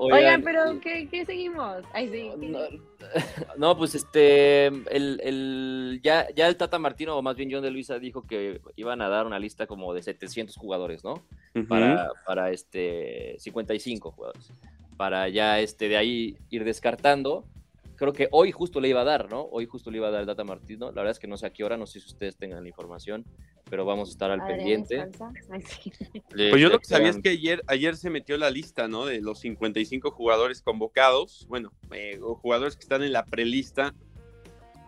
Oigan, 0.00 0.18
Oigan, 0.18 0.42
pero 0.42 0.80
¿qué, 0.80 1.08
qué 1.10 1.24
seguimos? 1.24 1.82
Ay, 1.92 2.08
sí. 2.08 2.30
¿qué- 2.40 2.46
No, 2.48 2.58
no, 3.56 3.76
pues 3.76 3.94
este, 3.96 4.66
el, 4.66 5.20
el- 5.24 6.00
ya, 6.04 6.28
ya 6.36 6.46
el 6.46 6.56
Tata 6.56 6.78
Martino, 6.78 7.16
o 7.16 7.22
más 7.22 7.34
bien 7.36 7.50
John 7.50 7.62
de 7.62 7.70
Luisa, 7.72 7.98
dijo 7.98 8.22
que 8.24 8.60
iban 8.76 9.02
a 9.02 9.08
dar 9.08 9.26
una 9.26 9.40
lista 9.40 9.66
como 9.66 9.92
de 9.94 10.02
700 10.02 10.54
jugadores, 10.56 11.02
¿no? 11.02 11.24
Para, 11.68 12.10
para 12.26 12.50
este, 12.52 13.34
55 13.40 14.12
jugadores. 14.12 14.52
Para 14.96 15.28
ya 15.28 15.58
este, 15.58 15.88
de 15.88 15.96
ahí 15.96 16.36
ir 16.50 16.62
descartando. 16.64 17.44
Creo 17.98 18.12
que 18.12 18.28
hoy 18.30 18.52
justo 18.52 18.80
le 18.80 18.88
iba 18.88 19.00
a 19.00 19.04
dar, 19.04 19.28
¿no? 19.28 19.42
Hoy 19.50 19.66
justo 19.66 19.90
le 19.90 19.96
iba 19.98 20.06
a 20.06 20.10
dar 20.12 20.20
el 20.20 20.26
Tata 20.28 20.44
Martino. 20.44 20.86
La 20.86 21.02
verdad 21.02 21.10
es 21.10 21.18
que 21.18 21.26
no 21.26 21.36
sé 21.36 21.46
a 21.46 21.50
qué 21.50 21.64
hora, 21.64 21.76
no 21.76 21.84
sé 21.84 21.98
si 21.98 22.06
ustedes 22.06 22.36
tengan 22.36 22.62
la 22.62 22.68
información, 22.68 23.24
pero 23.68 23.84
vamos 23.84 24.08
a 24.08 24.12
estar 24.12 24.30
al 24.30 24.40
Adrián 24.40 24.58
pendiente. 24.84 25.04
Ay, 25.50 25.62
sí. 25.62 25.92
Pues 26.30 26.62
yo 26.62 26.68
lo 26.68 26.78
que 26.78 26.84
sabía 26.84 27.08
es 27.08 27.18
que 27.18 27.30
ayer, 27.30 27.60
ayer 27.66 27.96
se 27.96 28.08
metió 28.08 28.36
la 28.38 28.50
lista, 28.50 28.86
¿no? 28.86 29.04
De 29.04 29.20
los 29.20 29.40
55 29.40 30.12
jugadores 30.12 30.62
convocados, 30.62 31.44
bueno, 31.48 31.72
eh, 31.90 32.20
jugadores 32.20 32.76
que 32.76 32.82
están 32.82 33.02
en 33.02 33.12
la 33.12 33.24
prelista, 33.24 33.92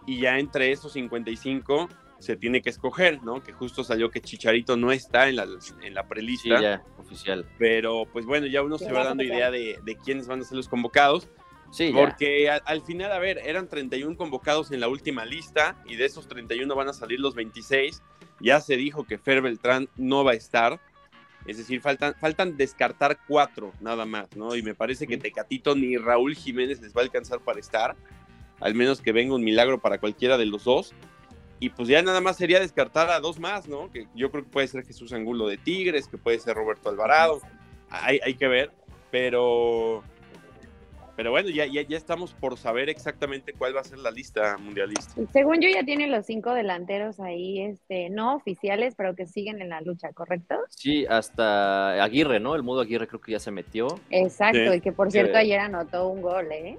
y 0.07 0.21
ya 0.21 0.39
entre 0.39 0.71
esos 0.71 0.93
55 0.93 1.89
se 2.21 2.37
tiene 2.37 2.63
que 2.63 2.71
escoger, 2.71 3.23
¿no? 3.25 3.43
Que 3.43 3.53
justo 3.53 3.83
salió 3.83 4.11
que 4.11 4.21
Chicharito 4.21 4.77
no 4.77 4.93
está 4.93 5.29
en 5.29 5.37
la, 5.37 5.49
en 5.83 5.95
la 5.95 6.03
Sí, 6.03 6.09
prelista, 6.09 6.61
ya, 6.61 6.85
oficial. 6.99 7.45
pero 7.59 8.05
pues 8.13 8.25
bueno, 8.25 8.47
ya 8.47 8.63
uno 8.63 8.79
Sí, 8.79 8.85
se 8.85 8.93
va 8.93 9.05
dando 9.05 9.23
idea 9.25 9.51
de, 9.51 9.79
de 9.83 9.97
quiénes 9.97 10.27
van 10.29 10.41
a 10.43 10.45
ser 10.45 10.57
los 10.57 10.69
convocados, 10.69 11.29
Sí, 11.71 11.93
ya. 11.93 11.99
porque 12.01 12.51
a- 12.51 12.57
al 12.65 12.83
final, 12.83 13.13
a 13.13 13.19
ver, 13.19 13.39
eran 13.45 13.69
31 13.69 14.17
convocados 14.17 14.73
en 14.73 14.81
la 14.81 14.89
última 14.89 15.25
lista, 15.25 15.77
y 15.87 15.97
de 15.97 16.05
esos 16.07 16.27
31 16.29 16.75
van 16.75 16.89
a 16.89 16.93
salir 16.93 17.21
los 17.21 17.35
26, 17.35 18.03
ya 18.41 18.61
se 18.61 18.77
dijo 18.77 19.05
que 19.05 19.19
Fer 19.19 19.41
Beltrán 19.43 19.89
no 19.97 20.25
va 20.25 20.33
a 20.33 20.35
estar, 20.35 20.81
es 21.47 21.59
decir, 21.59 21.81
faltan, 21.81 22.15
faltan 22.21 22.57
descartar 22.57 23.19
cuatro 23.29 23.73
nada 23.81 24.05
más, 24.05 24.35
¿no? 24.37 24.57
Y 24.57 24.63
me 24.63 24.75
parece 24.75 25.07
que 25.07 25.17
Tecatito 25.17 25.75
ni 25.75 25.97
Raúl 25.97 26.35
Jiménez 26.35 26.81
les 26.81 26.95
va 26.95 27.01
a 27.01 27.05
alcanzar 27.05 27.41
para 27.41 27.61
estar, 27.61 27.97
al 28.61 28.75
menos 28.75 29.01
que 29.01 29.13
venga 29.13 29.35
un 29.35 29.43
milagro 29.45 29.81
para 29.81 29.99
cualquiera 29.99 30.37
de 30.37 30.47
los 30.47 30.65
dos. 30.65 30.93
Y 31.63 31.69
pues 31.71 31.89
ya 31.89 32.03
nada 32.03 32.21
más 32.23 32.37
sería 32.39 32.59
descartar 32.59 33.11
a 33.11 33.21
dos 33.21 33.39
más, 33.39 33.69
¿no? 33.69 33.91
Que 33.91 34.07
yo 34.15 34.31
creo 34.31 34.45
que 34.45 34.51
puede 34.51 34.67
ser 34.69 34.85
Jesús 34.85 35.13
Angulo 35.13 35.47
de 35.47 35.59
Tigres, 35.59 36.09
que 36.09 36.17
puede 36.19 36.39
ser 36.41 36.57
Roberto 36.57 36.89
Alvarado. 36.89 37.41
Hay, 37.91 38.19
hay 38.25 38.35
que 38.35 38.49
ver, 38.49 38.71
pero... 39.11 40.03
Pero 41.21 41.33
bueno, 41.33 41.51
ya, 41.51 41.67
ya, 41.67 41.83
ya 41.83 41.99
estamos 41.99 42.33
por 42.33 42.57
saber 42.57 42.89
exactamente 42.89 43.53
cuál 43.53 43.77
va 43.77 43.83
a 43.83 43.85
ser 43.85 43.99
la 43.99 44.11
lista 44.11 44.57
mundialista. 44.57 45.21
Según 45.35 45.61
yo 45.61 45.69
ya 45.69 45.85
tiene 45.85 46.07
los 46.07 46.25
cinco 46.25 46.55
delanteros 46.55 47.21
ahí, 47.21 47.61
este, 47.61 48.09
no 48.09 48.37
oficiales, 48.37 48.95
pero 48.97 49.15
que 49.15 49.27
siguen 49.27 49.61
en 49.61 49.69
la 49.69 49.83
lucha, 49.83 50.15
¿correcto? 50.15 50.55
Sí, 50.71 51.05
hasta 51.05 52.03
Aguirre, 52.03 52.41
¿no? 52.41 52.55
El 52.55 52.63
modo 52.63 52.81
Aguirre 52.81 53.07
creo 53.07 53.21
que 53.21 53.33
ya 53.33 53.39
se 53.39 53.51
metió. 53.51 54.01
Exacto, 54.09 54.71
Sí. 54.73 54.79
y 54.79 54.81
que 54.81 54.93
por 54.93 55.09
Sí. 55.09 55.19
cierto 55.19 55.37
ayer 55.37 55.61
anotó 55.61 56.09
un 56.09 56.23
gol, 56.23 56.47
¿eh? 56.53 56.79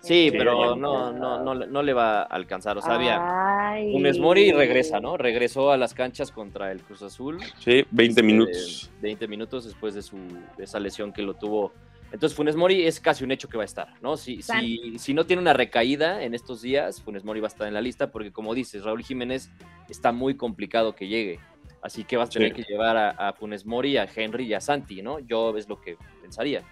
Sí, 0.00 0.26
Este, 0.26 0.38
pero 0.38 0.74
no, 0.74 1.12
no, 1.12 1.38
no, 1.44 1.54
le- 1.54 1.68
no 1.68 1.82
le 1.84 1.92
va 1.92 2.22
a 2.22 2.24
alcanzar. 2.24 2.76
O 2.76 2.82
sea, 2.82 2.96
había. 2.96 3.84
Funes 3.92 4.18
Mori 4.18 4.50
regresa, 4.50 4.98
¿no? 4.98 5.16
Regresó 5.16 5.70
a 5.70 5.76
las 5.76 5.94
canchas 5.94 6.32
contra 6.32 6.72
el 6.72 6.82
Cruz 6.82 7.02
Azul. 7.02 7.38
Sí, 7.60 7.84
20 7.92 8.20
este, 8.20 8.22
minutos. 8.24 8.90
20 9.00 9.28
minutos 9.28 9.64
después 9.64 9.94
de, 9.94 10.02
su, 10.02 10.16
de 10.58 10.64
esa 10.64 10.80
lesión 10.80 11.12
que 11.12 11.22
lo 11.22 11.34
tuvo. 11.34 11.72
Entonces, 12.14 12.36
Funes 12.36 12.54
Mori 12.54 12.86
es 12.86 13.00
casi 13.00 13.24
un 13.24 13.32
hecho 13.32 13.48
que 13.48 13.56
va 13.56 13.64
a 13.64 13.66
estar, 13.66 14.00
¿no? 14.00 14.16
Si, 14.16 14.40
si, 14.40 14.98
si 15.00 15.14
no 15.14 15.26
tiene 15.26 15.42
una 15.42 15.52
recaída 15.52 16.22
en 16.22 16.32
estos 16.32 16.62
días, 16.62 17.02
Funes 17.02 17.24
Mori 17.24 17.40
va 17.40 17.48
a 17.48 17.48
estar 17.48 17.66
en 17.66 17.74
la 17.74 17.80
lista 17.80 18.12
porque, 18.12 18.30
como 18.30 18.54
dices, 18.54 18.84
Raúl 18.84 19.02
Jiménez 19.02 19.50
está 19.88 20.12
muy 20.12 20.36
complicado 20.36 20.94
que 20.94 21.08
llegue. 21.08 21.40
Así 21.82 22.04
que 22.04 22.16
vas 22.16 22.28
a 22.28 22.32
tener 22.32 22.54
Sí. 22.54 22.62
que 22.62 22.72
llevar 22.72 22.96
a, 22.96 23.10
a 23.10 23.32
Funes 23.32 23.66
Mori, 23.66 23.96
a 23.98 24.08
Henry 24.14 24.44
y 24.46 24.54
a 24.54 24.60
Santi, 24.60 25.02
¿no? 25.02 25.18
Yo 25.18 25.56
es 25.58 25.68
lo 25.68 25.80
que 25.80 25.96
pensaría. 26.22 26.62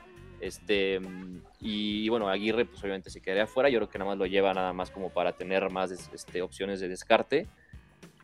Este, 0.41 1.01
mm, 1.01 1.41
y 1.61 2.09
bueno, 2.09 2.29
Aguirre, 2.29 2.65
pues 2.65 2.81
obviamente 2.83 3.11
se 3.11 3.21
quedaría 3.21 3.43
afuera. 3.45 3.69
Yo 3.69 3.81
creo 3.81 3.89
que 3.91 3.99
nada 3.99 4.13
más 4.13 4.19
lo 4.19 4.27
lleva 4.27 4.55
nada 4.55 4.73
más 4.73 4.91
como 4.91 5.11
para 5.11 5.33
tener 5.33 5.69
más 5.71 5.91
este, 5.91 6.41
opciones 6.41 6.79
de 6.81 6.89
descarte. 6.89 7.49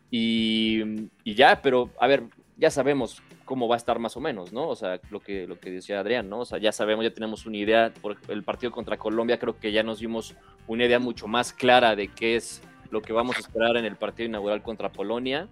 Y, 0.09 1.09
y 1.23 1.35
ya, 1.35 1.61
pero 1.61 1.91
a 1.99 2.07
ver, 2.07 2.23
ya 2.59 2.69
sabemos 2.69 3.23
cómo 3.45 3.67
va 3.67 3.75
a 3.75 3.77
estar 3.77 3.99
más 3.99 4.17
o 4.17 4.19
menos, 4.19 4.51
¿no? 4.51 4.67
O 4.67 4.75
sea, 4.75 4.99
lo 5.09 5.21
que, 5.21 5.47
lo 5.47 5.59
que 5.59 5.71
decía 5.71 5.99
Adrián, 6.01 6.29
¿no? 6.29 6.39
O 6.41 6.45
sea, 6.45 6.57
ya 6.59 6.71
sabemos, 6.71 7.03
ya 7.05 7.13
tenemos 7.13 7.45
una 7.45 7.57
idea. 7.57 7.93
Por 8.01 8.17
el 8.27 8.43
partido 8.43 8.71
contra 8.71 8.97
Colombia, 8.97 9.39
creo 9.39 9.57
que 9.57 9.71
ya 9.71 9.81
nos 9.81 9.99
dimos 9.99 10.35
una 10.67 10.85
idea 10.85 10.99
mucho 10.99 11.27
más 11.27 11.53
clara 11.53 11.95
de 11.95 12.09
qué 12.09 12.35
es 12.35 12.61
lo 12.91 13.01
que 13.01 13.13
vamos 13.13 13.37
a 13.37 13.39
esperar 13.39 13.77
en 13.77 13.85
el 13.85 13.95
partido 13.95 14.27
inaugural 14.27 14.61
contra 14.61 14.91
Polonia. 14.91 15.47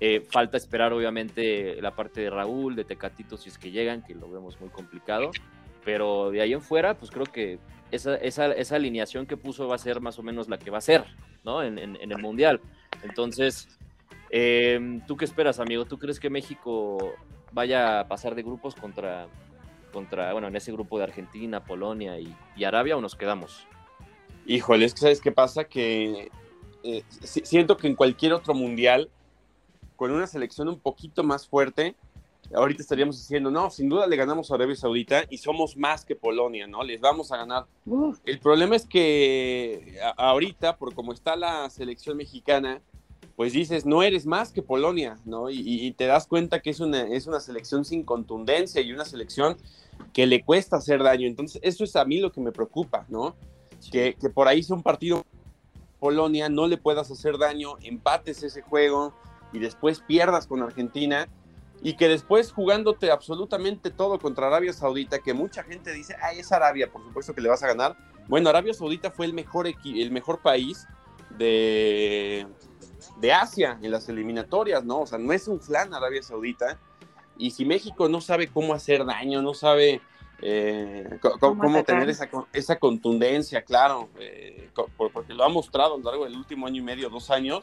Eh, 0.00 0.20
falta 0.30 0.56
esperar, 0.56 0.92
obviamente, 0.92 1.80
la 1.80 1.94
parte 1.94 2.20
de 2.22 2.30
Raúl, 2.30 2.76
de 2.76 2.84
Tecatito, 2.84 3.36
si 3.36 3.48
es 3.48 3.58
que 3.58 3.70
llegan, 3.70 4.02
que 4.02 4.14
lo 4.14 4.30
vemos 4.30 4.60
muy 4.60 4.68
complicado. 4.70 5.30
Pero 5.84 6.30
de 6.30 6.42
ahí 6.42 6.52
en 6.52 6.60
fuera, 6.60 6.94
pues 6.98 7.10
creo 7.10 7.24
que 7.26 7.58
esa, 7.90 8.16
esa, 8.16 8.46
esa 8.52 8.76
alineación 8.76 9.26
que 9.26 9.36
puso 9.38 9.66
va 9.66 9.76
a 9.76 9.78
ser 9.78 10.00
más 10.00 10.18
o 10.18 10.22
menos 10.22 10.48
la 10.48 10.58
que 10.58 10.70
va 10.70 10.78
a 10.78 10.82
ser, 10.82 11.04
¿no? 11.44 11.62
En, 11.62 11.78
en- 11.78 11.96
en 12.00 12.12
el 12.12 12.18
Mundial. 12.18 12.60
Entonces, 13.02 13.78
eh, 14.30 15.00
¿tú 15.06 15.16
qué 15.16 15.24
esperas, 15.24 15.58
amigo? 15.60 15.84
¿Tú 15.84 15.98
crees 15.98 16.18
que 16.20 16.30
México 16.30 17.14
vaya 17.52 18.00
a 18.00 18.08
pasar 18.08 18.34
de 18.34 18.42
grupos 18.42 18.74
contra, 18.74 19.26
contra 19.92 20.32
bueno, 20.32 20.48
en 20.48 20.56
ese 20.56 20.72
grupo 20.72 20.98
de 20.98 21.04
Argentina, 21.04 21.64
Polonia 21.64 22.18
y, 22.18 22.34
y 22.56 22.64
Arabia 22.64 22.96
o 22.96 23.00
nos 23.00 23.14
quedamos? 23.16 23.66
Híjole, 24.46 24.84
es 24.84 24.94
que 24.94 25.00
¿sabes 25.00 25.20
qué 25.20 25.32
pasa? 25.32 25.64
Que 25.64 26.30
eh, 26.82 27.02
si- 27.20 27.44
siento 27.44 27.76
que 27.76 27.86
en 27.86 27.94
cualquier 27.94 28.32
otro 28.32 28.54
mundial, 28.54 29.10
con 29.96 30.10
una 30.10 30.26
selección 30.26 30.68
un 30.68 30.78
poquito 30.80 31.22
más 31.22 31.46
fuerte, 31.46 31.94
ahorita 32.54 32.82
estaríamos 32.82 33.16
diciendo, 33.18 33.50
no, 33.50 33.70
sin 33.70 33.88
duda 33.88 34.06
le 34.06 34.16
ganamos 34.16 34.50
a 34.50 34.54
Arabia 34.54 34.74
Saudita 34.74 35.24
y 35.28 35.38
somos 35.38 35.76
más 35.76 36.04
que 36.04 36.16
Polonia, 36.16 36.66
¿no? 36.66 36.82
Les 36.82 37.00
vamos 37.00 37.30
a 37.32 37.36
ganar. 37.36 37.66
El 38.24 38.40
problema 38.40 38.76
es 38.76 38.86
que 38.86 39.98
ahorita, 40.16 40.76
por 40.76 40.94
cómo 40.94 41.12
está 41.12 41.36
la 41.36 41.68
selección 41.70 42.16
mexicana, 42.16 42.80
pues 43.36 43.52
dices, 43.52 43.86
no 43.86 44.02
eres 44.02 44.26
más 44.26 44.52
que 44.52 44.62
Polonia, 44.62 45.18
¿no? 45.24 45.50
Y, 45.50 45.92
te 45.92 46.06
das 46.06 46.26
cuenta 46.26 46.60
que 46.60 46.70
es 46.70 46.80
una, 46.80 47.02
es 47.02 47.26
una 47.26 47.40
selección 47.40 47.84
sin 47.84 48.02
contundencia 48.02 48.80
y 48.80 48.92
una 48.92 49.04
selección 49.04 49.56
que 50.12 50.26
le 50.26 50.42
cuesta 50.42 50.76
hacer 50.76 51.02
daño. 51.02 51.26
Entonces, 51.26 51.60
eso 51.64 51.84
es 51.84 51.96
a 51.96 52.04
mí 52.04 52.18
lo 52.18 52.32
que 52.32 52.40
me 52.40 52.52
preocupa, 52.52 53.06
¿no? 53.08 53.34
Que, 53.90 54.14
que 54.14 54.28
por 54.28 54.46
ahí 54.48 54.62
sea 54.62 54.76
un 54.76 54.82
partido 54.82 55.24
Polonia, 55.98 56.48
no 56.48 56.66
le 56.66 56.76
puedas 56.76 57.10
hacer 57.10 57.38
daño, 57.38 57.76
empates 57.82 58.42
ese 58.42 58.62
juego 58.62 59.14
y 59.52 59.58
después 59.58 60.00
pierdas 60.00 60.46
con 60.46 60.62
Argentina 60.62 61.28
y 61.82 61.94
que 61.94 62.08
después 62.08 62.52
jugándote 62.52 63.10
absolutamente 63.10 63.90
todo 63.90 64.18
contra 64.18 64.48
Arabia 64.48 64.72
Saudita, 64.72 65.20
que 65.20 65.32
mucha 65.32 65.62
gente 65.62 65.92
dice, 65.92 66.14
ay, 66.22 66.40
es 66.40 66.52
Arabia, 66.52 66.90
por 66.90 67.02
supuesto 67.02 67.34
que 67.34 67.40
le 67.40 67.48
vas 67.48 67.62
a 67.62 67.68
ganar. 67.68 67.96
Bueno, 68.28 68.50
Arabia 68.50 68.74
Saudita 68.74 69.10
fue 69.10 69.26
el 69.26 69.32
mejor, 69.32 69.66
el 69.66 70.10
mejor 70.10 70.40
país 70.40 70.86
de, 71.38 72.46
de 73.20 73.32
Asia 73.32 73.78
en 73.82 73.90
las 73.90 74.08
eliminatorias, 74.08 74.84
¿no? 74.84 75.00
O 75.00 75.06
sea, 75.06 75.18
no 75.18 75.32
es 75.32 75.46
un 75.48 75.60
flan 75.60 75.92
Arabia 75.94 76.22
Saudita. 76.22 76.78
Y 77.36 77.50
si 77.52 77.64
México 77.64 78.08
no 78.08 78.20
sabe 78.20 78.48
cómo 78.48 78.74
hacer 78.74 79.04
daño, 79.04 79.40
no 79.42 79.54
sabe 79.54 80.00
eh, 80.42 81.18
cómo, 81.38 81.84
tener 81.84 82.08
esa, 82.08 82.28
esa, 82.52 82.78
contundencia, 82.78 83.62
claro, 83.62 84.08
eh, 84.18 84.70
porque 84.96 85.34
lo 85.34 85.44
ha 85.44 85.48
mostrado 85.48 85.94
a 85.94 85.98
lo 85.98 86.04
largo 86.04 86.24
del 86.24 86.36
último 86.36 86.66
año 86.66 86.80
y 86.80 86.84
medio, 86.84 87.10
dos 87.10 87.30
años, 87.30 87.62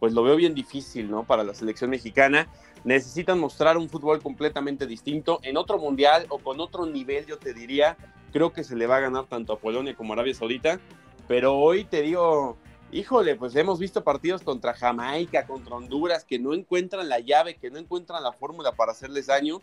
pues 0.00 0.12
lo 0.12 0.22
veo 0.22 0.36
bien 0.36 0.54
difícil, 0.54 1.10
¿no? 1.10 1.24
Para 1.24 1.44
la 1.44 1.54
selección 1.54 1.90
mexicana 1.90 2.48
necesitan 2.84 3.38
mostrar 3.38 3.76
un 3.76 3.88
fútbol 3.88 4.22
completamente 4.22 4.86
distinto. 4.86 5.40
En 5.42 5.56
otro 5.56 5.78
mundial 5.78 6.26
o 6.28 6.38
con 6.38 6.60
otro 6.60 6.86
nivel, 6.86 7.26
yo 7.26 7.36
te 7.36 7.52
diría, 7.52 7.96
creo 8.32 8.52
que 8.52 8.64
se 8.64 8.76
le 8.76 8.86
va 8.86 8.96
a 8.98 9.00
ganar 9.00 9.26
tanto 9.26 9.52
a 9.52 9.58
Polonia 9.58 9.94
como 9.94 10.12
a 10.12 10.14
Arabia 10.14 10.34
Saudita. 10.34 10.78
Pero 11.26 11.56
hoy 11.56 11.84
te 11.84 12.02
digo, 12.02 12.56
híjole, 12.92 13.36
pues 13.36 13.54
hemos 13.56 13.78
visto 13.78 14.02
partidos 14.02 14.42
contra 14.42 14.74
Jamaica, 14.74 15.46
contra 15.46 15.76
Honduras, 15.76 16.24
que 16.24 16.38
no 16.38 16.54
encuentran 16.54 17.08
la 17.08 17.20
llave, 17.20 17.56
que 17.56 17.70
no 17.70 17.78
encuentran 17.78 18.22
la 18.22 18.32
fórmula 18.32 18.72
para 18.72 18.92
hacerles 18.92 19.26
daño. 19.26 19.60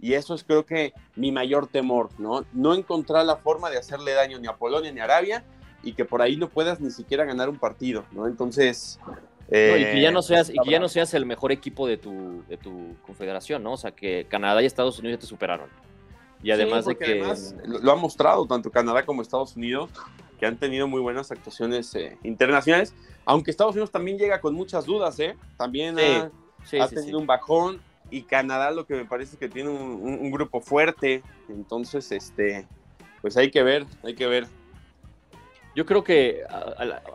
Y 0.00 0.12
eso 0.12 0.34
es 0.34 0.44
creo 0.44 0.66
que 0.66 0.92
mi 1.14 1.32
mayor 1.32 1.66
temor, 1.68 2.10
¿no? 2.18 2.44
No 2.52 2.74
encontrar 2.74 3.24
la 3.24 3.36
forma 3.36 3.70
de 3.70 3.78
hacerle 3.78 4.12
daño 4.12 4.38
ni 4.38 4.46
a 4.46 4.56
Polonia 4.56 4.92
ni 4.92 5.00
a 5.00 5.04
Arabia 5.04 5.44
y 5.82 5.94
que 5.94 6.04
por 6.04 6.20
ahí 6.20 6.36
no 6.36 6.48
puedas 6.48 6.80
ni 6.80 6.90
siquiera 6.90 7.24
ganar 7.24 7.48
un 7.48 7.58
partido, 7.58 8.04
¿no? 8.12 8.26
Entonces, 8.26 9.00
y 9.48 9.52
que 9.52 10.00
ya 10.00 10.10
no 10.10 10.20
eh, 10.20 10.22
seas, 10.22 10.50
y 10.50 10.58
que 10.58 10.70
ya 10.70 10.80
no 10.80 10.88
seas 10.88 11.14
el 11.14 11.24
mejor 11.24 11.52
equipo 11.52 11.86
de 11.86 11.96
tu, 11.96 12.44
de 12.48 12.56
tu 12.56 12.96
confederación, 13.06 13.62
¿no? 13.62 13.72
O 13.72 13.76
sea, 13.76 13.92
que 13.92 14.26
Canadá 14.28 14.62
y 14.62 14.66
Estados 14.66 14.98
Unidos 14.98 15.18
ya 15.18 15.20
te 15.20 15.26
superaron. 15.26 15.68
Y 16.42 16.50
además 16.50 16.84
de 16.84 16.96
que. 16.96 17.22
lo 17.64 17.92
ha 17.92 17.96
mostrado 17.96 18.46
tanto 18.46 18.70
Canadá 18.70 19.04
como 19.04 19.22
Estados 19.22 19.56
Unidos, 19.56 19.90
que 20.38 20.46
han 20.46 20.56
tenido 20.56 20.86
muy 20.86 21.00
buenas 21.00 21.30
actuaciones 21.30 21.94
eh, 21.94 22.18
internacionales. 22.22 22.94
Aunque 23.24 23.50
Estados 23.50 23.74
Unidos 23.74 23.90
también 23.90 24.18
llega 24.18 24.40
con 24.40 24.54
muchas 24.54 24.86
dudas, 24.86 25.18
¿eh? 25.18 25.36
También 25.56 25.98
ha, 25.98 26.88
tenido 26.88 27.18
un 27.18 27.26
bajón. 27.26 27.80
Y 28.08 28.22
Canadá 28.22 28.70
lo 28.70 28.86
que 28.86 28.94
me 28.94 29.04
parece 29.04 29.32
es 29.32 29.38
que 29.38 29.48
tiene 29.48 29.70
un, 29.70 30.00
un 30.02 30.30
grupo 30.30 30.60
fuerte. 30.60 31.22
Entonces, 31.48 32.12
este, 32.12 32.68
pues 33.20 33.36
hay 33.36 33.50
que 33.50 33.62
ver, 33.62 33.84
hay 34.04 34.14
que 34.14 34.26
ver. 34.26 34.46
Yo 35.74 35.84
creo 35.84 36.04
que 36.04 36.42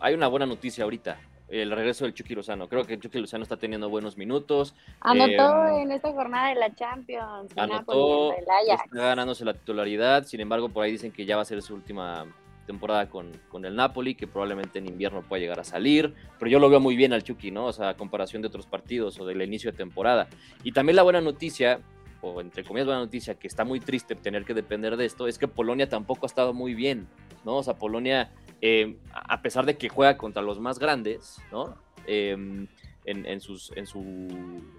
hay 0.02 0.14
una 0.14 0.28
buena 0.28 0.46
noticia 0.46 0.84
ahorita 0.84 1.18
el 1.52 1.72
regreso 1.72 2.06
del 2.06 2.14
Chucky 2.14 2.34
Lozano. 2.34 2.70
Creo 2.70 2.86
que 2.86 2.98
Chucky 2.98 3.20
Lozano 3.20 3.44
está 3.44 3.58
teniendo 3.58 3.90
buenos 3.90 4.18
minutos. 4.18 4.74
Anotó 5.02 5.68
em, 5.68 5.82
en 5.82 5.92
esta 5.92 6.12
jornada 6.12 6.50
de 6.50 6.56
la 6.56 6.74
Champions. 6.74 7.52
Anotó, 7.58 8.34
está 8.34 8.86
ganándose 8.94 9.44
la 9.44 9.54
titularidad. 9.54 10.24
Sin 10.24 10.40
embargo, 10.40 10.70
por 10.70 10.84
ahí 10.84 10.94
dicen 10.94 11.12
que 11.12 11.26
ya 11.26 11.36
va 11.36 11.42
a 11.42 11.46
ser 11.46 11.62
su 11.62 11.76
última 11.76 12.26
temporada 12.72 13.10
con, 13.10 13.32
con, 13.50 13.66
el 13.66 13.76
Napoli, 13.76 14.16
que 14.16 14.28
probablemente 14.28 14.80
en 14.80 14.88
invierno 14.88 15.22
pueda 15.22 15.40
llegar 15.42 15.60
a 15.60 15.64
salir, 15.64 16.14
pero 16.40 16.50
yo 16.50 16.60
lo 16.60 16.70
veo 16.70 16.80
muy 16.80 16.96
bien 16.96 17.14
al 17.14 17.24
Chucky, 17.24 17.52
¿no? 17.52 17.66
O 17.66 17.74
sea, 17.74 17.90
a 17.90 17.98
comparación 17.98 18.42
de 18.42 18.48
otros 18.48 18.66
partidos 18.66 19.20
o 19.20 19.26
del 19.26 19.42
inicio 19.42 19.72
de 19.72 19.78
temporada. 19.78 20.28
Y 20.64 20.72
también 20.72 20.96
la 20.96 21.04
buena 21.04 21.22
noticia, 21.22 21.80
o 22.22 22.42
entre 22.42 22.64
comillas 22.64 22.88
buena 22.88 23.02
noticia, 23.02 23.36
que 23.36 23.48
está 23.48 23.64
muy 23.66 23.80
triste 23.80 24.16
tener 24.16 24.46
que 24.46 24.54
depender 24.54 24.98
de 24.98 25.06
esto, 25.06 25.28
es 25.28 25.38
que 25.38 25.48
Polonia 25.48 25.88
tampoco 25.90 26.26
ha 26.26 26.28
estado 26.28 26.54
muy 26.54 26.74
bien, 26.74 27.08
¿no? 27.46 27.58
O 27.58 27.64
sea, 27.64 27.76
Polonia 27.76 28.32
eh, 28.62 28.98
a 29.12 29.42
pesar 29.42 29.66
de 29.66 29.76
que 29.76 29.90
juega 29.90 30.18
contra 30.18 30.44
los 30.44 30.60
más 30.60 30.78
grandes, 30.78 31.42
¿no? 31.52 31.76
Em, 32.06 32.68
en, 33.06 33.42
sus, 33.42 33.72
en, 33.76 33.88
su, 33.88 34.00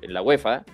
en 0.01 0.12
la 0.14 0.22
UEFA, 0.22 0.64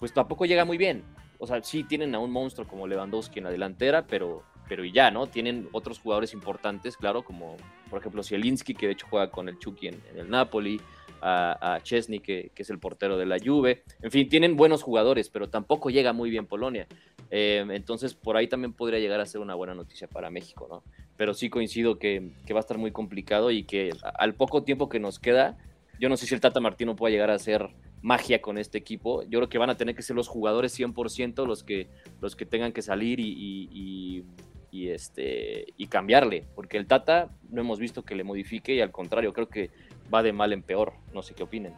pues 0.00 0.12
tampoco 0.12 0.44
llega 0.44 0.64
muy 0.64 0.76
bien. 0.76 1.04
O 1.38 1.46
sea, 1.46 1.62
sí 1.62 1.84
tienen 1.84 2.14
a 2.16 2.18
un 2.18 2.32
monstruo 2.32 2.66
como 2.66 2.88
Lewandowski 2.88 3.38
en 3.38 3.44
la 3.44 3.50
delantera, 3.50 4.06
pero, 4.08 4.42
pero 4.68 4.84
ya, 4.84 5.10
¿no? 5.10 5.26
Tienen 5.26 5.68
otros 5.72 5.98
jugadores 5.98 6.32
importantes, 6.34 6.96
claro, 6.96 7.22
como 7.22 7.56
por 7.90 8.00
ejemplo 8.00 8.22
Zielinski, 8.22 8.74
que 8.74 8.86
de 8.86 8.92
hecho 8.92 9.06
juega 9.08 9.30
con 9.30 9.48
el 9.48 9.58
Chucky 9.58 9.88
en, 9.88 10.02
el 10.16 10.28
Napoli, 10.28 10.80
a, 11.20 11.80
Chesney, 11.82 12.20
que, 12.20 12.50
que, 12.54 12.62
es 12.62 12.70
el 12.70 12.78
portero 12.78 13.16
de 13.16 13.26
la 13.26 13.38
Juve. 13.44 13.82
En 14.02 14.10
fin, 14.10 14.28
tienen 14.28 14.56
buenos 14.56 14.82
jugadores, 14.82 15.30
pero 15.30 15.48
tampoco 15.48 15.90
llega 15.90 16.12
muy 16.12 16.30
bien 16.30 16.46
Polonia. 16.46 16.86
Eh, 17.30 17.64
entonces, 17.70 18.14
por 18.14 18.36
ahí 18.36 18.48
también 18.48 18.72
podría 18.72 18.98
llegar 18.98 19.20
a 19.20 19.26
ser 19.26 19.40
una 19.40 19.54
buena 19.54 19.74
noticia 19.74 20.08
para 20.08 20.30
México, 20.30 20.66
¿no? 20.70 20.82
Pero 21.16 21.34
sí 21.34 21.50
coincido 21.50 21.98
que, 21.98 22.30
va 22.52 22.56
a 22.56 22.60
estar 22.60 22.78
muy 22.78 22.92
complicado 22.92 23.50
y 23.50 23.64
que 23.64 23.90
al 24.02 24.34
poco 24.34 24.62
tiempo 24.62 24.88
que 24.88 25.00
nos 25.00 25.18
queda, 25.18 25.58
yo 26.00 26.08
no 26.08 26.16
sé 26.16 26.26
si 26.26 26.34
el 26.34 26.40
Tata 26.40 26.60
Martino 26.60 26.96
pueda 26.96 27.10
llegar 27.10 27.30
a 27.30 27.34
hacer 27.34 27.68
magia 28.00 28.40
con 28.40 28.56
este 28.56 28.78
equipo. 28.78 29.22
Yo 29.24 29.40
creo 29.40 29.48
que 29.48 29.58
van 29.58 29.70
a 29.70 29.76
tener 29.76 29.94
que 29.94 30.02
ser 30.02 30.16
los 30.16 30.28
jugadores 30.28 30.78
100% 30.78 31.44
los 31.46 31.64
que, 31.64 31.88
los 32.20 32.36
que 32.36 32.46
tengan 32.46 32.72
que 32.72 32.82
salir 32.82 33.18
y, 33.20 34.24
este, 34.72 35.72
y 35.76 35.86
cambiarle, 35.86 36.46
porque 36.54 36.76
el 36.76 36.86
Tata 36.86 37.30
no 37.50 37.60
hemos 37.60 37.78
visto 37.78 38.04
que 38.04 38.14
le 38.14 38.24
modifique 38.24 38.74
y 38.74 38.80
al 38.80 38.90
contrario, 38.90 39.32
creo 39.32 39.48
que 39.48 39.70
va 40.12 40.22
de 40.22 40.32
mal 40.32 40.52
en 40.52 40.62
peor. 40.62 40.92
No 41.12 41.22
sé 41.22 41.34
qué 41.34 41.42
opinen. 41.42 41.74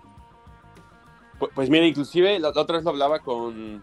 Pues, 1.38 1.53
pues 1.55 1.70
mira, 1.70 1.86
inclusive 1.86 2.38
la 2.38 2.49
otra 2.49 2.76
vez 2.76 2.84
lo 2.84 2.91
hablaba 2.91 3.20
con, 3.20 3.82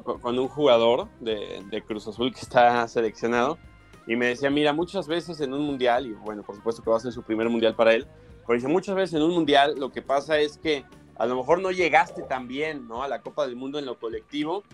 con, 0.00 0.38
un 0.38 0.48
jugador 0.48 1.08
de, 1.20 1.82
Cruz 1.86 2.08
Azul 2.08 2.32
que 2.32 2.40
está 2.40 2.86
seleccionado 2.88 3.58
y 4.06 4.16
me 4.16 4.26
decía, 4.26 4.50
mira, 4.50 4.72
muchas 4.72 5.06
veces 5.06 5.40
en 5.40 5.52
un 5.52 5.62
mundial, 5.62 6.06
y 6.06 6.12
bueno, 6.12 6.42
por 6.42 6.56
supuesto 6.56 6.82
que 6.82 6.90
va 6.90 6.96
a 6.96 7.00
ser 7.00 7.12
su 7.12 7.22
primer 7.22 7.48
mundial 7.48 7.74
para 7.76 7.94
él, 7.94 8.06
pero 8.46 8.54
dice, 8.54 8.68
muchas 8.68 8.96
veces 8.96 9.14
en 9.14 9.22
un 9.22 9.32
mundial 9.32 9.74
lo 9.78 9.92
que 9.92 10.02
pasa 10.02 10.38
es 10.38 10.58
que 10.58 10.84
a 11.16 11.26
lo 11.26 11.36
mejor 11.36 11.60
no 11.60 11.70
llegaste 11.70 12.22
tan 12.22 12.48
bien, 12.48 12.88
¿no? 12.88 13.02
A 13.02 13.08
la 13.08 13.20
Copa 13.20 13.46
del 13.46 13.54
Mundo 13.54 13.78
en 13.78 13.86
lo 13.86 13.98
colectivo, 13.98 14.64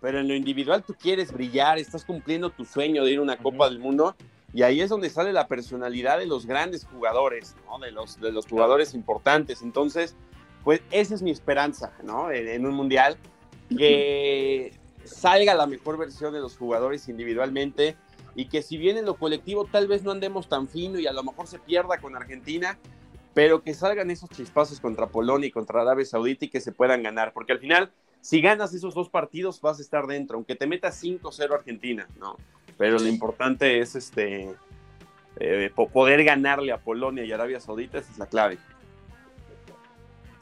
pero 0.00 0.20
en 0.20 0.28
lo 0.28 0.34
individual 0.34 0.82
tú 0.84 0.94
quieres 0.94 1.32
brillar, 1.32 1.78
estás 1.78 2.04
cumpliendo 2.04 2.50
tu 2.50 2.64
sueño 2.64 3.04
de 3.04 3.12
ir 3.12 3.18
a 3.18 3.22
una 3.22 3.38
Copa 3.38 3.68
del 3.68 3.78
Mundo 3.78 4.16
y 4.52 4.62
ahí 4.62 4.80
es 4.80 4.90
donde 4.90 5.10
sale 5.10 5.32
la 5.32 5.48
personalidad 5.48 6.18
de 6.18 6.26
los 6.26 6.46
grandes 6.46 6.84
jugadores, 6.86 7.56
¿no? 7.66 7.78
De 7.78 7.90
los, 7.92 8.20
de 8.20 8.32
los 8.32 8.46
jugadores 8.46 8.94
importantes. 8.94 9.62
Entonces, 9.62 10.16
pues 10.64 10.80
esa 10.90 11.14
es 11.14 11.22
mi 11.22 11.30
esperanza, 11.30 11.92
¿no? 12.02 12.30
en 12.30 12.66
un 12.66 12.74
mundial 12.74 13.16
que 13.68 14.72
salga 15.04 15.54
la 15.54 15.66
mejor 15.66 15.96
versión 15.96 16.32
de 16.32 16.40
los 16.40 16.56
jugadores 16.56 17.08
individualmente 17.08 17.96
y 18.34 18.46
que 18.48 18.62
si 18.62 18.76
bien 18.76 18.96
en 18.96 19.06
lo 19.06 19.14
colectivo 19.14 19.64
tal 19.64 19.88
vez 19.88 20.02
no 20.02 20.10
andemos 20.10 20.48
tan 20.48 20.68
fino 20.68 20.98
y 20.98 21.06
a 21.06 21.12
lo 21.12 21.22
mejor 21.22 21.46
se 21.46 21.58
pierda 21.58 21.98
con 21.98 22.16
Argentina, 22.16 22.78
pero 23.32 23.62
que 23.62 23.74
salgan 23.74 24.10
esos 24.10 24.28
chispazos 24.30 24.80
contra 24.80 25.06
Polonia 25.06 25.48
y 25.48 25.52
contra 25.52 25.82
Arabia 25.82 26.04
Saudita 26.04 26.46
y 26.46 26.48
que 26.48 26.60
se 26.60 26.72
puedan 26.72 27.02
ganar, 27.02 27.32
porque 27.32 27.52
al 27.52 27.58
final, 27.58 27.92
si 28.26 28.40
ganas 28.40 28.74
esos 28.74 28.92
dos 28.92 29.08
partidos, 29.08 29.60
vas 29.60 29.78
a 29.78 29.82
estar 29.82 30.04
dentro, 30.08 30.34
aunque 30.34 30.56
te 30.56 30.66
metas 30.66 31.00
5-0 31.00 31.54
Argentina, 31.54 32.08
¿no? 32.18 32.36
Pero 32.76 32.98
lo 32.98 33.06
importante 33.06 33.78
es 33.78 33.94
este 33.94 34.52
eh, 35.38 35.70
poder 35.92 36.24
ganarle 36.24 36.72
a 36.72 36.78
Polonia 36.78 37.24
y 37.24 37.30
Arabia 37.30 37.60
Saudita, 37.60 37.98
esa 37.98 38.10
es 38.10 38.18
la 38.18 38.26
clave. 38.26 38.58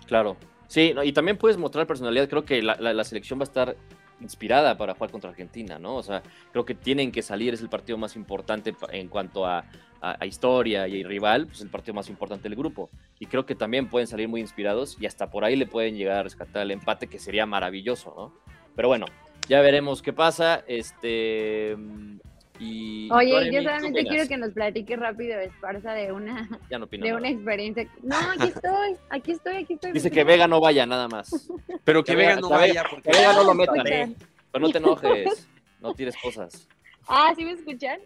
Claro, 0.06 0.38
Sí, 0.66 0.94
y 1.04 1.12
también 1.12 1.36
puedes 1.36 1.58
mostrar 1.58 1.86
personalidad. 1.86 2.26
Creo 2.26 2.46
que 2.46 2.62
la, 2.62 3.04
selección 3.04 3.38
va 3.38 3.42
a 3.42 3.44
estar 3.44 3.76
inspirada 4.24 4.76
para 4.76 4.94
jugar 4.94 5.10
contra 5.10 5.30
Argentina, 5.30 5.78
¿no? 5.78 5.96
O 5.96 6.02
sea, 6.02 6.22
creo 6.50 6.64
que 6.64 6.74
tienen 6.74 7.12
que 7.12 7.22
salir, 7.22 7.54
es 7.54 7.60
el 7.60 7.68
partido 7.68 7.96
más 7.96 8.16
importante 8.16 8.74
en 8.90 9.08
cuanto 9.08 9.46
a, 9.46 9.64
historia 10.26 10.86
y 10.86 11.02
rival, 11.02 11.46
pues 11.46 11.62
el 11.62 11.70
partido 11.70 11.94
más 11.94 12.10
importante 12.10 12.46
del 12.46 12.58
grupo. 12.58 12.90
Y 13.18 13.24
creo 13.24 13.46
que 13.46 13.54
también 13.54 13.88
pueden 13.88 14.06
salir 14.06 14.28
muy 14.28 14.42
inspirados 14.42 14.98
y 15.00 15.06
hasta 15.06 15.30
por 15.30 15.44
ahí 15.44 15.56
le 15.56 15.66
pueden 15.66 15.96
llegar 15.96 16.18
a 16.18 16.22
rescatar 16.24 16.60
el 16.60 16.72
empate, 16.72 17.06
que 17.06 17.18
sería 17.18 17.46
maravilloso, 17.46 18.12
¿no? 18.14 18.34
Pero 18.76 18.88
bueno, 18.88 19.06
ya 19.48 19.62
veremos 19.62 20.02
qué 20.02 20.12
pasa. 20.12 20.62
Este, 20.66 21.74
Oye, 23.10 23.52
yo 23.52 23.62
solamente 23.62 24.04
quiero 24.04 24.28
que 24.28 24.36
nos 24.36 24.52
platique 24.52 24.96
rápido, 24.96 25.38
Esparza, 25.40 25.92
de 25.92 26.12
una, 26.12 26.48
de 26.68 27.14
una 27.14 27.28
experiencia. 27.28 27.88
No, 28.02 28.16
aquí 28.16 28.48
estoy, 28.48 28.96
aquí 29.10 29.32
estoy, 29.32 29.56
aquí 29.56 29.74
estoy. 29.74 29.92
Dice 29.92 30.10
que 30.10 30.24
Vega 30.24 30.46
no 30.46 30.60
vaya, 30.60 30.86
nada 30.86 31.08
más. 31.08 31.48
Pero 31.84 32.02
que, 32.02 32.14
Vega 32.14 32.36
no 32.36 32.48
vaya, 32.48 32.84
porque 32.88 33.10
Vega 33.10 33.32
no 33.34 33.44
lo 33.44 33.54
meta. 33.54 33.72
Pero 33.82 34.66
no 34.66 34.70
te 34.70 34.78
enojes, 34.78 35.48
no 35.80 35.94
tires 35.94 36.16
cosas. 36.16 36.68
Ah, 37.08 37.32
¿sí 37.36 37.44
me 37.44 37.52
escuchan? 37.52 38.00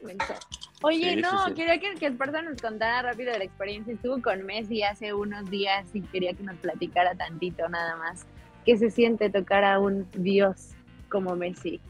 Oye, 0.83 1.17
no, 1.17 1.55
quería 1.55 1.79
que, 1.79 1.95
que 1.95 2.07
Esparza 2.07 2.43
nos 2.43 2.61
contara 2.61 3.03
rápido 3.03 3.33
de 3.33 3.39
la 3.39 3.45
experiencia. 3.45 3.95
Estuvo 3.95 4.21
con 4.21 4.45
Messi 4.45 4.83
hace 4.83 5.13
unos 5.13 5.49
días 5.51 5.89
y 5.95 6.03
quería 6.03 6.33
que 6.33 6.43
nos 6.43 6.57
platicara 6.57 7.15
tantito, 7.15 7.69
nada 7.69 7.97
más. 7.97 8.27
qué 8.65 8.77
se 8.77 8.91
siente 8.91 9.31
tocar 9.31 9.65
a 9.65 9.79
un 9.79 10.09
dios 10.13 10.71
como 11.09 11.37
Messi. 11.37 11.81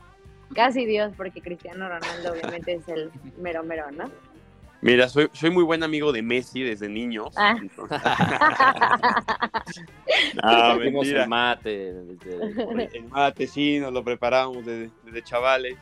Casi 0.55 0.87
dios, 0.87 1.13
porque 1.17 1.41
Cristiano 1.43 1.89
Ronaldo 1.89 2.33
obviamente 2.33 2.75
es 2.75 2.89
el 2.89 3.11
mero 3.39 3.63
mero, 3.63 3.91
¿no? 3.91 4.11
Mira, 4.81 5.09
soy, 5.09 5.29
soy 5.33 5.51
muy 5.51 5.65
buen 5.65 5.83
amigo 5.83 6.13
de 6.13 6.23
Messi 6.23 6.63
desde 6.63 6.89
niños. 6.89 7.35
Ah. 7.37 7.57
Compartimos 10.41 11.05
mentira. 11.05 11.23
el 11.25 11.29
mate. 11.29 11.93
desde- 11.95 12.97
El 12.97 13.05
mate, 13.09 13.47
sí, 13.47 13.79
nos 13.81 13.93
lo 13.93 14.05
preparamos 14.05 14.65
desde, 14.65 14.91
desde 15.05 15.23
chavales. 15.23 15.77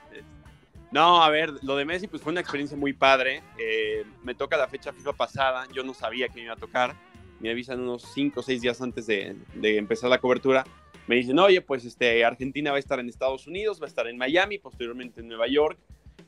No, 0.92 1.22
a 1.22 1.28
ver, 1.30 1.52
lo 1.62 1.76
de 1.76 1.84
Messi 1.84 2.06
pues 2.06 2.22
fue 2.22 2.32
una 2.32 2.40
experiencia 2.40 2.76
muy 2.76 2.92
padre. 2.92 3.42
Eh, 3.58 4.04
me 4.22 4.34
toca 4.34 4.56
la 4.56 4.68
fecha 4.68 4.92
FIFA 4.92 5.12
pasada, 5.12 5.66
yo 5.74 5.82
no 5.82 5.92
sabía 5.94 6.28
que 6.28 6.36
me 6.36 6.42
iba 6.44 6.54
a 6.54 6.56
tocar. 6.56 6.94
Me 7.40 7.50
avisan 7.50 7.80
unos 7.80 8.02
5 8.14 8.40
o 8.40 8.42
6 8.42 8.62
días 8.62 8.80
antes 8.80 9.06
de, 9.06 9.36
de 9.54 9.76
empezar 9.76 10.08
la 10.08 10.18
cobertura. 10.18 10.64
Me 11.06 11.16
dicen, 11.16 11.38
oye, 11.38 11.60
pues 11.60 11.84
este, 11.84 12.24
Argentina 12.24 12.70
va 12.72 12.76
a 12.76 12.80
estar 12.80 12.98
en 12.98 13.08
Estados 13.08 13.46
Unidos, 13.46 13.80
va 13.80 13.84
a 13.84 13.88
estar 13.88 14.06
en 14.08 14.16
Miami, 14.18 14.58
posteriormente 14.58 15.20
en 15.20 15.28
Nueva 15.28 15.46
York, 15.46 15.78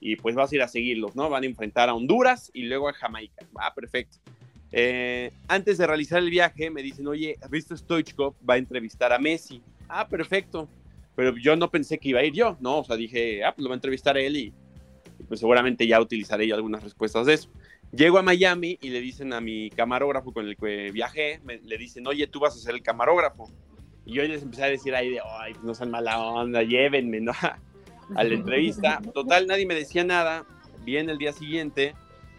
y 0.01 0.14
pues 0.16 0.37
vas 0.37 0.53
a 0.53 0.55
ir 0.55 0.62
a 0.62 0.68
seguirlos, 0.68 1.16
¿no? 1.16 1.29
Van 1.29 1.43
a 1.43 1.47
enfrentar 1.47 1.89
a 1.89 1.95
Honduras 1.95 2.51
y 2.55 2.62
luego 2.64 2.89
a 2.89 2.93
Jamaica. 2.93 3.45
Ah, 3.57 3.74
perfecto. 3.74 4.18
Eh, 4.70 5.33
antes 5.49 5.79
de 5.79 5.87
realizar 5.87 6.20
el 6.22 6.31
viaje, 6.31 6.70
me 6.70 6.83
dicen, 6.83 7.07
oye, 7.09 7.37
Risto 7.51 7.76
Stoichkov 7.76 8.35
va 8.49 8.55
a 8.55 8.59
entrevistar 8.59 9.12
a 9.12 9.18
Messi. 9.18 9.61
Ah, 9.89 10.07
perfecto. 10.07 10.68
Pero 11.16 11.37
yo 11.37 11.57
no 11.57 11.68
pensé 11.70 11.99
que 11.99 12.11
iba 12.11 12.20
a 12.20 12.24
ir 12.24 12.35
yo, 12.35 12.57
¿no? 12.61 12.79
O 12.79 12.85
sea, 12.85 12.95
dije, 12.95 13.43
ah, 13.45 13.53
pues 13.53 13.64
lo 13.64 13.70
va 13.70 13.74
a 13.74 13.79
entrevistar 13.79 14.16
él 14.16 14.37
y, 14.37 14.53
pues 15.26 15.41
seguramente 15.41 15.85
ya 15.89 16.01
utilizaré 16.01 16.47
yo 16.47 16.55
algunas 16.55 16.85
respuestas 16.85 17.26
de 17.26 17.35
eso. 17.35 17.51
Llego 17.91 18.18
a 18.18 18.22
Miami 18.22 18.79
y 18.81 18.91
le 18.91 19.01
dicen 19.01 19.33
a 19.33 19.41
mi 19.41 19.70
camarógrafo 19.70 20.33
con 20.33 20.47
el 20.47 20.57
que 20.57 20.93
viajé, 20.93 21.41
me- 21.43 21.59
le 21.59 21.76
dicen, 21.79 22.07
oye, 22.07 22.29
tú 22.29 22.39
vas 22.39 22.55
a 22.55 22.59
ser 22.61 22.74
el 22.76 22.83
camarógrafo. 22.83 23.51
Y 24.09 24.14
yo 24.14 24.22
les 24.22 24.42
empecé 24.42 24.64
a 24.64 24.68
decir 24.68 24.94
ahí 24.94 25.11
de, 25.11 25.20
ay, 25.38 25.52
no 25.62 25.74
sean 25.74 25.90
mala 25.90 26.18
onda, 26.18 26.62
llévenme, 26.62 27.20
¿no? 27.20 27.32
a 28.16 28.24
la 28.24 28.34
entrevista. 28.34 29.02
Total, 29.12 29.46
nadie 29.46 29.66
me 29.66 29.74
decía 29.74 30.02
nada. 30.02 30.46
Viene 30.82 31.12
el 31.12 31.18
día 31.18 31.34
siguiente 31.34 31.94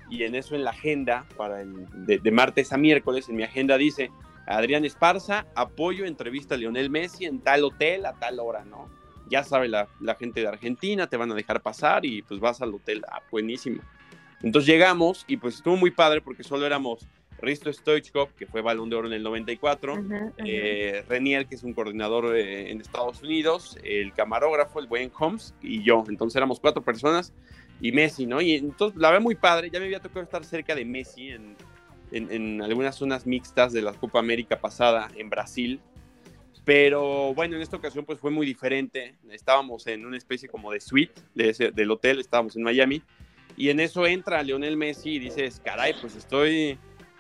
y 0.10 0.24
en 0.24 0.34
eso 0.34 0.56
en 0.56 0.64
la 0.64 0.72
agenda, 0.72 1.28
para 1.38 1.62
el, 1.62 1.86
de, 2.08 2.32
martes 2.32 2.74
a 2.74 2.78
miércoles, 2.78 3.30
en 3.30 3.36
mi 3.36 3.44
agenda 3.44 3.78
dice, 3.78 4.10
Adrián 4.48 4.84
Esparza, 4.84 5.46
apoyo, 5.54 6.06
entrevista 6.06 6.56
a 6.56 6.58
Lionel 6.58 6.90
Messi 6.90 7.26
en 7.26 7.40
tal 7.40 7.64
hotel 7.64 8.08
a 8.08 8.14
tal 8.14 8.40
hora, 8.40 8.66
¿no? 8.66 8.90
Ya 9.30 9.44
sabe 9.44 9.68
la, 9.68 9.88
la 10.00 10.16
gente 10.16 10.42
de 10.42 10.48
Argentina, 10.48 11.06
te 11.06 11.18
van 11.18 11.32
a 11.32 11.36
dejar 11.36 11.62
pasar 11.62 12.04
y 12.04 12.24
pues 12.24 12.40
vas 12.40 12.64
al 12.64 12.74
hotel. 12.74 13.04
Ah, 13.12 13.22
buenísimo. 13.30 13.84
Entonces 14.42 14.68
llegamos 14.68 15.24
y 15.28 15.38
pues 15.38 15.58
estuvo 15.58 15.78
muy 15.78 15.92
padre 15.92 16.20
porque 16.22 16.44
solo 16.44 16.66
éramos 16.66 17.08
Risto 17.42 17.72
Stoichkov, 17.72 18.34
que 18.36 18.46
fue 18.46 18.62
balón 18.62 18.90
de 18.90 18.96
oro 18.96 19.08
en 19.08 19.14
el 19.14 19.24
94, 19.24 19.94
Ajá, 19.94 20.02
ajá. 20.02 20.32
eh, 20.46 21.04
Renier, 21.08 21.46
que 21.48 21.56
es 21.56 21.64
un 21.64 21.74
coordinador 21.74 22.36
eh, 22.36 22.72
en 22.72 22.82
Estados 22.82 23.22
Unidos, 23.24 23.78
el 23.84 24.14
camarógrafo, 24.14 24.80
el 24.80 24.88
buen 24.88 25.12
Holmes 25.18 25.54
y 25.62 25.84
yo. 25.84 26.04
Entonces 26.10 26.36
éramos 26.36 26.60
cuatro 26.60 26.82
personas 26.84 27.34
y 27.82 27.92
Messi, 27.92 28.26
¿no? 28.26 28.42
Y 28.42 28.54
entonces 28.56 29.00
la 29.00 29.12
ve 29.12 29.20
muy 29.20 29.36
padre. 29.36 29.70
Ya 29.72 29.80
me 29.80 29.86
había 29.86 30.00
tocado 30.02 30.22
estar 30.22 30.44
cerca 30.44 30.76
de 30.76 30.84
Messi 30.86 31.30
en, 31.30 31.56
en- 32.12 32.32
en 32.32 32.62
algunas 32.62 32.96
zonas 32.96 33.26
mixtas 33.26 33.72
de 33.74 33.82
la 33.82 33.94
Copa 33.94 34.20
América 34.20 34.60
pasada 34.60 35.10
en 35.16 35.30
Brasil. 35.30 35.80
Pero 36.66 37.34
bueno, 37.34 37.56
en 37.56 37.62
esta 37.62 37.78
ocasión 37.78 38.06
pues 38.06 38.20
fue 38.20 38.32
muy 38.32 38.46
diferente. 38.46 39.16
Estábamos 39.32 39.88
en 39.88 40.06
una 40.06 40.18
especie 40.18 40.48
como 40.50 40.72
de 40.72 40.80
suite 40.82 41.14
de 41.34 41.50
ese- 41.50 41.72
del 41.72 41.90
hotel, 41.90 42.20
estábamos 42.20 42.56
en 42.56 42.64
Miami. 42.64 43.02
Y 43.58 43.70
en 43.70 43.80
eso 43.80 44.06
entra 44.06 44.44
Lionel 44.44 44.78
Messi 44.78 45.12
y 45.16 45.20
dices, 45.20 45.62
caray, 45.64 45.94
pues 46.00 46.16
estoy, 46.16 46.78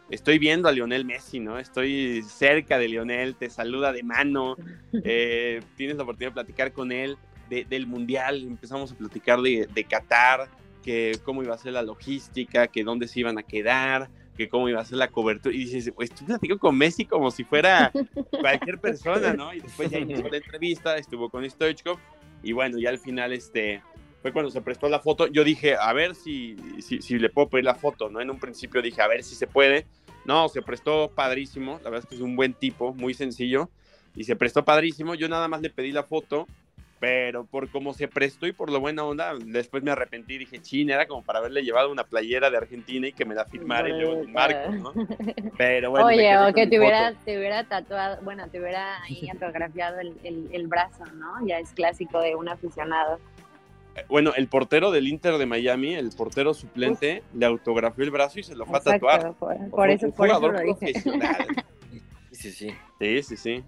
estoy 0.09 0.39
viendo 0.39 0.67
a 0.67 0.71
Lionel 0.71 1.05
Messi, 1.05 1.39
¿no? 1.39 1.59
Estoy 1.59 2.23
cerca 2.23 2.77
de 2.77 2.87
Lionel, 2.87 3.35
te 3.35 3.49
saluda 3.49 3.91
de 3.93 4.03
mano, 4.03 4.55
eh, 5.03 5.61
tienes 5.77 5.97
la 5.97 6.03
oportunidad 6.03 6.31
de 6.31 6.35
platicar 6.35 6.71
con 6.73 6.91
él 6.91 7.17
de- 7.49 7.65
del 7.65 7.87
Mundial, 7.87 8.43
empezamos 8.43 8.91
a 8.91 8.95
platicar 8.95 9.41
de, 9.41 9.67
de 9.73 9.83
Qatar, 9.83 10.49
que 10.83 11.13
cómo 11.23 11.43
iba 11.43 11.53
a 11.53 11.57
ser 11.57 11.73
la 11.73 11.81
logística, 11.83 12.67
que 12.67 12.83
dónde 12.83 13.07
se 13.07 13.19
iban 13.19 13.37
a 13.37 13.43
quedar, 13.43 14.09
que 14.37 14.47
cómo 14.47 14.69
iba 14.69 14.79
a 14.79 14.85
ser 14.85 14.97
la 14.97 15.09
cobertura. 15.09 15.53
Y 15.53 15.65
dices, 15.65 15.91
pues 15.95 16.09
estoy 16.11 16.27
platicando 16.27 16.59
con 16.59 16.77
Messi 16.77 17.05
como 17.05 17.29
si 17.31 17.43
fuera 17.43 17.91
cualquier 18.39 18.79
persona, 18.79 19.33
¿no? 19.33 19.53
Y 19.53 19.59
después 19.59 19.89
ya 19.89 19.99
inició 19.99 20.27
la 20.31 20.37
entrevista, 20.37 20.95
estuvo 20.97 21.29
con 21.29 21.47
Stoichkov, 21.49 21.97
y 22.41 22.53
bueno, 22.53 22.77
ya 22.79 22.89
al 22.89 22.99
final, 22.99 23.33
este, 23.33 23.81
fue 24.21 24.33
cuando 24.33 24.51
se 24.51 24.61
prestó 24.61 24.89
la 24.89 24.99
foto. 24.99 25.27
Yo 25.27 25.43
dije, 25.43 25.75
a 25.75 25.93
ver 25.93 26.15
si, 26.15 26.55
si, 26.81 27.01
si 27.01 27.17
le 27.17 27.29
puedo 27.29 27.49
pedir 27.49 27.65
la 27.65 27.75
foto, 27.75 28.09
¿no? 28.09 28.19
En 28.19 28.29
un 28.29 28.39
principio 28.39 28.81
dije, 28.81 29.01
a 29.01 29.07
ver 29.07 29.23
si 29.23 29.35
se 29.35 29.47
puede. 29.47 29.85
No, 30.25 30.49
se 30.49 30.61
prestó 30.61 31.11
padrísimo. 31.15 31.79
La 31.83 31.89
verdad 31.89 32.03
es 32.03 32.09
que 32.09 32.15
es 32.15 32.21
un 32.21 32.35
buen 32.35 32.53
tipo, 32.53 32.93
muy 32.93 33.13
sencillo. 33.13 33.69
Y 34.15 34.25
se 34.25 34.35
prestó 34.35 34.65
padrísimo. 34.65 35.15
Yo 35.15 35.29
nada 35.29 35.47
más 35.47 35.61
le 35.61 35.69
pedí 35.69 35.91
la 35.91 36.03
foto, 36.03 36.47
pero 36.99 37.45
por 37.45 37.69
cómo 37.71 37.93
se 37.93 38.09
prestó 38.09 38.45
y 38.45 38.51
por 38.51 38.69
lo 38.69 38.81
buena 38.81 39.05
onda, 39.05 39.33
después 39.45 39.81
me 39.83 39.91
arrepentí. 39.91 40.37
Dije, 40.37 40.61
chin, 40.61 40.89
era 40.89 41.07
como 41.07 41.23
para 41.23 41.39
haberle 41.39 41.63
llevado 41.63 41.89
una 41.89 42.03
playera 42.03 42.49
de 42.49 42.57
Argentina 42.57 43.07
y 43.07 43.13
que 43.13 43.23
me 43.23 43.35
la 43.35 43.45
firmara 43.45 43.87
y 43.87 43.93
luego 43.93 44.21
el 44.21 44.27
marco, 44.27 44.71
¿no? 44.71 44.93
Pero 45.57 45.91
bueno. 45.91 46.07
Oye, 46.07 46.37
o 46.37 46.53
que 46.53 46.67
te 46.67 46.77
hubiera, 46.77 47.13
te 47.13 47.37
hubiera 47.37 47.63
tatuado, 47.63 48.21
bueno, 48.23 48.49
te 48.49 48.59
hubiera 48.59 49.01
ahí 49.03 49.29
autografiado 49.31 49.99
el, 49.99 50.17
el, 50.23 50.49
el 50.51 50.67
brazo, 50.67 51.05
¿no? 51.15 51.47
Ya 51.47 51.59
es 51.59 51.71
clásico 51.71 52.19
de 52.19 52.35
un 52.35 52.49
aficionado. 52.49 53.19
Bueno, 54.07 54.33
el 54.35 54.47
portero 54.47 54.91
del 54.91 55.07
Inter 55.07 55.37
de 55.37 55.45
Miami, 55.45 55.95
el 55.95 56.11
portero 56.11 56.53
suplente, 56.53 57.23
le 57.33 57.45
autografió 57.45 58.03
el 58.03 58.11
brazo 58.11 58.39
y 58.39 58.43
se 58.43 58.55
lo 58.55 58.65
fue 58.65 58.77
a 58.77 58.81
tatuar. 58.81 59.19
Exacto, 59.19 59.39
por, 59.39 59.53
eso, 59.53 59.63
un 59.63 59.71
por 59.71 59.89
eso 59.89 60.11
jugador 60.11 60.53
lo 60.53 60.59
dije. 60.61 60.93
profesional. 60.93 61.47
Sí, 62.31 62.51
sí. 62.51 62.73
Sí, 62.99 63.23
sí, 63.23 63.35
sí. 63.35 63.63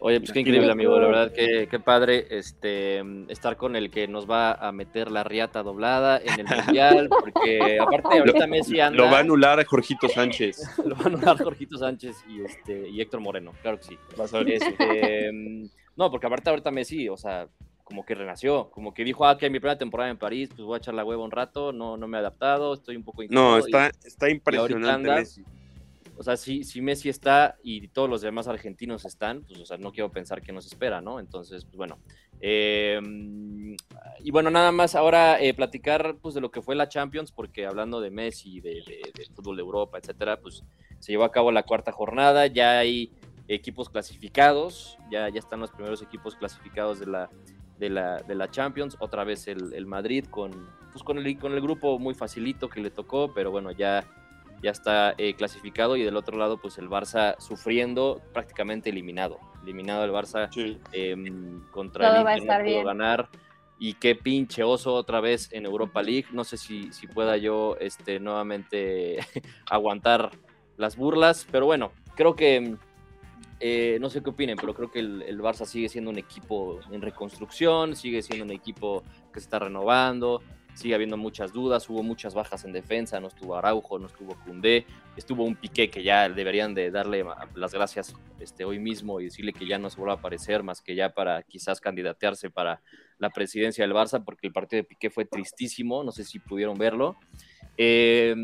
Oye, 0.00 0.20
pues 0.20 0.32
qué 0.32 0.40
increíble, 0.40 0.70
amigo. 0.70 0.98
La 0.98 1.06
verdad, 1.08 1.32
que 1.32 1.66
qué 1.68 1.80
padre 1.80 2.26
este, 2.30 3.02
estar 3.28 3.56
con 3.56 3.74
el 3.74 3.90
que 3.90 4.06
nos 4.06 4.30
va 4.30 4.52
a 4.52 4.70
meter 4.70 5.10
la 5.10 5.24
riata 5.24 5.62
doblada 5.64 6.18
en 6.18 6.40
el 6.40 6.46
mundial, 6.46 7.08
porque 7.20 7.78
aparte 7.80 8.18
ahorita 8.18 8.46
Messi 8.46 8.78
anda. 8.78 8.96
Lo 8.96 9.10
va 9.10 9.18
a 9.18 9.20
anular 9.20 9.58
a 9.58 9.64
Jorgito 9.64 10.08
Sánchez. 10.08 10.60
lo 10.84 10.94
va 10.94 11.04
a 11.04 11.06
anular 11.06 11.42
Jorgito 11.42 11.78
Sánchez 11.78 12.16
y, 12.28 12.42
este, 12.42 12.88
y 12.88 13.00
Héctor 13.00 13.20
Moreno, 13.20 13.52
claro 13.60 13.78
que 13.78 13.84
sí. 13.84 13.98
Vas 14.16 14.32
a 14.34 14.38
ver. 14.38 14.52
Este, 14.52 15.32
mm, 15.32 15.68
no, 15.96 16.10
porque 16.12 16.26
aparte 16.26 16.50
ahorita 16.50 16.70
Messi, 16.70 17.08
o 17.08 17.16
sea, 17.16 17.48
como 17.88 18.04
que 18.04 18.14
renació, 18.14 18.68
como 18.70 18.92
que 18.92 19.02
dijo, 19.02 19.24
ah, 19.24 19.38
que 19.38 19.48
mi 19.48 19.60
primera 19.60 19.78
temporada 19.78 20.10
en 20.10 20.18
París, 20.18 20.50
pues 20.54 20.66
voy 20.66 20.74
a 20.74 20.76
echar 20.76 20.92
la 20.92 21.06
hueva 21.06 21.24
un 21.24 21.30
rato, 21.30 21.72
no, 21.72 21.96
no 21.96 22.06
me 22.06 22.18
he 22.18 22.20
adaptado, 22.20 22.74
estoy 22.74 22.96
un 22.96 23.02
poco 23.02 23.22
No, 23.22 23.56
incómodo", 23.56 23.66
y- 23.66 23.72
está, 23.72 23.90
está 24.04 24.28
impresionante 24.28 24.90
anda. 24.90 25.14
Messi. 25.16 25.42
o 26.14 26.22
sea, 26.22 26.36
si, 26.36 26.64
si 26.64 26.82
Messi 26.82 27.08
está 27.08 27.56
y 27.62 27.88
todos 27.88 28.10
los 28.10 28.20
demás 28.20 28.46
argentinos 28.46 29.06
están, 29.06 29.42
pues, 29.44 29.58
o 29.60 29.64
sea, 29.64 29.78
no 29.78 29.90
quiero 29.90 30.12
pensar 30.12 30.42
que 30.42 30.52
nos 30.52 30.66
espera, 30.66 31.00
¿no? 31.00 31.18
Entonces, 31.18 31.64
pues 31.64 31.76
bueno. 31.78 31.98
Eh, 32.40 33.00
y 34.22 34.30
bueno, 34.30 34.50
nada 34.50 34.70
más 34.70 34.94
ahora 34.94 35.40
eh, 35.40 35.54
platicar, 35.54 36.18
pues, 36.20 36.34
de 36.34 36.42
lo 36.42 36.50
que 36.50 36.60
fue 36.60 36.76
la 36.76 36.90
Champions, 36.90 37.32
porque 37.32 37.64
hablando 37.64 38.02
de 38.02 38.10
Messi, 38.10 38.60
de, 38.60 38.82
de- 38.86 39.12
del 39.16 39.26
fútbol 39.34 39.56
de 39.56 39.62
Europa, 39.62 39.96
etcétera, 39.96 40.36
pues, 40.42 40.62
se 40.98 41.12
llevó 41.12 41.24
a 41.24 41.32
cabo 41.32 41.50
la 41.52 41.62
cuarta 41.62 41.90
jornada, 41.90 42.48
ya 42.48 42.80
hay 42.80 43.14
equipos 43.50 43.88
clasificados, 43.88 44.98
ya, 45.10 45.30
ya 45.30 45.38
están 45.38 45.60
los 45.60 45.70
primeros 45.70 46.02
equipos 46.02 46.34
clasificados 46.36 46.98
de 47.00 47.06
la, 47.06 47.30
de 47.78 47.90
la, 47.90 48.16
de 48.18 48.34
la 48.34 48.50
Champions, 48.50 48.96
otra 49.00 49.24
vez 49.24 49.46
el, 49.48 49.72
el 49.72 49.86
Madrid 49.86 50.24
con, 50.30 50.50
pues, 50.92 51.02
con, 51.04 51.18
el, 51.18 51.38
con 51.38 51.52
el 51.52 51.60
grupo 51.60 51.98
muy 51.98 52.14
facilito 52.14 52.68
que 52.68 52.80
le 52.80 52.90
tocó, 52.90 53.32
pero 53.34 53.50
bueno, 53.50 53.70
ya 53.72 54.04
ya 54.60 54.72
está 54.72 55.14
eh, 55.18 55.34
clasificado 55.34 55.96
y 55.96 56.02
del 56.02 56.16
otro 56.16 56.36
lado 56.36 56.58
pues 56.58 56.78
el 56.78 56.88
Barça 56.90 57.36
sufriendo 57.38 58.20
prácticamente 58.32 58.90
eliminado 58.90 59.38
eliminado 59.62 60.04
el 60.04 60.10
Barça 60.10 60.48
Sí. 60.52 60.80
em, 60.90 61.60
contra 61.70 62.08
Todo 62.08 62.18
el 62.18 62.26
va 62.26 62.30
a 62.32 62.38
Inter, 62.38 62.58
no 62.58 62.64
pudo 62.64 62.74
bien. 62.74 62.84
ganar 62.84 63.28
y 63.78 63.94
qué 63.94 64.16
pinche 64.16 64.64
oso 64.64 64.94
otra 64.94 65.20
vez 65.20 65.48
en 65.52 65.64
Europa 65.64 66.02
League 66.02 66.26
no 66.32 66.42
sé 66.42 66.56
si, 66.56 66.92
si 66.92 67.06
pueda 67.06 67.36
yo 67.36 67.76
este 67.78 68.18
nuevamente 68.18 69.18
aguantar 69.70 70.32
las 70.76 70.96
burlas 70.96 71.46
pero 71.52 71.66
bueno 71.66 71.92
creo 72.16 72.34
que 72.34 72.74
eh, 73.60 73.98
no 74.00 74.10
sé 74.10 74.22
qué 74.22 74.30
opinen, 74.30 74.56
pero 74.56 74.74
creo 74.74 74.90
que 74.90 75.00
el, 75.00 75.22
el 75.22 75.40
Barça 75.40 75.66
sigue 75.66 75.88
siendo 75.88 76.10
un 76.10 76.18
equipo 76.18 76.80
en 76.90 77.02
reconstrucción, 77.02 77.96
sigue 77.96 78.22
siendo 78.22 78.44
un 78.44 78.52
equipo 78.52 79.02
que 79.32 79.40
se 79.40 79.44
está 79.44 79.58
renovando, 79.58 80.42
sigue 80.78 80.94
habiendo 80.94 81.16
muchas 81.16 81.52
dudas, 81.52 81.90
hubo 81.90 82.04
muchas 82.04 82.34
bajas 82.34 82.64
en 82.64 82.72
defensa, 82.72 83.18
no 83.18 83.26
estuvo 83.26 83.56
Araujo, 83.56 83.98
no 83.98 84.06
estuvo 84.06 84.38
Cundé, 84.44 84.86
estuvo 85.16 85.44
un 85.44 85.56
Piqué 85.56 85.90
que 85.90 86.04
ya 86.04 86.28
deberían 86.28 86.72
de 86.72 86.92
darle 86.92 87.24
las 87.56 87.74
gracias 87.74 88.14
este, 88.38 88.64
hoy 88.64 88.78
mismo 88.78 89.20
y 89.20 89.24
decirle 89.24 89.52
que 89.52 89.66
ya 89.66 89.78
no 89.78 89.90
se 89.90 89.96
vuelva 89.96 90.14
a 90.14 90.16
aparecer, 90.18 90.62
más 90.62 90.80
que 90.80 90.94
ya 90.94 91.10
para 91.10 91.42
quizás 91.42 91.80
candidatearse 91.80 92.50
para 92.50 92.80
la 93.18 93.30
presidencia 93.30 93.82
del 93.84 93.92
Barça, 93.92 94.24
porque 94.24 94.46
el 94.46 94.52
partido 94.52 94.82
de 94.82 94.88
Piqué 94.88 95.10
fue 95.10 95.24
tristísimo, 95.24 96.04
no 96.04 96.12
sé 96.12 96.22
si 96.22 96.38
pudieron 96.38 96.78
verlo. 96.78 97.16
Eh, 97.76 98.36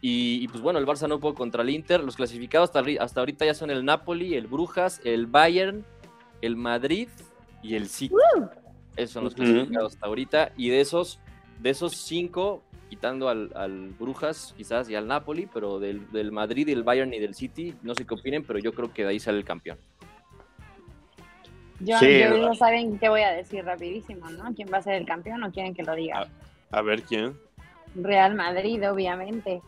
y, 0.00 0.42
y, 0.42 0.48
pues 0.48 0.62
bueno, 0.62 0.78
el 0.78 0.86
Barça 0.86 1.08
no 1.08 1.20
pudo 1.20 1.34
contra 1.34 1.62
el 1.62 1.70
Inter. 1.70 2.02
Los 2.02 2.16
clasificados 2.16 2.70
hasta, 2.74 2.82
hasta 3.02 3.20
ahorita 3.20 3.44
ya 3.44 3.54
son 3.54 3.70
el 3.70 3.84
Napoli, 3.84 4.34
el 4.34 4.46
Brujas, 4.46 5.00
el 5.04 5.26
Bayern, 5.26 5.84
el 6.40 6.56
Madrid 6.56 7.08
y 7.62 7.74
el 7.74 7.88
City. 7.88 8.14
Esos 8.96 9.12
son 9.12 9.24
los 9.24 9.34
clasificados 9.34 9.94
hasta 9.94 10.06
ahorita. 10.06 10.52
Y 10.56 10.70
de 10.70 10.80
esos, 10.80 11.20
de 11.60 11.70
esos 11.70 11.94
cinco, 11.94 12.62
quitando 12.88 13.28
al, 13.28 13.52
al 13.54 13.90
Brujas 13.90 14.54
quizás 14.56 14.88
y 14.88 14.94
al 14.94 15.06
Napoli, 15.06 15.48
pero 15.52 15.78
del, 15.78 16.10
del 16.10 16.32
Madrid, 16.32 16.66
del 16.66 16.82
Bayern 16.82 17.12
y 17.14 17.18
del 17.18 17.34
City, 17.34 17.74
no 17.82 17.94
sé 17.94 18.06
qué 18.06 18.14
opinen, 18.14 18.42
pero 18.42 18.58
yo 18.58 18.72
creo 18.72 18.92
que 18.92 19.02
de 19.04 19.10
ahí 19.10 19.20
sale 19.20 19.38
el 19.38 19.44
campeón. 19.44 19.78
Yo, 21.78 21.98
Sí. 21.98 22.20
yo 22.20 22.36
no 22.36 22.54
saben 22.54 22.98
qué 22.98 23.08
voy 23.08 23.22
a 23.22 23.30
decir 23.30 23.64
rapidísimo, 23.64 24.28
¿no? 24.30 24.54
¿Quién 24.54 24.68
va 24.72 24.78
a 24.78 24.82
ser 24.82 24.94
el 24.94 25.06
campeón 25.06 25.42
o 25.44 25.50
quieren 25.52 25.74
que 25.74 25.82
lo 25.82 25.94
diga? 25.94 26.28
A 26.70 26.82
ver 26.82 27.02
quién. 27.02 27.34
Real 27.94 28.34
Madrid, 28.34 28.90
obviamente. 28.90 29.62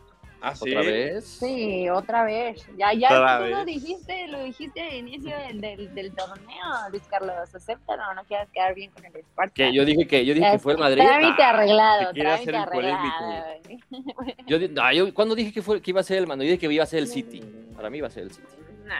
Ah, 0.45 0.53
sí. 0.55 0.71
¿Otra 0.71 0.81
vez? 0.81 1.25
Sí, 1.25 1.89
otra 1.89 2.23
vez. 2.25 2.67
Ya, 2.77 2.91
ya 2.93 3.07
tú 3.07 3.49
lo 3.49 3.55
vez. 3.59 3.65
dijiste, 3.65 4.27
lo 4.27 4.43
dijiste 4.43 4.81
al 4.81 4.93
inicio 4.95 5.37
del, 5.37 5.61
del, 5.61 5.95
del 5.95 6.13
torneo, 6.13 6.65
Luis 6.91 7.03
Carlos. 7.09 7.33
Acéptalo, 7.55 8.13
no 8.13 8.23
quieras 8.25 8.49
quedar 8.53 8.75
bien 8.75 8.91
con 8.91 9.05
el 9.05 9.15
Esparta. 9.15 9.53
Que 9.53 9.73
yo 9.73 9.85
dije 9.85 10.05
que 10.05 10.25
yo 10.25 10.33
dije 10.33 10.51
que 10.51 10.59
fue 10.59 10.73
el 10.73 10.79
Madrid. 10.79 11.01
Trámite 11.01 11.41
Ah, 11.43 11.49
arreglado, 11.51 12.07
te 12.09 12.13
quiere 12.13 12.29
trámite 12.29 12.49
hacer 12.51 12.55
el 12.55 12.65
polémico. 12.73 13.23
arreglado. 13.23 14.33
Yo, 14.47 14.59
no, 14.69 14.91
yo 14.93 15.13
cuando 15.13 15.33
dije 15.33 15.53
que 15.53 15.61
fue 15.61 15.81
que 15.81 15.91
iba 15.91 16.01
a 16.01 16.03
ser 16.03 16.17
el 16.17 16.27
Madrid, 16.27 16.43
yo 16.47 16.51
dije 16.51 16.67
que 16.67 16.73
iba 16.73 16.83
a 16.83 16.87
ser 16.87 16.99
el 16.99 17.07
City. 17.07 17.41
Para 17.75 17.89
mí 17.89 17.99
iba 17.99 18.07
a 18.07 18.11
ser 18.11 18.23
el 18.23 18.31
City. 18.31 18.47
Nah, 18.85 18.95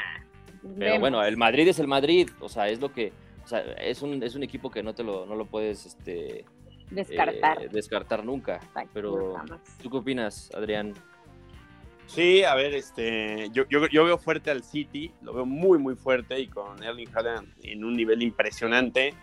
Pero 0.61 0.75
vemos. 0.79 0.99
bueno, 1.01 1.23
el 1.25 1.35
Madrid 1.35 1.67
es 1.67 1.77
el 1.79 1.87
Madrid, 1.87 2.29
o 2.39 2.47
sea, 2.47 2.69
es 2.69 2.79
lo 2.79 2.93
que, 2.93 3.11
o 3.43 3.47
sea, 3.49 3.59
es 3.81 4.01
un, 4.01 4.23
es 4.23 4.33
un 4.35 4.43
equipo 4.43 4.71
que 4.71 4.81
no 4.81 4.93
te 4.95 5.03
lo, 5.03 5.25
no 5.25 5.35
lo 5.35 5.45
puedes 5.45 5.85
este, 5.85 6.45
Descartar. 6.89 7.63
eh, 7.63 7.67
descartar 7.69 8.23
nunca. 8.23 8.55
Exacto, 8.55 8.91
Pero. 8.93 9.35
¿tú 9.81 9.89
qué 9.89 9.97
opinas, 9.97 10.49
Adrián? 10.55 10.93
Sí, 12.07 12.43
a 12.43 12.53
ver, 12.53 12.75
este, 12.75 13.49
yo, 13.53 13.63
yo, 13.69 13.87
yo 13.87 14.03
veo 14.05 14.17
fuerte 14.17 14.51
al 14.51 14.63
City, 14.63 15.11
lo 15.21 15.33
veo 15.33 15.45
muy, 15.45 15.79
muy 15.79 15.95
fuerte 15.95 16.39
y 16.39 16.47
con 16.47 16.83
Erling 16.83 17.09
Haaland 17.13 17.47
en 17.63 17.83
un 17.83 17.95
nivel 17.95 18.21
impresionante. 18.21 19.13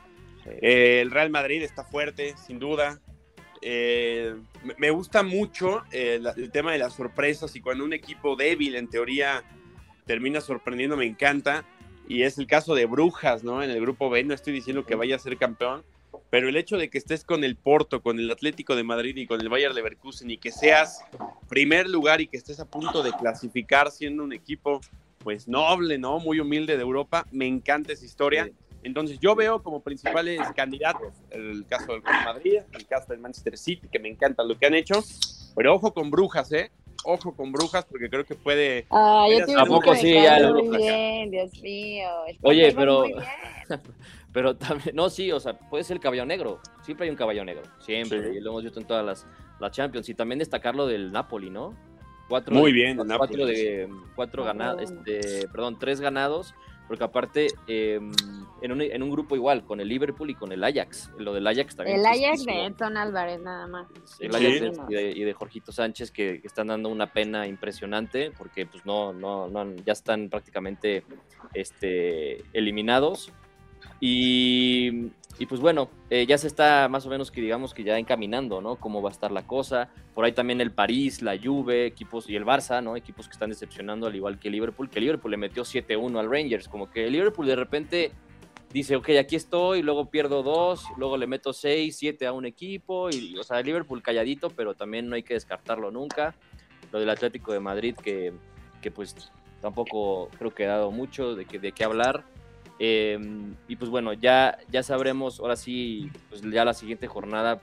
Eh, 0.47 1.01
el 1.03 1.11
Real 1.11 1.31
Madrid 1.31 1.63
está 1.63 1.85
fuerte, 1.85 2.35
sin 2.37 2.59
duda. 2.59 3.01
Eh, 3.63 4.35
me- 4.79 4.91
gusta 4.91 5.23
mucho 5.23 5.83
eh, 5.93 6.21
el 6.37 6.51
tema 6.51 6.73
de 6.73 6.79
las 6.79 6.95
sorpresas 6.95 7.55
y 7.55 7.61
cuando 7.61 7.85
un 7.85 7.93
equipo 7.93 8.35
débil, 8.35 8.75
en 8.75 8.89
teoría, 8.89 9.45
termina 10.07 10.41
sorprendiendo, 10.41 10.97
me 10.97 11.05
encanta. 11.07 11.65
Y 12.09 12.23
es 12.23 12.39
el 12.39 12.49
caso 12.49 12.75
de 12.75 12.87
Brujas, 12.87 13.45
¿no? 13.45 13.63
En 13.63 13.71
el 13.71 13.81
grupo 13.81 14.11
B, 14.11 14.25
no 14.25 14.35
estoy 14.35 14.53
diciendo 14.53 14.85
que 14.85 14.97
vaya 14.97 15.15
a 15.15 15.21
ser 15.21 15.37
campeón, 15.37 15.85
pero 16.31 16.49
el 16.49 16.57
hecho 16.57 16.79
de 16.79 16.89
que 16.89 16.99
estés 16.99 17.25
con 17.25 17.43
el 17.45 17.57
Porto, 17.57 18.03
con 18.03 18.19
el 18.19 18.31
Atlético 18.31 18.77
de 18.77 18.85
Madrid 18.85 19.17
y 19.17 19.27
con 19.27 19.41
el 19.41 19.49
Bayern 19.49 19.75
Leverkusen 19.75 20.31
y 20.31 20.39
que 20.39 20.53
seas 20.53 21.05
primer 21.49 21.89
lugar 21.89 22.21
y 22.21 22.29
que 22.29 22.37
estés 22.37 22.61
a 22.61 22.65
punto 22.71 23.03
de 23.03 23.13
clasificar 23.13 23.91
siendo 23.91 24.23
un 24.23 24.33
equipo 24.33 24.81
pues 25.19 25.49
noble, 25.49 25.99
¿no? 25.99 26.19
Muy 26.21 26.41
humilde 26.41 26.77
de 26.77 26.83
Europa, 26.83 27.27
me 27.31 27.47
encanta 27.47 27.93
esa 27.93 28.05
historia. 28.05 28.49
Entonces 28.83 29.19
yo 29.21 29.35
veo 29.35 29.63
como 29.63 29.81
principales 29.83 30.41
candidatos 30.57 31.13
el 31.31 31.67
caso 31.69 31.93
del 31.93 32.03
Real 32.03 32.25
Madrid, 32.25 32.59
el 32.73 32.87
caso 32.87 33.09
del 33.09 33.19
Manchester 33.19 33.59
City, 33.59 33.87
que 33.93 33.99
me 33.99 34.09
encanta 34.09 34.43
lo 34.43 34.57
que 34.59 34.65
han 34.67 34.75
hecho, 34.75 35.05
pero 35.55 35.75
ojo 35.75 35.93
con 35.93 36.11
Brujas, 36.11 36.51
¿eh? 36.53 36.71
Ojo 37.05 37.35
con 37.35 37.51
Brujas 37.53 37.85
porque 37.87 38.09
creo 38.09 38.25
que 38.25 38.35
puede... 38.35 38.87
Ah, 38.91 39.27
yo 39.29 39.59
¿a 39.59 39.67
poco 39.67 39.95
sí? 39.95 40.13
Ya 40.13 40.39
lo- 40.39 40.63
Muy 40.63 40.77
bien, 40.79 41.31
Dios 41.31 41.51
mío. 41.61 42.09
Oye, 42.43 42.73
pero- 42.73 43.01
muy 43.01 43.13
bien. 43.15 43.25
Pero 44.33 44.57
también, 44.57 44.95
no, 44.95 45.11
sí, 45.11 45.31
o 45.33 45.41
sea, 45.41 45.59
puede 45.59 45.85
ser 45.85 45.97
el 45.97 46.01
caballo 46.03 46.25
negro. 46.25 46.61
Siempre 46.83 47.05
hay 47.07 47.11
un 47.11 47.17
caballo 47.17 47.45
negro. 47.45 47.63
Siempre. 47.81 48.31
Sí. 48.33 48.37
Y 48.37 48.41
lo 48.41 48.51
hemos 48.51 48.63
visto 48.65 48.81
en 48.81 48.87
todas 48.87 49.05
las, 49.05 49.27
las 49.61 49.73
Champions. 49.73 50.09
Y 50.09 50.15
también 50.15 50.39
destacar 50.39 50.75
lo 50.75 50.87
del 50.87 51.11
Napoli, 51.13 51.51
¿no? 51.51 51.75
Cuatro, 52.29 52.55
Muy 52.55 52.73
bien, 52.73 52.97
Cuatro, 52.97 53.19
Napoli. 53.19 53.45
de, 53.45 53.89
cuatro 54.15 54.45
Ah, 54.45 54.47
ganados, 54.47 54.85
bueno. 54.93 55.03
este, 55.07 55.49
perdón, 55.49 55.79
tres 55.79 56.01
ganados. 56.01 56.55
Porque 56.87 57.05
aparte, 57.05 57.47
eh, 57.69 58.01
en, 58.63 58.73
un, 58.73 58.81
en 58.83 59.03
un 59.05 59.11
grupo 59.13 59.37
igual, 59.37 59.65
con 59.65 59.81
el 59.81 59.87
Liverpool 59.89 60.29
y 60.31 60.35
con 60.35 60.51
el 60.51 60.63
Ajax. 60.65 61.11
Lo 61.19 61.33
del 61.33 61.47
Ajax 61.47 61.77
también. 61.77 62.01
El 62.01 62.07
Ajax 62.07 62.45
de. 62.45 62.67
Edson 62.67 62.97
Álvarez, 62.97 63.41
nada 63.41 63.69
más. 63.69 63.87
El 64.19 64.33
Sí. 64.33 64.37
Ajax 64.37 64.61
de- 64.61 64.73
y, 64.89 64.95
de, 64.95 65.11
y 65.13 65.23
de 65.23 65.33
Jorgito 65.33 65.71
Sánchez 65.71 66.11
que, 66.11 66.41
que 66.41 66.47
están 66.49 66.67
dando 66.67 66.89
una 66.89 67.07
pena 67.13 67.47
impresionante 67.47 68.33
porque 68.37 68.67
pues 68.67 68.85
no, 68.85 69.13
no, 69.13 69.47
no 69.49 69.73
ya 69.85 69.93
están 69.93 70.29
prácticamente 70.31 71.05
este, 71.55 72.43
eliminados. 72.53 73.33
Y, 74.01 75.11
pues 75.49 75.61
bueno, 75.61 75.91
eh, 76.09 76.27
ya 76.27 76.39
se 76.39 76.47
está 76.47 76.89
más 76.89 77.07
o 77.07 77.11
menos 77.11 77.31
que 77.31 77.41
digamos 77.41 77.75
que 77.75 77.85
ya 77.85 77.99
encaminando, 77.99 78.61
¿no? 78.61 78.77
Cómo 78.77 79.03
va 79.03 79.11
a 79.11 79.13
estar 79.13 79.31
la 79.31 79.47
cosa. 79.47 79.91
Por 80.15 80.25
ahí 80.25 80.33
también 80.33 80.61
el 80.61 80.73
París, 80.73 81.23
la 81.23 81.39
Juve, 81.39 81.87
equipos 81.87 82.29
y 82.29 82.37
el 82.37 82.45
Barça, 82.45 82.83
¿no? 82.83 82.97
Equipos 82.97 83.27
que 83.27 83.33
están 83.33 83.51
decepcionando 83.51 84.07
al 84.07 84.17
igual 84.17 84.39
que 84.39 84.51
Liverpool, 84.51 84.89
que 84.89 85.01
Liverpool 85.01 85.31
le 85.31 85.37
metió 85.37 85.65
7-1 85.65 86.19
al 86.19 86.31
Rangers, 86.31 86.69
como 86.69 86.91
que 86.91 87.09
Liverpool 87.11 87.47
de 87.47 87.57
repente 87.57 88.13
dice, 88.73 88.97
ok, 88.97 89.11
aquí 89.21 89.37
estoy, 89.37 89.83
luego 89.83 90.11
pierdo 90.11 90.43
dos, 90.43 90.85
luego 90.97 91.17
le 91.17 91.27
meto 91.27 91.53
seis, 91.53 91.97
siete 91.97 92.27
a 92.27 92.33
un 92.33 92.47
equipo, 92.47 93.11
y, 93.11 93.37
o 93.37 93.43
sea, 93.43 93.61
Liverpool 93.61 94.03
calladito, 94.03 94.51
pero 94.51 94.75
también 94.75 95.09
no 95.09 95.17
hay 95.17 95.23
que 95.23 95.35
descartarlo 95.35 95.91
nunca. 95.91 96.35
Lo 96.93 96.99
del 96.99 97.11
Atlético 97.11 97.53
de 97.53 97.61
Madrid, 97.61 97.95
que, 97.97 98.33
que 98.81 98.91
pues 98.91 99.33
tampoco 99.61 100.29
creo 100.39 100.55
que 100.55 100.67
ha 100.67 100.71
dado 100.71 100.91
mucho 100.91 101.35
de, 101.35 101.45
que, 101.45 101.59
de 101.59 101.73
qué 101.73 101.85
hablar. 101.85 102.25
Eh, 102.83 103.19
y 103.69 103.77
pues 103.77 103.91
bueno, 103.91 104.15
ya, 104.15 104.59
ya 104.71 104.83
sabremos, 104.83 105.39
ahora 105.39 105.55
sí, 105.57 106.11
pues 106.31 106.41
ya 106.43 106.65
la 106.65 106.73
siguiente 106.73 107.07
jornada, 107.07 107.61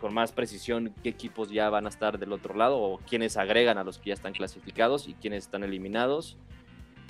con 0.00 0.12
más 0.12 0.32
precisión, 0.32 0.92
qué 1.04 1.10
equipos 1.10 1.48
ya 1.50 1.70
van 1.70 1.86
a 1.86 1.88
estar 1.88 2.18
del 2.18 2.32
otro 2.32 2.54
lado, 2.56 2.76
o 2.80 2.98
quiénes 3.08 3.36
agregan 3.36 3.78
a 3.78 3.84
los 3.84 3.98
que 3.98 4.08
ya 4.08 4.14
están 4.14 4.32
clasificados 4.32 5.06
y 5.06 5.14
quiénes 5.14 5.44
están 5.44 5.62
eliminados 5.62 6.36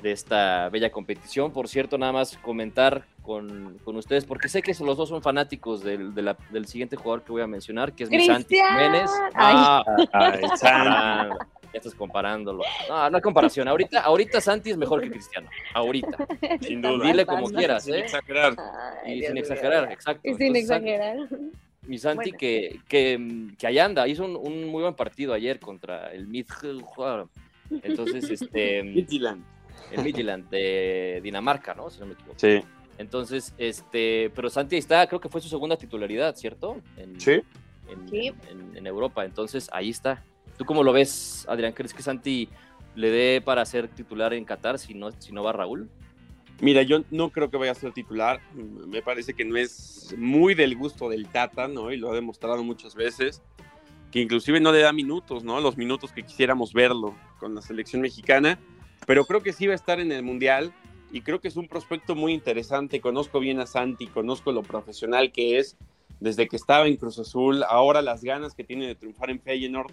de 0.03 0.13
esta 0.13 0.69
bella 0.69 0.91
competición. 0.93 1.53
Por 1.53 1.69
cierto, 1.69 1.97
nada 1.97 2.13
más 2.13 2.37
comentar 2.39 3.07
con, 3.23 3.79
con 3.85 3.97
ustedes, 3.97 4.27
porque 4.27 4.49
sé 4.51 4.61
que 4.61 4.75
los 4.85 4.99
dos 4.99 5.09
son 5.09 5.23
fanáticos 5.23 5.83
del, 5.83 6.13
de 6.15 6.21
la- 6.23 6.37
del 6.51 6.67
siguiente 6.67 6.97
jugador 6.97 7.23
que 7.25 7.33
voy 7.33 7.41
a 7.41 7.47
mencionar, 7.47 7.95
que 7.95 8.05
es 8.05 8.11
mi 8.11 8.27
Santi 8.27 8.57
¡Cristian! 8.57 8.69
Jiménez. 8.79 9.11
Ay. 9.33 9.55
Ah, 9.57 9.85
Ay, 10.13 11.29
ya 11.73 11.79
estás 11.79 11.95
comparándolo. 11.95 12.63
No, 12.89 13.11
no 13.11 13.17
hay 13.17 13.23
comparación. 13.23 13.67
Ahorita, 13.69 14.01
ahorita 14.01 14.41
Santi 14.41 14.71
es 14.71 14.77
mejor 14.77 15.01
que 15.03 15.11
Cristiano. 15.11 15.49
Ahorita. 15.75 16.27
sin 16.61 16.83
duda. 16.83 17.07
Dile 17.07 17.25
como 17.27 17.49
quieras, 17.49 17.85
Sin 17.85 17.95
¿eh? 17.95 18.01
exagerar. 18.01 18.55
Ay, 19.05 19.13
Y 19.13 19.15
Dios 19.21 19.29
sin 19.29 19.39
exagerar, 19.39 19.93
exacto. 19.93 20.21
Y 20.29 20.35
sin 20.35 20.43
Entonces, 20.57 20.69
Santi- 20.69 20.91
exagerar. 20.91 21.29
mi 21.87 21.99
Santi 21.99 22.17
Bueno. 22.31 22.39
que, 22.39 22.81
que, 22.89 23.47
que 23.59 23.67
allá 23.67 23.85
anda, 23.87 24.07
hizo 24.07 24.25
un, 24.25 24.37
un 24.37 24.67
muy 24.67 24.83
buen 24.83 24.95
partido 24.95 25.33
ayer 25.35 25.59
contra 25.59 26.13
el 26.13 26.27
Midtjylland. 26.29 27.29
Entonces, 27.83 28.31
este, 28.31 28.83
Midtjylland. 28.83 29.43
el 29.93 30.03
Midtjylland 30.05 30.51
de 30.51 31.21
Dinamarca, 31.23 31.75
¿no? 31.75 31.89
Si 31.91 31.99
no 32.01 32.07
me 32.07 32.13
equivoco. 32.15 32.35
Sí. 32.39 32.61
Entonces, 32.99 33.55
este, 33.57 34.31
pero 34.35 34.51
Santi 34.51 34.75
ahí 34.77 34.81
está, 34.81 35.07
creo 35.07 35.19
que 35.21 35.29
fue 35.31 35.41
su 35.41 35.49
segunda 35.49 35.77
titularidad, 35.77 36.37
¿cierto? 36.37 36.77
En, 36.99 37.19
Sí. 37.19 37.41
en, 37.89 38.09
Sí. 38.09 38.33
en- 38.51 38.77
en 38.77 38.87
Europa. 38.87 39.25
Entonces, 39.25 39.69
ahí 39.73 39.89
está. 39.91 40.23
¿Tú 40.63 40.67
cómo 40.67 40.85
lo 40.85 40.93
ves, 40.93 41.45
Adrián? 41.49 41.73
¿Crees 41.73 41.93
que 41.93 42.05
Santi 42.05 42.49
le 42.95 43.11
dé 43.11 43.41
para 43.41 43.67
ser 43.67 43.89
titular 43.89 44.33
en 44.33 44.45
Qatar 44.45 44.79
si 44.79 44.95
no, 44.95 45.11
si 45.11 45.33
no 45.33 45.43
va 45.43 45.51
Raúl? 45.51 45.91
Mira, 46.61 46.83
yo 46.83 47.03
no 47.11 47.31
creo 47.31 47.51
que 47.51 47.57
vaya 47.57 47.73
a 47.73 47.75
ser 47.75 47.93
titular. 47.93 48.41
Me 48.55 49.03
parece 49.03 49.35
que 49.35 49.45
no 49.45 49.57
es 49.57 50.15
muy 50.17 50.55
del 50.55 50.77
gusto 50.77 51.09
del 51.09 51.27
Tata, 51.27 51.67
¿no? 51.67 51.91
Y 51.91 51.97
lo 51.97 52.13
ha 52.13 52.15
demostrado 52.15 52.63
muchas 52.63 52.95
veces. 52.95 53.43
Que 54.13 54.21
inclusive 54.21 54.61
no 54.61 54.71
le 54.71 54.79
da 54.79 54.93
minutos, 54.93 55.43
¿no? 55.43 55.61
Los 55.61 55.77
minutos 55.77 56.13
que 56.13 56.23
quisiéramos 56.23 56.73
verlo 56.73 57.17
con 57.41 57.57
la 57.57 57.61
selección 57.61 58.01
mexicana. 58.01 58.61
Pero 59.05 59.25
creo 59.25 59.43
que 59.43 59.53
sí 59.53 59.67
va 59.67 59.73
a 59.73 59.75
estar 59.75 59.99
en 59.99 60.13
el 60.13 60.23
Mundial. 60.23 60.73
Y 61.11 61.23
creo 61.23 61.41
que 61.41 61.49
es 61.49 61.57
un 61.57 61.67
prospecto 61.67 62.15
muy 62.15 62.35
interesante. 62.35 63.01
Conozco 63.01 63.41
bien 63.41 63.59
a 63.59 63.67
Santi, 63.67 64.07
conozco 64.07 64.53
lo 64.53 64.63
profesional 64.63 65.33
que 65.33 65.59
es 65.59 65.77
desde 66.21 66.47
que 66.47 66.55
estaba 66.55 66.87
en 66.87 66.95
Cruz 66.95 67.19
Azul. 67.19 67.65
Ahora 67.65 68.01
las 68.01 68.23
ganas 68.23 68.55
que 68.55 68.63
tiene 68.63 68.87
de 68.87 68.95
triunfar 68.95 69.29
en 69.29 69.41
Feyenoord. 69.41 69.93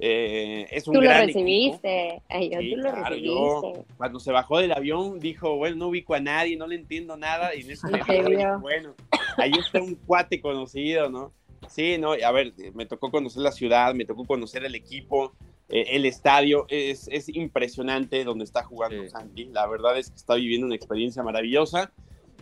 Eh, 0.00 0.66
es 0.70 0.88
un 0.88 0.94
Tú 0.94 1.00
lo 1.00 1.08
gran 1.08 1.24
equipo. 1.24 1.38
recibiste. 1.40 2.22
Ay, 2.28 2.50
yo, 2.50 2.58
Sí, 2.60 2.70
tú 2.70 2.76
lo 2.78 2.82
claro, 2.90 3.04
recibiste. 3.10 3.28
yo 3.34 3.84
cuando 3.96 4.20
se 4.20 4.32
bajó 4.32 4.58
del 4.58 4.72
avión 4.72 5.20
dijo, 5.20 5.56
bueno, 5.56 5.76
no 5.76 5.88
ubico 5.88 6.14
a 6.14 6.20
nadie, 6.20 6.56
no 6.56 6.66
le 6.66 6.76
entiendo 6.76 7.16
nada, 7.16 7.54
y 7.54 7.60
en 7.60 7.70
eso 7.70 7.86
bueno, 8.60 8.94
ahí 9.36 9.52
está 9.58 9.80
un 9.82 9.94
cuate 9.94 10.40
conocido, 10.40 11.08
¿no? 11.10 11.32
Sí, 11.68 11.96
no, 11.98 12.12
a 12.12 12.32
ver, 12.32 12.52
me 12.74 12.86
tocó 12.86 13.10
conocer 13.10 13.42
la 13.42 13.52
ciudad, 13.52 13.94
me 13.94 14.04
tocó 14.04 14.24
conocer 14.24 14.64
el 14.64 14.74
equipo, 14.74 15.32
eh, 15.68 15.84
el 15.90 16.04
estadio, 16.06 16.66
es, 16.68 17.06
es 17.12 17.28
impresionante 17.28 18.24
donde 18.24 18.44
está 18.44 18.64
jugando 18.64 19.02
Sí. 19.04 19.10
Santi, 19.10 19.44
la 19.46 19.66
verdad 19.68 19.96
es 19.98 20.10
que 20.10 20.16
está 20.16 20.34
viviendo 20.34 20.66
una 20.66 20.74
experiencia 20.74 21.22
maravillosa, 21.22 21.92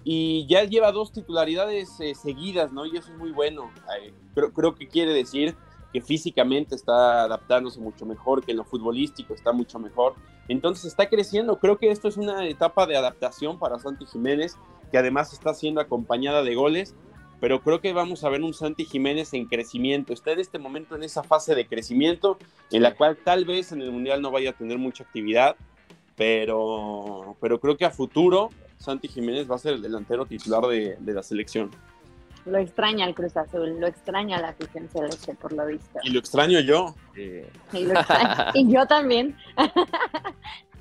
y 0.02 0.46
ya 0.48 0.64
lleva 0.64 0.92
dos 0.92 1.12
titularidades 1.12 1.90
eh, 2.00 2.14
seguidas, 2.14 2.72
¿no? 2.72 2.86
Y 2.86 2.96
eso 2.96 3.12
es 3.12 3.18
muy 3.18 3.32
bueno, 3.32 3.70
Eh, 4.02 4.12
creo, 4.34 4.52
creo 4.54 4.74
que 4.74 4.88
quiere 4.88 5.12
decir 5.12 5.54
que 5.92 6.00
físicamente 6.00 6.74
está 6.74 7.22
adaptándose 7.22 7.80
mucho 7.80 8.06
mejor, 8.06 8.44
que 8.44 8.52
en 8.52 8.58
lo 8.58 8.64
futbolístico 8.64 9.34
está 9.34 9.52
mucho 9.52 9.78
mejor. 9.78 10.14
Entonces 10.48 10.86
está 10.86 11.08
creciendo. 11.08 11.58
Creo 11.58 11.78
que 11.78 11.90
esto 11.90 12.08
es 12.08 12.16
una 12.16 12.46
etapa 12.46 12.86
de 12.86 12.96
adaptación 12.96 13.58
para 13.58 13.78
Santi 13.78 14.06
Jiménez, 14.06 14.56
que 14.90 14.98
además 14.98 15.32
está 15.32 15.54
siendo 15.54 15.80
acompañada 15.80 16.42
de 16.42 16.54
goles. 16.54 16.94
Pero 17.40 17.62
creo 17.62 17.80
que 17.80 17.92
vamos 17.92 18.22
a 18.22 18.28
ver 18.28 18.42
un 18.42 18.52
Santi 18.52 18.84
Jiménez 18.84 19.32
en 19.32 19.46
crecimiento. 19.46 20.12
Está 20.12 20.32
en 20.32 20.40
este 20.40 20.58
momento 20.58 20.94
en 20.94 21.02
esa 21.02 21.22
fase 21.22 21.54
de 21.54 21.66
crecimiento, 21.66 22.38
en 22.70 22.82
la 22.82 22.94
cual 22.94 23.16
tal 23.24 23.46
vez 23.46 23.72
en 23.72 23.80
el 23.80 23.90
Mundial 23.90 24.20
no 24.20 24.30
vaya 24.30 24.50
a 24.50 24.52
tener 24.52 24.78
mucha 24.78 25.04
actividad. 25.04 25.56
Pero, 26.16 27.36
pero 27.40 27.58
creo 27.58 27.78
que 27.78 27.86
a 27.86 27.90
futuro 27.90 28.50
Santi 28.76 29.08
Jiménez 29.08 29.50
va 29.50 29.54
a 29.54 29.58
ser 29.58 29.74
el 29.74 29.82
delantero 29.82 30.26
titular 30.26 30.66
de, 30.66 30.96
de 31.00 31.14
la 31.14 31.22
selección. 31.22 31.70
Lo 32.46 32.58
extraña 32.58 33.04
el 33.06 33.14
Cruz 33.14 33.36
Azul, 33.36 33.78
lo 33.78 33.86
extraña 33.86 34.40
la 34.40 34.48
afición 34.48 34.88
celeste, 34.88 35.34
por 35.34 35.52
lo 35.52 35.66
visto. 35.66 35.98
Y 36.02 36.10
lo 36.10 36.18
extraño 36.20 36.60
yo. 36.60 36.94
Sí. 37.14 37.42
Y, 37.72 37.84
lo 37.84 37.94
extraña- 37.94 38.50
y 38.54 38.72
yo 38.72 38.86
también. 38.86 39.36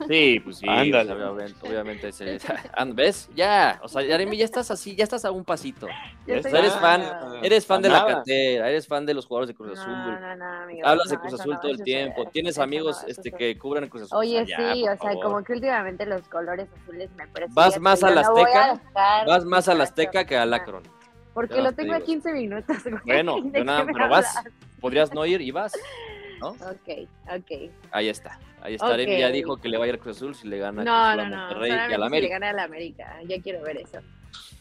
Sí, 0.07 0.39
pues 0.39 0.60
sí, 0.60 0.66
Ándale. 0.70 1.12
obviamente, 1.14 1.68
obviamente 1.68 2.12
se- 2.14 2.39
And- 2.78 2.95
¿Ves? 2.95 3.30
Ya, 3.36 3.82
o 3.84 3.89
sea, 3.89 4.01
Yaremi, 4.01 4.38
ya 4.38 4.45
estás 4.45 4.72
así, 4.72 4.95
ya 4.95 5.03
estás 5.03 5.26
a 5.26 5.32
un 5.32 5.43
pasito. 5.43 5.88
O 5.88 6.41
sea, 6.41 6.60
eres 6.60 6.74
fan, 6.76 7.03
eres 7.43 7.66
fan 7.66 7.82
de 7.82 7.89
la 7.89 8.05
cantera, 8.05 8.70
eres 8.70 8.88
fan 8.88 9.05
de 9.05 9.14
los 9.14 9.26
jugadores 9.26 9.49
de 9.49 9.55
Cruz 9.55 9.78
Azul. 9.78 9.91
no, 9.91 10.36
no, 10.38 10.45
amigo, 10.64 10.88
Hablas 10.88 11.10
de 11.10 11.16
no, 11.18 11.22
Cruz 11.22 11.34
Azul 11.34 11.53
no, 11.55 11.60
todo 11.60 11.72
el 11.74 11.84
tiempo. 11.84 12.24
Tienes 12.32 12.57
amigos 12.60 13.03
este 13.07 13.30
que 13.34 13.57
cubren 13.57 13.84
el 13.84 13.89
Cruz 13.89 14.03
Azul. 14.03 14.20
Oye, 14.20 14.41
O 14.41 14.45
sea, 14.47 14.74
sí, 14.74 14.84
ya, 14.86 14.93
o 14.93 14.97
sea, 14.97 15.10
favor. 15.12 15.24
como 15.26 15.43
que 15.43 15.51
últimamente 15.53 16.05
los 16.05 16.22
colores 16.30 16.70
azules 16.82 17.10
me 17.18 17.28
parecen. 17.28 17.53
¿Vas 17.53 17.78
más 17.82 18.01
al 18.01 18.18
Azteca? 18.18 18.82
¿Vas 19.28 19.43
más 19.43 19.68
al 19.68 19.82
Azteca 19.82 20.20
Azteca 20.22 20.26
que 20.26 20.38
al 20.38 20.53
Akron. 20.53 20.84
Porque 21.34 21.61
lo 21.61 21.69
te 21.71 21.77
tengo 21.84 21.93
a 21.93 21.97
digo. 21.97 22.05
15 22.07 22.34
minutos. 22.34 22.77
güey. 22.84 23.01
Bueno, 23.05 23.36
¿De 23.38 23.43
yo 23.43 23.51
qué 23.51 23.63
nada, 23.63 23.86
pero 23.86 24.09
vas, 24.09 24.36
hablas? 24.38 24.53
podrías 24.82 25.13
no 25.13 25.25
ir 25.25 25.41
y 25.41 25.51
vas. 25.51 25.73
¿no? 26.39 26.49
Ok, 26.49 27.07
ok. 27.30 27.71
Ahí 27.91 28.07
está. 28.09 28.39
Ahí 28.61 28.75
está. 28.75 28.88
Aremi 28.93 29.19
ya 29.19 29.30
dijo 29.30 29.57
que 29.57 29.69
le 29.69 29.77
va 29.77 29.86
a 29.86 29.88
ir 29.89 29.95
a 29.95 29.97
Cruz 29.97 30.17
Azul 30.17 30.36
si 30.36 30.47
le 30.47 30.57
gana 30.57 30.84
No, 30.84 30.91
Cruz 30.91 30.95
Azul 30.95 31.17
no, 31.17 31.21
a 31.21 31.30
no. 31.30 31.38
Monterrey 31.38 31.71
y 31.71 31.73
a 31.73 31.77
la 31.77 31.88
si 31.88 31.97
le 31.99 32.05
América. 32.05 32.34
gana 32.36 32.49
a 32.49 32.53
la 32.53 32.63
América. 32.63 33.15
Ya 33.27 33.41
quiero 33.41 33.61
ver 33.61 33.77
eso. 33.77 33.99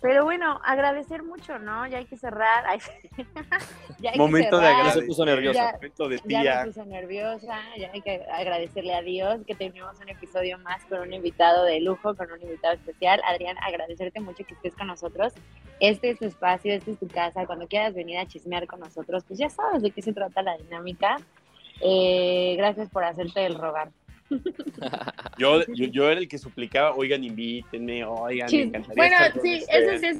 Pero 0.01 0.25
bueno, 0.25 0.61
agradecer 0.65 1.25
mucho, 1.25 1.59
¿no? 1.59 1.87
Ya 1.89 1.99
hay 1.99 2.05
que 2.05 2.17
cerrar. 2.17 2.65
Ay, 2.67 2.79
ya 3.99 4.11
hay 4.11 4.13
que 4.13 4.19
Momento 4.19 4.57
de 4.59 4.63
cerrar. 4.67 4.73
Ya 4.73 4.77
agradecer. 4.79 5.01
se 5.03 5.07
puso 5.09 5.25
nerviosa. 5.25 5.59
Ya- 5.61 5.73
Momento 5.73 6.09
de 6.09 6.17
Ya 6.17 6.23
tía. 6.43 6.61
me 6.61 6.67
puse 6.67 6.87
nerviosa, 6.87 7.59
ya 7.77 7.91
hay 7.93 8.01
que 8.03 8.23
agradecerle 8.33 8.95
a 8.95 9.03
Dios 9.03 9.41
que 9.47 9.55
tenemos 9.57 9.99
un 10.01 10.09
episodio 10.09 10.59
más 10.59 10.85
con 10.85 11.01
un 11.01 11.13
invitado 11.13 11.65
de 11.65 11.81
lujo, 11.81 12.15
con 12.15 12.31
un 12.31 12.41
invitado 12.41 12.75
especial. 12.75 13.21
Adrián, 13.27 13.57
agradecerte 13.59 14.21
mucho 14.21 14.45
que 14.47 14.55
estés 14.55 14.75
con 14.77 14.87
nosotros. 14.87 15.33
Este 15.81 16.11
es 16.11 16.19
tu 16.19 16.27
espacio, 16.27 16.73
esta 16.75 16.91
es 16.93 16.99
tu 16.99 17.09
casa. 17.09 17.47
Cuando 17.47 17.67
quieras 17.67 17.95
venir 17.95 18.19
a 18.19 18.27
chismear 18.27 18.67
con 18.67 18.81
nosotros, 18.81 19.25
pues 19.27 19.39
ya 19.39 19.51
sabes 19.51 19.83
de 19.83 19.91
qué 19.91 20.03
se 20.03 20.13
trata 20.13 20.43
la 20.43 20.57
dinámica. 20.59 21.17
Eh, 21.81 22.55
gracias 22.57 22.89
por 22.89 23.05
hacerte 23.05 23.47
el 23.47 23.55
rogar. 23.57 23.91
Yo, 25.39 25.63
yo, 25.75 25.87
yo 25.87 26.11
era 26.11 26.21
el 26.21 26.29
que 26.29 26.39
suplicaba, 26.39 26.93
oigan, 26.95 27.25
invítenme, 27.25 28.05
oigan, 28.05 28.49
me 28.51 28.63
encantaría 28.63 28.95
Bueno, 28.97 29.17
estar 29.17 29.43
sí, 29.43 29.59
ustedes". 29.61 29.69
eso 29.71 29.99
sí 30.01 30.07
es 30.07 30.19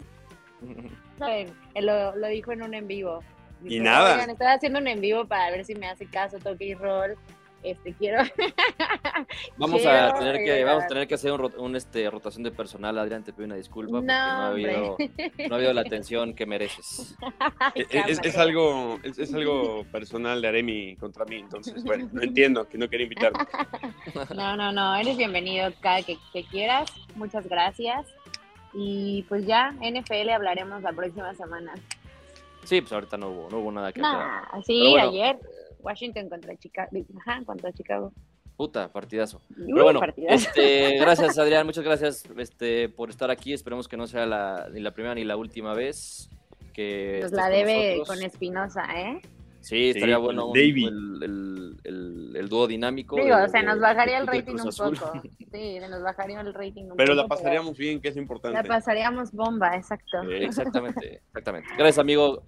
saben, 1.19 1.49
él 1.75 1.87
lo, 1.87 2.17
lo 2.17 2.27
dijo 2.29 2.53
en 2.53 2.63
un 2.63 2.75
en 2.75 2.87
vivo. 2.87 3.23
Y 3.65 3.81
nada. 3.81 4.15
"Oigan, 4.15 4.31
estoy 4.31 4.47
haciendo 4.47 4.79
un 4.79 4.87
en 4.87 5.01
vivo 5.01 5.27
para 5.27 5.51
ver 5.51 5.65
si 5.65 5.75
me 5.75 5.89
hace 5.89 6.07
caso, 6.07 6.39
toque 6.39 6.67
y 6.67 6.75
roll. 6.75 7.17
Este, 7.71 7.93
quiero. 7.95 8.23
Vamos 9.59 9.81
Quiero 9.83 9.97
a 10.15 10.19
tener 10.19 10.45
que, 10.45 10.65
vamos 10.65 10.85
a 10.85 10.87
tener 10.87 11.07
que 11.09 11.15
hacer 11.15 11.33
un, 11.33 11.39
rot- 11.39 11.59
un, 11.59 11.77
este, 11.77 12.09
rotación 12.11 12.43
de 12.45 12.51
personal, 12.51 12.97
Adrián, 12.99 13.23
te 13.25 13.33
pido 13.33 13.45
una 13.47 13.57
disculpa 13.57 13.93
porque 13.99 14.07
no, 14.07 14.13
ha 14.15 14.39
No, 14.39 14.45
habido, 14.47 14.93
hombre. 14.93 15.11
no 15.49 15.55
ha 15.55 15.59
habido 15.59 15.73
la 15.75 15.81
atención 15.89 16.35
que 16.35 16.47
mereces. 16.47 17.17
Ay, 17.59 17.85
Es, 17.91 18.21
es- 18.25 18.37
algo, 18.39 18.99
es, 19.03 19.19
es 19.19 19.35
algo 19.35 19.85
personal 19.93 20.41
de 20.41 20.49
Aremi 20.49 20.97
contra 20.97 21.25
mí, 21.25 21.37
entonces, 21.37 21.83
bueno, 21.85 22.09
no 22.13 22.23
entiendo 22.23 22.69
que 22.69 22.79
no 22.79 22.89
quería 22.89 23.05
invitarme. 23.05 23.39
No, 24.35 24.57
no, 24.57 24.73
no, 24.73 24.97
eres 24.97 25.17
bienvenido 25.17 25.71
cada 25.81 26.03
que, 26.03 26.17
que 26.33 26.45
quieras. 26.45 26.91
Muchas 27.17 27.47
gracias. 27.49 28.07
Y 28.73 29.25
pues 29.29 29.47
ya, 29.47 29.73
NFL 29.81 30.31
hablaremos 30.31 30.83
la 30.83 30.93
próxima 30.93 31.35
semana. 31.35 31.75
Sí, 32.65 32.81
pues 32.81 32.93
ahorita 32.93 33.17
no 33.17 33.29
hubo, 33.31 33.49
no 33.51 33.59
hubo 33.59 33.73
nada 33.73 33.93
que. 33.93 34.01
Nah, 34.01 34.43
sí, 34.65 34.91
bueno. 34.91 35.09
ayer. 35.09 35.39
Washington 35.81 36.29
contra 36.29 36.57
Chicago. 36.57 36.89
Ajá, 37.21 37.43
contra 37.45 37.73
Chicago. 37.73 38.13
Puta, 38.57 38.91
partidazo. 38.93 39.41
Uh, 39.51 39.67
Pero 39.67 39.85
bueno, 39.85 40.01
partidazo. 40.01 40.35
este, 40.49 40.99
gracias 41.01 41.39
Adrián, 41.39 41.65
muchas 41.65 41.85
gracias 41.85 42.25
este, 42.37 42.89
por 42.89 43.09
estar 43.11 43.31
aquí. 43.31 43.53
Esperemos 43.53 43.87
que 43.89 43.97
no 43.97 44.07
sea 44.07 44.27
la, 44.27 44.69
ni 44.73 44.81
la 44.81 44.93
primera 44.93 45.15
ni 45.15 45.25
la 45.25 45.37
última 45.37 45.75
vez 45.75 46.29
que 46.73 47.21
Nos 47.23 47.33
la 47.33 47.49
debe 47.49 48.03
con 48.07 48.21
Espinosa, 48.23 48.83
¿eh? 48.97 49.21
Sí, 49.61 49.91
estaría 49.91 50.17
Sí, 50.17 50.23
bueno 50.23 50.47
un- 50.47 50.53
David. 50.55 50.87
el, 50.89 51.23
el, 51.23 51.77
el, 51.85 52.37
el 52.37 52.49
dúo 52.49 52.67
dinámico. 52.69 53.17
Digo, 53.17 53.37
de- 53.37 53.49
se 53.49 53.63
nos 53.63 53.75
de- 53.77 53.81
bajaría 53.81 54.19
el 54.19 54.27
rating 54.27 54.55
un 54.55 54.71
poco. 54.71 55.13
Sí, 55.51 55.79
se 55.81 55.89
nos 55.89 56.03
bajaría 56.03 56.41
el 56.43 56.53
rating 56.53 56.85
un 56.91 56.97
Pero 56.97 57.13
poco. 57.15 57.23
la 57.23 57.27
pasaríamos 57.29 57.77
bien, 57.79 58.01
que 58.03 58.09
es 58.09 58.17
importante. 58.19 58.57
La 58.57 58.63
pasaríamos 58.65 59.33
bomba, 59.33 59.75
exacto. 59.77 60.23
Eh, 60.31 60.45
Exactamente, 60.45 61.23
exactamente. 61.29 61.69
Gracias, 61.77 61.99
amigo. 61.99 62.43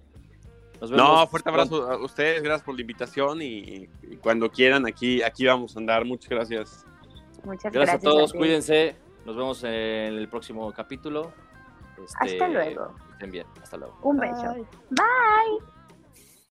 Nos 0.81 0.91
vemos. 0.91 1.07
No, 1.07 1.27
fuerte 1.27 1.49
abrazo 1.49 1.89
a 1.89 1.97
ustedes, 2.03 2.41
gracias 2.41 2.65
por 2.65 2.75
la 2.75 2.81
invitación 2.81 3.41
y, 3.41 3.87
y 4.01 4.17
cuando 4.21 4.49
quieran, 4.51 4.87
aquí, 4.87 5.21
aquí 5.21 5.45
vamos 5.45 5.75
a 5.75 5.79
andar. 5.79 6.03
Muchas 6.03 6.29
gracias. 6.29 6.85
Muchas 7.43 7.71
Gracias, 7.71 7.73
gracias. 7.73 7.95
a 7.95 7.99
todos, 7.99 8.33
cuídense. 8.33 8.95
Nos 9.25 9.35
vemos 9.35 9.63
en 9.63 9.71
el 9.71 10.27
próximo 10.27 10.71
capítulo. 10.73 11.31
Este, 12.03 12.33
Hasta 12.33 12.47
luego. 12.47 12.95
Estén 13.13 13.31
bien, 13.31 13.47
hasta 13.61 13.77
luego. 13.77 13.97
Un 14.01 14.17
beso. 14.17 14.55
Bye. 14.89 15.70